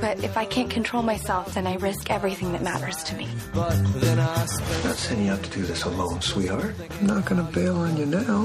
But 0.00 0.24
if 0.24 0.38
I 0.38 0.46
can't 0.46 0.70
control 0.70 1.02
myself, 1.02 1.52
then 1.52 1.66
I 1.66 1.76
risk 1.76 2.10
everything 2.10 2.52
that 2.52 2.62
matters 2.62 3.04
to 3.04 3.16
me. 3.16 3.28
I'm 3.52 4.16
not 4.16 4.48
setting 4.48 5.26
you 5.26 5.32
up 5.32 5.42
to 5.42 5.50
do 5.50 5.64
this 5.64 5.84
alone, 5.84 6.22
sweetheart. 6.22 6.74
I'm 7.00 7.06
not 7.06 7.26
gonna 7.26 7.42
bail 7.42 7.76
on 7.76 7.98
you 7.98 8.06
now. 8.06 8.44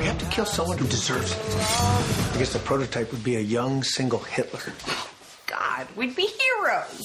We 0.00 0.04
have 0.06 0.18
to 0.18 0.26
kill 0.32 0.46
someone 0.46 0.78
who 0.78 0.88
deserves 0.88 1.30
it. 1.30 1.38
I 1.38 2.38
guess 2.38 2.52
the 2.52 2.58
prototype 2.58 3.12
would 3.12 3.22
be 3.22 3.36
a 3.36 3.40
young 3.40 3.84
single 3.84 4.18
Hitler. 4.18 4.72
God, 5.84 5.96
we'd 5.96 6.16
be 6.16 6.26
heroes. 6.26 7.00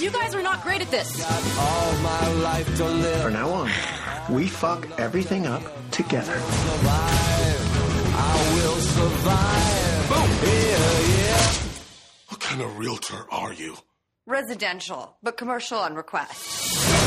You 0.00 0.10
guys 0.10 0.34
are 0.34 0.42
not 0.42 0.62
great 0.62 0.82
at 0.82 0.90
this. 0.90 1.24
From 3.22 3.32
now 3.32 3.50
on, 3.50 3.70
we 4.30 4.46
fuck 4.48 4.86
everything 4.98 5.46
up 5.46 5.62
together. 5.90 6.38
What 12.28 12.40
kind 12.40 12.62
of 12.62 12.78
realtor 12.78 13.26
are 13.30 13.52
you? 13.52 13.76
Residential, 14.26 15.16
but 15.22 15.36
commercial 15.36 15.78
on 15.78 15.94
request. 15.94 17.03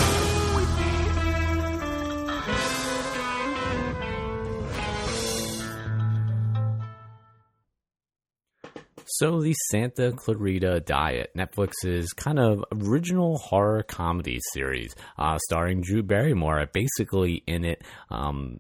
So, 9.10 9.42
the 9.42 9.54
Santa 9.72 10.12
Clarita 10.12 10.82
Diet, 10.82 11.32
Netflix's 11.36 12.12
kind 12.12 12.40
of 12.40 12.64
original 12.74 13.38
horror 13.38 13.84
comedy 13.84 14.40
series, 14.54 14.94
uh, 15.18 15.38
starring 15.48 15.82
Drew 15.82 16.04
Barrymore. 16.04 16.68
Basically, 16.74 17.42
in 17.48 17.64
it, 17.64 17.84
um, 18.10 18.60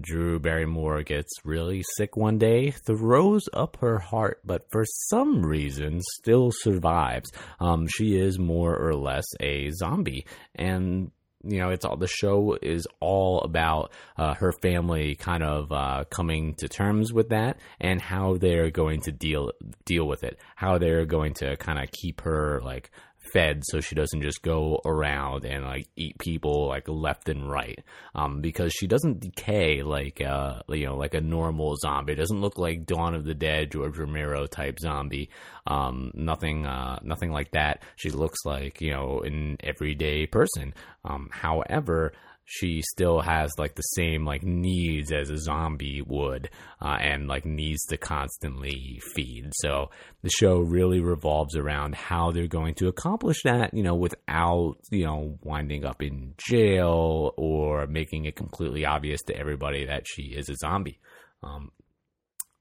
Drew 0.00 0.40
Barrymore 0.40 1.04
gets 1.04 1.30
really 1.44 1.84
sick 1.96 2.16
one 2.16 2.38
day, 2.38 2.72
throws 2.72 3.44
up 3.52 3.76
her 3.80 4.00
heart, 4.00 4.40
but 4.44 4.66
for 4.72 4.84
some 4.84 5.46
reason 5.46 6.00
still 6.18 6.50
survives. 6.52 7.30
Um, 7.60 7.86
she 7.86 8.18
is 8.18 8.36
more 8.36 8.76
or 8.76 8.96
less 8.96 9.26
a 9.40 9.70
zombie, 9.70 10.26
and 10.56 11.12
you 11.46 11.58
know 11.58 11.70
it's 11.70 11.84
all 11.84 11.96
the 11.96 12.06
show 12.06 12.56
is 12.60 12.86
all 13.00 13.40
about 13.40 13.92
uh, 14.16 14.34
her 14.34 14.52
family 14.52 15.14
kind 15.14 15.42
of 15.42 15.70
uh, 15.72 16.04
coming 16.10 16.54
to 16.54 16.68
terms 16.68 17.12
with 17.12 17.28
that 17.30 17.58
and 17.80 18.00
how 18.00 18.36
they're 18.36 18.70
going 18.70 19.00
to 19.02 19.12
deal 19.12 19.52
deal 19.84 20.06
with 20.06 20.24
it. 20.24 20.38
How 20.56 20.78
they're 20.78 21.06
going 21.06 21.34
to 21.34 21.56
kind 21.56 21.78
of 21.78 21.90
keep 21.90 22.22
her 22.22 22.60
like 22.62 22.90
fed 23.34 23.62
so 23.64 23.80
she 23.80 23.96
doesn't 23.96 24.22
just 24.22 24.42
go 24.42 24.80
around 24.84 25.44
and 25.44 25.64
like 25.64 25.88
eat 25.96 26.16
people 26.18 26.68
like 26.68 26.88
left 26.88 27.28
and 27.28 27.50
right. 27.50 27.80
Um, 28.14 28.40
because 28.40 28.72
she 28.72 28.86
doesn't 28.86 29.20
decay 29.20 29.82
like 29.82 30.20
uh 30.20 30.62
you 30.68 30.86
know 30.86 30.96
like 30.96 31.14
a 31.14 31.20
normal 31.20 31.76
zombie. 31.76 32.12
It 32.12 32.16
doesn't 32.16 32.40
look 32.40 32.58
like 32.58 32.86
Dawn 32.86 33.14
of 33.14 33.24
the 33.24 33.34
Dead, 33.34 33.72
George 33.72 33.98
Romero 33.98 34.46
type 34.46 34.78
zombie. 34.78 35.30
Um, 35.66 36.12
nothing 36.14 36.64
uh 36.64 37.00
nothing 37.02 37.32
like 37.32 37.50
that. 37.50 37.82
She 37.96 38.10
looks 38.10 38.38
like 38.44 38.80
you 38.80 38.92
know 38.92 39.20
an 39.20 39.56
everyday 39.60 40.26
person. 40.26 40.72
Um, 41.04 41.28
however 41.32 42.12
she 42.44 42.82
still 42.82 43.20
has 43.20 43.50
like 43.58 43.74
the 43.74 43.82
same 43.82 44.24
like 44.24 44.42
needs 44.42 45.12
as 45.12 45.30
a 45.30 45.38
zombie 45.38 46.02
would 46.02 46.50
uh, 46.80 46.96
and 47.00 47.26
like 47.26 47.44
needs 47.44 47.82
to 47.86 47.96
constantly 47.96 49.00
feed. 49.14 49.50
So 49.54 49.90
the 50.22 50.30
show 50.30 50.58
really 50.58 51.00
revolves 51.00 51.56
around 51.56 51.94
how 51.94 52.32
they're 52.32 52.46
going 52.46 52.74
to 52.76 52.88
accomplish 52.88 53.42
that 53.44 53.72
you 53.74 53.82
know 53.82 53.94
without 53.94 54.76
you 54.90 55.06
know 55.06 55.38
winding 55.42 55.84
up 55.84 56.02
in 56.02 56.34
jail 56.36 57.32
or 57.36 57.86
making 57.86 58.26
it 58.26 58.36
completely 58.36 58.84
obvious 58.84 59.22
to 59.22 59.36
everybody 59.36 59.86
that 59.86 60.06
she 60.06 60.22
is 60.22 60.48
a 60.48 60.56
zombie. 60.56 60.98
Um, 61.42 61.70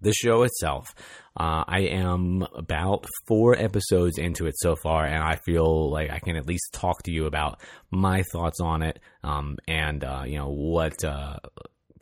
the 0.03 0.13
show 0.13 0.43
itself, 0.43 0.93
uh, 1.37 1.63
I 1.67 1.81
am 1.81 2.45
about 2.55 3.05
four 3.27 3.57
episodes 3.57 4.17
into 4.17 4.45
it 4.45 4.53
so 4.57 4.75
far, 4.75 5.05
and 5.05 5.23
I 5.23 5.35
feel 5.35 5.89
like 5.89 6.11
I 6.11 6.19
can 6.19 6.35
at 6.35 6.47
least 6.47 6.73
talk 6.73 7.03
to 7.03 7.11
you 7.11 7.25
about 7.25 7.61
my 7.89 8.23
thoughts 8.31 8.59
on 8.59 8.83
it, 8.83 8.99
um, 9.23 9.57
and 9.67 10.03
uh, 10.03 10.23
you 10.25 10.37
know 10.37 10.49
what, 10.49 11.03
uh, 11.03 11.37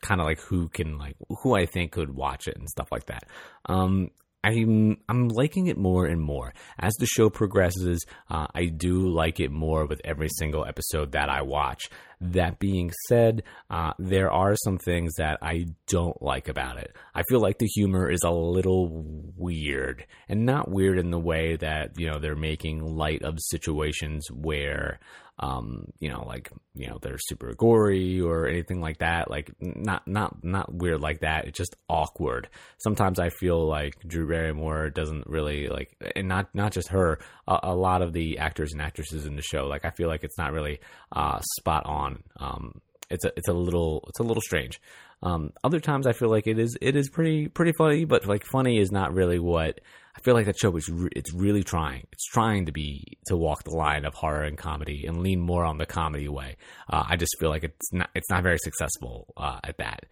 kind 0.02 0.20
of 0.20 0.26
like 0.26 0.40
who 0.40 0.68
can 0.68 0.98
like 0.98 1.16
who 1.42 1.54
I 1.54 1.66
think 1.66 1.92
could 1.92 2.14
watch 2.14 2.48
it 2.48 2.56
and 2.56 2.68
stuff 2.68 2.88
like 2.92 3.06
that. 3.06 3.24
Um, 3.66 4.10
I'm 4.44 4.98
I'm 5.08 5.28
liking 5.28 5.68
it 5.68 5.78
more 5.78 6.04
and 6.04 6.20
more 6.20 6.52
as 6.78 6.92
the 6.94 7.06
show 7.06 7.30
progresses. 7.30 8.04
Uh, 8.28 8.48
I 8.54 8.66
do 8.66 9.08
like 9.08 9.38
it 9.38 9.52
more 9.52 9.86
with 9.86 10.00
every 10.04 10.28
single 10.36 10.64
episode 10.64 11.12
that 11.12 11.28
I 11.28 11.42
watch. 11.42 11.84
That 12.24 12.60
being 12.60 12.92
said, 13.08 13.42
uh, 13.68 13.94
there 13.98 14.30
are 14.30 14.54
some 14.62 14.78
things 14.78 15.14
that 15.16 15.38
I 15.42 15.66
don't 15.88 16.22
like 16.22 16.48
about 16.48 16.78
it. 16.78 16.94
I 17.14 17.24
feel 17.24 17.40
like 17.40 17.58
the 17.58 17.66
humor 17.66 18.08
is 18.08 18.22
a 18.24 18.30
little 18.30 19.04
weird, 19.36 20.06
and 20.28 20.46
not 20.46 20.70
weird 20.70 20.98
in 20.98 21.10
the 21.10 21.18
way 21.18 21.56
that 21.56 21.98
you 21.98 22.08
know 22.08 22.20
they're 22.20 22.36
making 22.36 22.96
light 22.96 23.22
of 23.22 23.38
situations 23.40 24.30
where 24.30 25.00
um, 25.38 25.86
you 25.98 26.08
know, 26.08 26.24
like 26.26 26.50
you 26.74 26.86
know, 26.86 26.98
they're 27.02 27.18
super 27.18 27.52
gory 27.54 28.20
or 28.20 28.46
anything 28.46 28.80
like 28.80 28.98
that. 28.98 29.30
Like 29.30 29.50
not 29.60 30.06
not 30.06 30.44
not 30.44 30.72
weird 30.72 31.00
like 31.00 31.20
that. 31.20 31.46
It's 31.46 31.58
just 31.58 31.74
awkward. 31.88 32.48
Sometimes 32.78 33.18
I 33.18 33.30
feel 33.30 33.66
like 33.66 33.94
Drew 34.06 34.28
Barrymore 34.28 34.90
doesn't 34.90 35.26
really 35.26 35.68
like, 35.68 35.96
and 36.14 36.28
not 36.28 36.54
not 36.54 36.72
just 36.72 36.88
her. 36.88 37.18
A, 37.48 37.58
a 37.64 37.74
lot 37.74 38.02
of 38.02 38.12
the 38.12 38.38
actors 38.38 38.72
and 38.72 38.80
actresses 38.80 39.26
in 39.26 39.34
the 39.34 39.42
show, 39.42 39.66
like 39.66 39.84
I 39.84 39.90
feel 39.90 40.08
like 40.08 40.22
it's 40.22 40.38
not 40.38 40.52
really 40.52 40.80
uh, 41.10 41.40
spot 41.58 41.86
on. 41.86 42.11
Um, 42.36 42.80
it's 43.10 43.24
a 43.24 43.32
it's 43.36 43.48
a 43.48 43.52
little 43.52 44.04
it's 44.08 44.20
a 44.20 44.24
little 44.24 44.40
strange. 44.40 44.80
Um, 45.22 45.52
other 45.62 45.78
times 45.78 46.06
I 46.06 46.12
feel 46.12 46.30
like 46.30 46.46
it 46.46 46.58
is 46.58 46.76
it 46.80 46.96
is 46.96 47.08
pretty 47.08 47.48
pretty 47.48 47.72
funny, 47.72 48.04
but 48.04 48.26
like 48.26 48.44
funny 48.44 48.78
is 48.78 48.90
not 48.90 49.14
really 49.14 49.38
what 49.38 49.80
I 50.16 50.20
feel 50.20 50.34
like 50.34 50.46
that 50.46 50.58
show 50.58 50.74
is 50.76 50.88
re- 50.88 51.10
it's 51.14 51.32
really 51.32 51.62
trying. 51.62 52.06
It's 52.12 52.26
trying 52.26 52.66
to 52.66 52.72
be 52.72 53.18
to 53.26 53.36
walk 53.36 53.64
the 53.64 53.76
line 53.76 54.04
of 54.04 54.14
horror 54.14 54.42
and 54.42 54.58
comedy 54.58 55.04
and 55.06 55.22
lean 55.22 55.40
more 55.40 55.64
on 55.64 55.78
the 55.78 55.86
comedy 55.86 56.28
way. 56.28 56.56
Uh, 56.90 57.04
I 57.08 57.16
just 57.16 57.36
feel 57.38 57.50
like 57.50 57.64
it's 57.64 57.92
not 57.92 58.10
it's 58.14 58.30
not 58.30 58.42
very 58.42 58.58
successful 58.58 59.32
uh, 59.36 59.60
at 59.62 59.78
that. 59.78 60.06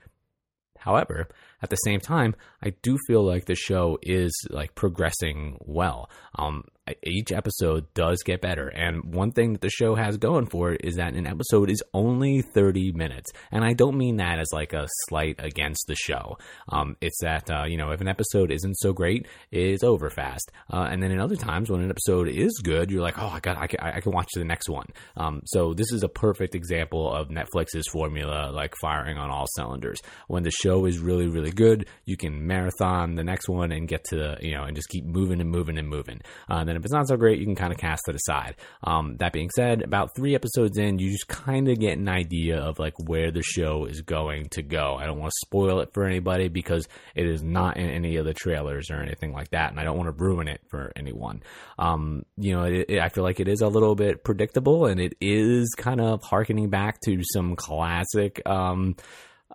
However, 0.78 1.28
at 1.62 1.68
the 1.68 1.76
same 1.76 2.00
time, 2.00 2.34
I 2.62 2.70
do 2.82 2.96
feel 3.06 3.22
like 3.22 3.44
the 3.44 3.54
show 3.54 3.98
is 4.02 4.32
like 4.48 4.74
progressing 4.74 5.58
well. 5.60 6.08
Um, 6.38 6.64
each 7.02 7.32
episode 7.32 7.92
does 7.94 8.22
get 8.24 8.40
better. 8.40 8.68
And 8.68 9.14
one 9.14 9.32
thing 9.32 9.52
that 9.52 9.60
the 9.60 9.70
show 9.70 9.94
has 9.94 10.16
going 10.16 10.46
for 10.46 10.72
it 10.72 10.82
is 10.84 10.96
that 10.96 11.14
an 11.14 11.26
episode 11.26 11.70
is 11.70 11.82
only 11.94 12.42
30 12.42 12.92
minutes. 12.92 13.30
And 13.50 13.64
I 13.64 13.72
don't 13.72 13.96
mean 13.96 14.16
that 14.16 14.38
as 14.38 14.48
like 14.52 14.72
a 14.72 14.88
slight 15.08 15.36
against 15.38 15.86
the 15.86 15.94
show. 15.94 16.38
Um, 16.68 16.96
it's 17.00 17.20
that, 17.20 17.50
uh, 17.50 17.64
you 17.64 17.76
know, 17.76 17.90
if 17.90 18.00
an 18.00 18.08
episode 18.08 18.50
isn't 18.50 18.74
so 18.78 18.92
great, 18.92 19.26
it's 19.50 19.84
over 19.84 20.10
fast. 20.10 20.50
Uh, 20.72 20.88
and 20.90 21.02
then 21.02 21.10
in 21.10 21.20
other 21.20 21.36
times 21.36 21.70
when 21.70 21.80
an 21.80 21.90
episode 21.90 22.28
is 22.28 22.60
good, 22.62 22.90
you're 22.90 23.02
like, 23.02 23.18
oh, 23.18 23.28
I 23.28 23.40
got, 23.40 23.56
I 23.56 23.66
can, 23.66 23.80
I 23.80 24.00
can 24.00 24.12
watch 24.12 24.28
the 24.34 24.44
next 24.44 24.68
one. 24.68 24.86
Um, 25.16 25.42
so 25.46 25.74
this 25.74 25.92
is 25.92 26.02
a 26.02 26.08
perfect 26.08 26.54
example 26.54 27.12
of 27.12 27.28
Netflix's 27.28 27.88
formula, 27.88 28.50
like 28.52 28.74
firing 28.80 29.18
on 29.18 29.30
all 29.30 29.46
cylinders. 29.54 30.00
When 30.28 30.42
the 30.42 30.50
show 30.50 30.86
is 30.86 30.98
really, 30.98 31.28
really 31.28 31.50
good, 31.50 31.86
you 32.04 32.16
can 32.16 32.46
marathon 32.46 33.14
the 33.14 33.24
next 33.24 33.48
one 33.48 33.72
and 33.72 33.88
get 33.88 34.04
to 34.04 34.20
you 34.40 34.54
know, 34.54 34.64
and 34.64 34.76
just 34.76 34.88
keep 34.88 35.04
moving 35.04 35.40
and 35.40 35.50
moving 35.50 35.78
and 35.78 35.88
moving. 35.88 36.20
Uh, 36.48 36.56
and 36.56 36.68
then 36.68 36.76
if 36.80 36.84
it's 36.84 36.92
not 36.92 37.08
so 37.08 37.16
great, 37.16 37.38
you 37.38 37.46
can 37.46 37.54
kind 37.54 37.72
of 37.72 37.78
cast 37.78 38.08
it 38.08 38.16
aside. 38.16 38.56
Um, 38.82 39.16
that 39.18 39.32
being 39.32 39.50
said, 39.54 39.82
about 39.82 40.14
three 40.14 40.34
episodes 40.34 40.78
in, 40.78 40.98
you 40.98 41.10
just 41.10 41.28
kind 41.28 41.68
of 41.68 41.78
get 41.78 41.98
an 41.98 42.08
idea 42.08 42.58
of 42.58 42.78
like 42.78 42.94
where 42.98 43.30
the 43.30 43.42
show 43.42 43.84
is 43.84 44.02
going 44.02 44.48
to 44.50 44.62
go. 44.62 44.96
I 44.96 45.06
don't 45.06 45.18
want 45.18 45.30
to 45.30 45.46
spoil 45.46 45.80
it 45.80 45.92
for 45.92 46.04
anybody 46.04 46.48
because 46.48 46.88
it 47.14 47.26
is 47.26 47.42
not 47.42 47.76
in 47.76 47.88
any 47.88 48.16
of 48.16 48.24
the 48.24 48.34
trailers 48.34 48.90
or 48.90 48.96
anything 48.96 49.32
like 49.32 49.50
that, 49.50 49.70
and 49.70 49.78
I 49.78 49.84
don't 49.84 49.96
want 49.96 50.08
to 50.08 50.24
ruin 50.24 50.48
it 50.48 50.60
for 50.68 50.92
anyone. 50.96 51.42
Um, 51.78 52.24
you 52.36 52.56
know, 52.56 52.64
it, 52.64 52.86
it, 52.88 53.00
I 53.00 53.08
feel 53.08 53.24
like 53.24 53.40
it 53.40 53.48
is 53.48 53.60
a 53.60 53.68
little 53.68 53.94
bit 53.94 54.24
predictable, 54.24 54.86
and 54.86 55.00
it 55.00 55.14
is 55.20 55.74
kind 55.76 56.00
of 56.00 56.22
harkening 56.22 56.70
back 56.70 57.00
to 57.02 57.22
some 57.32 57.56
classic. 57.56 58.40
Um, 58.46 58.96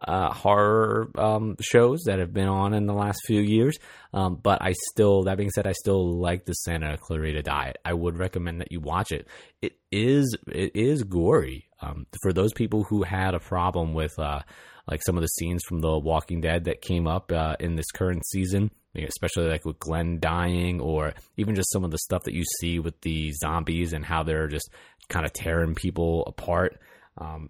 uh, 0.01 0.33
horror 0.33 1.09
um, 1.17 1.55
shows 1.61 2.03
that 2.05 2.19
have 2.19 2.33
been 2.33 2.47
on 2.47 2.73
in 2.73 2.85
the 2.85 2.93
last 2.93 3.19
few 3.25 3.41
years. 3.41 3.77
Um, 4.13 4.35
but 4.35 4.61
I 4.61 4.73
still, 4.91 5.23
that 5.23 5.37
being 5.37 5.51
said, 5.51 5.67
I 5.67 5.73
still 5.73 6.19
like 6.19 6.45
the 6.45 6.53
Santa 6.53 6.97
Clarita 6.97 7.43
Diet. 7.43 7.77
I 7.83 7.93
would 7.93 8.17
recommend 8.17 8.61
that 8.61 8.71
you 8.71 8.79
watch 8.79 9.11
it. 9.11 9.27
It 9.61 9.73
is 9.91 10.37
it 10.47 10.75
is 10.75 11.03
gory 11.03 11.69
um, 11.81 12.07
for 12.21 12.33
those 12.33 12.53
people 12.53 12.83
who 12.83 13.03
had 13.03 13.33
a 13.33 13.39
problem 13.39 13.93
with 13.93 14.17
uh, 14.19 14.41
like 14.87 15.01
some 15.05 15.17
of 15.17 15.21
the 15.21 15.27
scenes 15.27 15.63
from 15.67 15.79
The 15.79 15.97
Walking 15.97 16.41
Dead 16.41 16.65
that 16.65 16.81
came 16.81 17.07
up 17.07 17.31
uh, 17.31 17.55
in 17.59 17.75
this 17.75 17.91
current 17.91 18.25
season. 18.27 18.71
Especially 18.97 19.49
like 19.49 19.65
with 19.65 19.77
Glenn 19.77 20.21
dying, 20.21 20.79
or 20.79 21.15
even 21.35 21.53
just 21.53 21.69
some 21.73 21.83
of 21.83 21.91
the 21.91 21.97
stuff 21.97 22.23
that 22.23 22.33
you 22.33 22.45
see 22.61 22.79
with 22.79 23.01
the 23.01 23.33
zombies 23.33 23.91
and 23.91 24.05
how 24.05 24.23
they're 24.23 24.47
just 24.47 24.69
kind 25.09 25.25
of 25.25 25.33
tearing 25.33 25.75
people 25.75 26.23
apart. 26.27 26.79
Um, 27.17 27.49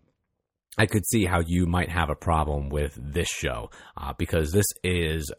I 0.77 0.85
could 0.85 1.05
see 1.07 1.25
how 1.25 1.41
you 1.45 1.65
might 1.65 1.89
have 1.89 2.09
a 2.09 2.15
problem 2.15 2.69
with 2.69 2.97
this 3.01 3.27
show 3.27 3.69
uh, 3.97 4.13
because 4.17 4.51
this 4.51 4.65
is 4.83 5.31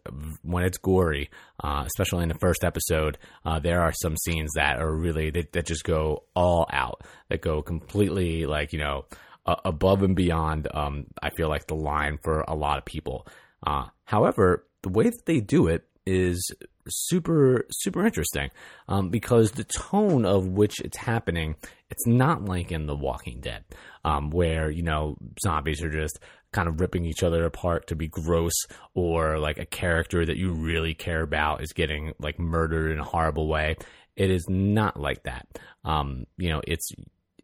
when 0.43 0.65
it's 0.65 0.79
gory, 0.79 1.31
uh, 1.63 1.85
especially 1.87 2.23
in 2.23 2.29
the 2.29 2.39
first 2.39 2.65
episode. 2.65 3.19
Uh, 3.45 3.59
there 3.59 3.83
are 3.83 3.93
some 3.93 4.17
scenes 4.17 4.53
that 4.55 4.79
are 4.79 4.95
really 4.95 5.31
that, 5.31 5.53
that, 5.53 5.67
just 5.67 5.85
go 5.85 6.25
all 6.35 6.67
out, 6.73 7.03
that 7.29 7.43
go 7.43 7.63
completely 7.63 8.47
like 8.47 8.73
you 8.73 8.79
know 8.79 9.05
above 9.47 10.03
and 10.03 10.17
beyond. 10.17 10.69
Um, 10.73 11.07
I 11.23 11.31
feel 11.31 11.49
like 11.49 11.67
the 11.67 11.77
line 11.77 12.19
for 12.23 12.41
a 12.49 12.55
lot 12.55 12.79
of 12.79 12.85
people. 12.85 13.27
Uh, 13.67 13.87
however, 14.05 14.67
the 14.83 14.89
way 14.89 15.05
that 15.05 15.27
they 15.27 15.41
do 15.41 15.69
it 15.69 15.87
is 16.07 16.51
super 16.89 17.67
super 17.71 18.05
interesting 18.05 18.51
um, 18.89 19.11
because 19.11 19.53
the 19.53 19.65
tone 19.65 20.25
of 20.25 20.47
which 20.47 20.81
it's 20.81 20.97
happening 20.97 21.57
it's 21.91 22.07
not 22.07 22.45
like 22.45 22.73
in 22.73 22.87
the 22.87 22.95
walking 22.95 23.41
dead 23.41 23.65
um, 24.05 24.31
where 24.31 24.71
you 24.71 24.83
know 24.83 25.17
zombies 25.43 25.83
are 25.83 25.91
just 25.91 26.19
kind 26.53 26.69
of 26.69 26.81
ripping 26.81 27.05
each 27.05 27.23
other 27.23 27.45
apart 27.45 27.87
to 27.87 27.95
be 27.95 28.09
gross 28.09 28.55
or 28.95 29.39
like 29.39 29.59
a 29.59 29.67
character 29.67 30.25
that 30.25 30.39
you 30.39 30.53
really 30.53 30.95
care 30.95 31.23
about 31.23 31.63
is 31.63 31.73
getting 31.75 32.15
like 32.19 32.39
murdered 32.39 32.93
in 32.93 32.99
a 32.99 33.05
horrible 33.05 33.47
way. 33.47 33.77
It 34.17 34.31
is 34.31 34.47
not 34.49 34.99
like 34.99 35.25
that. 35.25 35.47
Um, 35.85 36.27
you 36.39 36.49
know 36.49 36.63
it's 36.67 36.89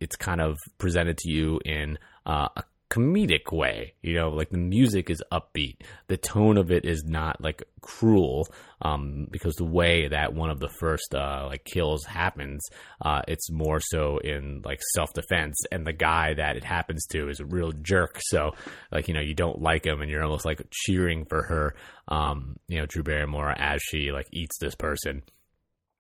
it's 0.00 0.16
kind 0.16 0.40
of 0.40 0.58
presented 0.78 1.18
to 1.18 1.30
you 1.30 1.60
in 1.64 1.98
uh, 2.26 2.48
a 2.56 2.64
comedic 2.92 3.50
way. 3.52 3.94
You 4.02 4.14
know, 4.14 4.28
like 4.28 4.50
the 4.50 4.58
music 4.58 5.08
is 5.08 5.22
upbeat. 5.32 5.76
The 6.08 6.18
tone 6.18 6.58
of 6.58 6.70
it 6.70 6.84
is 6.84 7.04
not 7.04 7.40
like 7.40 7.62
cruel, 7.80 8.46
um, 8.82 9.28
because 9.30 9.54
the 9.54 9.64
way 9.64 10.08
that 10.08 10.34
one 10.34 10.50
of 10.50 10.60
the 10.60 10.68
first 10.68 11.14
uh, 11.14 11.46
like 11.48 11.64
kills 11.64 12.04
happens, 12.04 12.60
uh, 13.00 13.22
it's 13.26 13.50
more 13.50 13.80
so 13.80 14.18
in 14.18 14.60
like 14.64 14.80
self 14.94 15.12
defense, 15.14 15.56
and 15.72 15.86
the 15.86 15.92
guy 15.92 16.34
that 16.34 16.56
it 16.56 16.64
happens 16.64 17.06
to 17.06 17.28
is 17.28 17.40
a 17.40 17.46
real 17.46 17.72
jerk. 17.72 18.18
So, 18.24 18.50
like 18.90 19.08
you 19.08 19.14
know, 19.14 19.20
you 19.20 19.34
don't 19.34 19.62
like 19.62 19.86
him, 19.86 20.02
and 20.02 20.10
you're 20.10 20.24
almost 20.24 20.44
like 20.44 20.66
cheering 20.70 21.24
for 21.24 21.42
her. 21.44 21.74
Um, 22.08 22.56
you 22.68 22.78
know, 22.78 22.86
Drew 22.86 23.02
Barrymore 23.02 23.54
as 23.56 23.80
she 23.82 24.12
like 24.12 24.26
eats 24.32 24.58
this 24.60 24.74
person. 24.74 25.22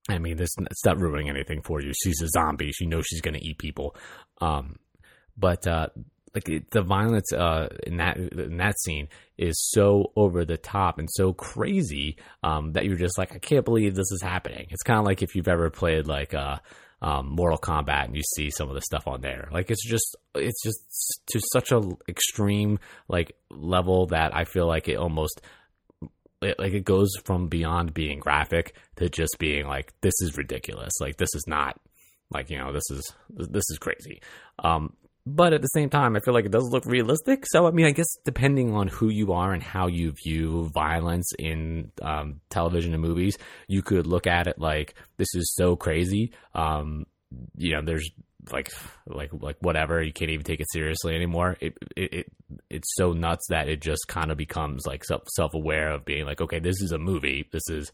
I 0.08 0.18
mean, 0.18 0.36
this 0.36 0.50
it's 0.58 0.84
not 0.84 0.98
ruining 0.98 1.30
anything 1.30 1.62
for 1.62 1.80
you. 1.80 1.92
She's 2.02 2.20
a 2.22 2.28
zombie. 2.28 2.72
She 2.72 2.86
knows 2.86 3.06
she's 3.06 3.20
going 3.20 3.34
to 3.34 3.44
eat 3.44 3.58
people. 3.58 3.96
Um, 4.40 4.76
but 5.36 5.66
uh, 5.66 5.88
like 6.34 6.70
the 6.70 6.82
violence 6.82 7.32
uh, 7.32 7.68
in 7.86 7.98
that 7.98 8.16
in 8.16 8.56
that 8.56 8.80
scene 8.80 9.08
is 9.36 9.54
so 9.70 10.12
over 10.16 10.44
the 10.44 10.56
top 10.56 10.98
and 10.98 11.08
so 11.10 11.32
crazy 11.32 12.16
um, 12.42 12.72
that 12.72 12.84
you're 12.86 12.96
just 12.96 13.18
like, 13.18 13.34
I 13.34 13.38
can't 13.38 13.64
believe 13.64 13.94
this 13.94 14.10
is 14.12 14.22
happening. 14.22 14.66
It's 14.70 14.82
kind 14.82 14.98
of 14.98 15.04
like 15.04 15.22
if 15.22 15.34
you've 15.34 15.48
ever 15.48 15.68
played 15.68 16.06
like 16.06 16.32
uh, 16.32 16.58
um, 17.02 17.28
Mortal 17.30 17.58
Kombat 17.58 18.06
and 18.06 18.16
you 18.16 18.22
see 18.36 18.50
some 18.50 18.68
of 18.68 18.74
the 18.74 18.80
stuff 18.80 19.06
on 19.06 19.20
there. 19.20 19.48
Like 19.52 19.70
it's 19.70 19.86
just 19.86 20.16
it's 20.34 20.62
just 20.62 20.78
to 21.32 21.40
such 21.52 21.72
a 21.72 21.82
extreme 22.08 22.78
like 23.08 23.36
level 23.50 24.06
that 24.06 24.34
I 24.34 24.44
feel 24.44 24.66
like 24.66 24.88
it 24.88 24.96
almost 24.96 25.42
it, 26.40 26.58
like 26.58 26.72
it 26.72 26.84
goes 26.84 27.10
from 27.24 27.48
beyond 27.48 27.92
being 27.92 28.20
graphic 28.20 28.74
to 28.96 29.08
just 29.10 29.36
being 29.38 29.66
like 29.66 29.92
this 30.00 30.14
is 30.22 30.36
ridiculous. 30.38 30.92
Like 31.00 31.16
this 31.16 31.34
is 31.34 31.44
not 31.46 31.78
Like 32.30 32.50
you 32.50 32.58
know, 32.58 32.72
this 32.72 32.90
is 32.90 33.12
this 33.28 33.64
is 33.70 33.78
crazy. 33.78 34.22
Um, 34.58 34.94
but 35.24 35.52
at 35.52 35.62
the 35.62 35.68
same 35.68 35.88
time, 35.88 36.16
I 36.16 36.20
feel 36.20 36.34
like 36.34 36.46
it 36.46 36.52
does 36.52 36.68
look 36.70 36.84
realistic. 36.84 37.44
So, 37.46 37.66
I 37.66 37.70
mean, 37.70 37.86
I 37.86 37.92
guess 37.92 38.08
depending 38.24 38.74
on 38.74 38.88
who 38.88 39.08
you 39.08 39.32
are 39.32 39.52
and 39.52 39.62
how 39.62 39.86
you 39.86 40.12
view 40.24 40.68
violence 40.74 41.30
in 41.38 41.92
um, 42.02 42.40
television 42.50 42.92
and 42.92 43.02
movies, 43.02 43.38
you 43.68 43.82
could 43.82 44.06
look 44.06 44.26
at 44.26 44.48
it 44.48 44.58
like 44.58 44.94
this 45.18 45.32
is 45.34 45.54
so 45.54 45.76
crazy. 45.76 46.32
Um, 46.54 47.06
you 47.56 47.72
know, 47.74 47.82
there's 47.82 48.10
like, 48.50 48.72
like, 49.06 49.30
like 49.32 49.56
whatever. 49.60 50.02
You 50.02 50.12
can't 50.12 50.30
even 50.30 50.44
take 50.44 50.60
it 50.60 50.66
seriously 50.72 51.14
anymore. 51.14 51.56
It, 51.60 51.78
it, 51.96 52.12
it 52.12 52.32
it's 52.68 52.88
so 52.96 53.12
nuts 53.12 53.46
that 53.48 53.68
it 53.68 53.80
just 53.80 54.08
kind 54.08 54.32
of 54.32 54.36
becomes 54.36 54.86
like 54.86 55.04
self 55.04 55.22
self 55.36 55.54
aware 55.54 55.92
of 55.92 56.04
being 56.04 56.26
like, 56.26 56.40
okay, 56.40 56.58
this 56.58 56.82
is 56.82 56.90
a 56.90 56.98
movie. 56.98 57.48
This 57.52 57.68
is 57.68 57.92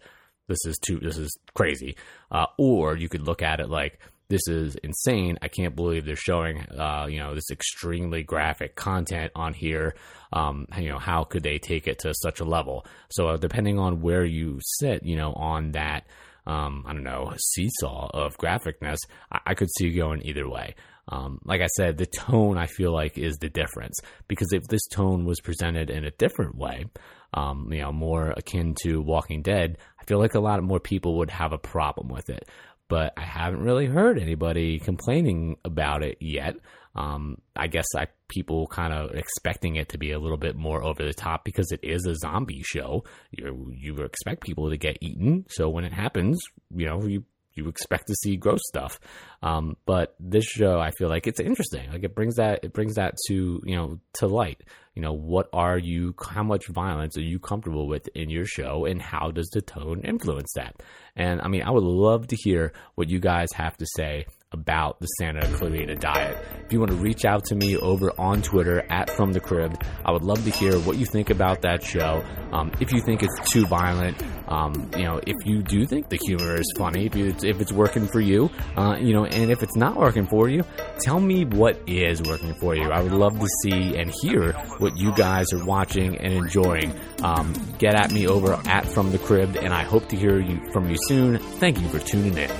this 0.48 0.64
is 0.64 0.78
too 0.78 0.98
this 0.98 1.18
is 1.18 1.36
crazy. 1.54 1.94
Uh, 2.30 2.46
or 2.56 2.96
you 2.96 3.10
could 3.10 3.26
look 3.26 3.42
at 3.42 3.60
it 3.60 3.68
like 3.68 4.00
this 4.28 4.46
is 4.46 4.74
insane. 4.76 5.38
I 5.40 5.48
can't 5.48 5.74
believe 5.74 6.04
they're 6.04 6.16
showing, 6.16 6.60
uh, 6.60 7.06
you 7.08 7.18
know, 7.18 7.34
this 7.34 7.50
extremely 7.50 8.22
graphic 8.22 8.76
content 8.76 9.32
on 9.34 9.54
here. 9.54 9.94
Um, 10.32 10.66
you 10.76 10.90
know, 10.90 10.98
how 10.98 11.24
could 11.24 11.42
they 11.42 11.58
take 11.58 11.88
it 11.88 12.00
to 12.00 12.12
such 12.14 12.40
a 12.40 12.44
level? 12.44 12.86
So, 13.10 13.28
uh, 13.28 13.36
depending 13.38 13.78
on 13.78 14.02
where 14.02 14.24
you 14.24 14.58
sit, 14.62 15.02
you 15.02 15.16
know, 15.16 15.32
on 15.32 15.72
that, 15.72 16.06
um, 16.46 16.84
I 16.86 16.92
don't 16.92 17.04
know, 17.04 17.32
seesaw 17.38 18.10
of 18.12 18.36
graphicness, 18.36 18.98
I, 19.32 19.40
I 19.46 19.54
could 19.54 19.68
see 19.78 19.90
going 19.90 20.22
either 20.24 20.48
way. 20.48 20.74
Um, 21.10 21.40
like 21.44 21.62
I 21.62 21.68
said, 21.68 21.96
the 21.96 22.06
tone 22.06 22.58
I 22.58 22.66
feel 22.66 22.92
like 22.92 23.16
is 23.16 23.38
the 23.38 23.48
difference 23.48 23.98
because 24.28 24.52
if 24.52 24.64
this 24.64 24.86
tone 24.88 25.24
was 25.24 25.40
presented 25.40 25.88
in 25.88 26.04
a 26.04 26.10
different 26.10 26.54
way, 26.54 26.84
um, 27.32 27.72
you 27.72 27.80
know, 27.80 27.92
more 27.92 28.34
akin 28.36 28.74
to 28.82 29.00
Walking 29.00 29.40
Dead, 29.40 29.78
I 29.98 30.04
feel 30.04 30.18
like 30.18 30.34
a 30.34 30.40
lot 30.40 30.62
more 30.62 30.80
people 30.80 31.18
would 31.18 31.30
have 31.30 31.52
a 31.52 31.58
problem 31.58 32.08
with 32.08 32.28
it 32.28 32.46
but 32.88 33.12
I 33.16 33.22
haven't 33.22 33.62
really 33.62 33.86
heard 33.86 34.18
anybody 34.18 34.78
complaining 34.78 35.56
about 35.64 36.02
it 36.02 36.18
yet. 36.20 36.56
Um, 36.94 37.40
I 37.54 37.68
guess 37.68 37.86
I, 37.94 38.08
people 38.28 38.66
kind 38.66 38.92
of 38.92 39.14
expecting 39.14 39.76
it 39.76 39.90
to 39.90 39.98
be 39.98 40.10
a 40.10 40.18
little 40.18 40.36
bit 40.36 40.56
more 40.56 40.82
over 40.82 41.04
the 41.04 41.14
top 41.14 41.44
because 41.44 41.70
it 41.70 41.80
is 41.82 42.04
a 42.06 42.16
zombie 42.16 42.62
show. 42.64 43.04
You 43.30 43.72
you 43.74 43.96
expect 44.02 44.42
people 44.42 44.70
to 44.70 44.76
get 44.76 44.98
eaten, 45.00 45.44
so 45.48 45.68
when 45.68 45.84
it 45.84 45.92
happens, 45.92 46.40
you 46.74 46.86
know 46.86 47.04
you 47.04 47.24
you 47.58 47.68
expect 47.68 48.06
to 48.06 48.14
see 48.14 48.36
gross 48.36 48.60
stuff. 48.68 48.98
Um, 49.42 49.76
but 49.84 50.14
this 50.18 50.44
show, 50.44 50.80
I 50.80 50.90
feel 50.92 51.08
like 51.08 51.26
it's 51.26 51.40
interesting. 51.40 51.90
Like 51.90 52.04
it 52.04 52.14
brings 52.14 52.36
that 52.36 52.60
it 52.62 52.72
brings 52.72 52.94
that 52.94 53.14
to 53.28 53.60
you 53.64 53.76
know 53.76 54.00
to 54.14 54.26
light. 54.26 54.62
You 54.94 55.02
know, 55.02 55.12
what 55.12 55.48
are 55.52 55.78
you? 55.78 56.14
How 56.28 56.42
much 56.42 56.66
violence 56.68 57.16
are 57.16 57.22
you 57.22 57.38
comfortable 57.38 57.86
with 57.86 58.08
in 58.14 58.30
your 58.30 58.46
show, 58.46 58.84
and 58.84 59.02
how 59.02 59.30
does 59.30 59.48
the 59.50 59.60
tone 59.60 60.00
influence 60.02 60.52
that? 60.56 60.82
And 61.14 61.40
I 61.40 61.48
mean, 61.48 61.62
I 61.62 61.70
would 61.70 61.84
love 61.84 62.28
to 62.28 62.36
hear 62.36 62.72
what 62.94 63.10
you 63.10 63.20
guys 63.20 63.48
have 63.54 63.76
to 63.76 63.86
say 63.96 64.26
about 64.52 64.98
the 65.00 65.06
Santa 65.06 65.46
Clarita 65.56 65.96
diet. 65.96 66.36
If 66.64 66.72
you 66.72 66.80
want 66.80 66.90
to 66.90 66.96
reach 66.96 67.24
out 67.24 67.44
to 67.46 67.54
me 67.54 67.76
over 67.76 68.12
on 68.18 68.40
Twitter 68.40 68.84
at 68.90 69.10
From 69.10 69.32
the 69.32 69.40
Crib, 69.40 69.82
I 70.04 70.12
would 70.12 70.22
love 70.22 70.42
to 70.44 70.50
hear 70.50 70.78
what 70.80 70.96
you 70.96 71.04
think 71.04 71.28
about 71.30 71.62
that 71.62 71.82
show. 71.82 72.24
Um, 72.52 72.72
if 72.80 72.92
you 72.92 73.00
think 73.02 73.22
it's 73.22 73.50
too 73.50 73.66
violent, 73.66 74.22
um, 74.48 74.90
you 74.96 75.04
know, 75.04 75.20
if 75.26 75.36
you 75.44 75.62
do 75.62 75.84
think 75.84 76.08
the 76.08 76.16
humor 76.16 76.54
is 76.54 76.72
funny, 76.78 77.06
if, 77.06 77.14
you, 77.14 77.34
if 77.42 77.60
it's 77.60 77.72
working 77.72 78.06
for 78.06 78.20
you, 78.20 78.50
uh, 78.76 78.96
you 78.98 79.12
know, 79.12 79.26
and 79.26 79.50
if 79.50 79.62
it's 79.62 79.76
not 79.76 79.96
working 79.96 80.26
for 80.26 80.48
you, 80.48 80.64
tell 81.00 81.20
me 81.20 81.44
what 81.44 81.78
is 81.86 82.22
working 82.22 82.54
for 82.54 82.74
you. 82.74 82.90
I 82.90 83.02
would 83.02 83.12
love 83.12 83.38
to 83.38 83.48
see 83.62 83.96
and 83.96 84.10
hear 84.22 84.52
what 84.78 84.96
you 84.96 85.14
guys 85.14 85.52
are 85.52 85.64
watching 85.64 86.16
and 86.16 86.32
enjoying. 86.32 86.94
Um, 87.22 87.52
get 87.78 87.94
at 87.94 88.12
me 88.12 88.26
over 88.26 88.54
at 88.66 88.86
From 88.86 89.12
the 89.12 89.18
Crib, 89.18 89.56
and 89.56 89.74
I 89.74 89.84
hope 89.84 90.08
to 90.08 90.16
hear 90.16 90.40
you 90.40 90.60
from 90.72 90.88
you 90.88 90.96
soon. 91.06 91.38
Thank 91.38 91.80
you 91.80 91.88
for 91.88 91.98
tuning 91.98 92.36
in. 92.38 92.50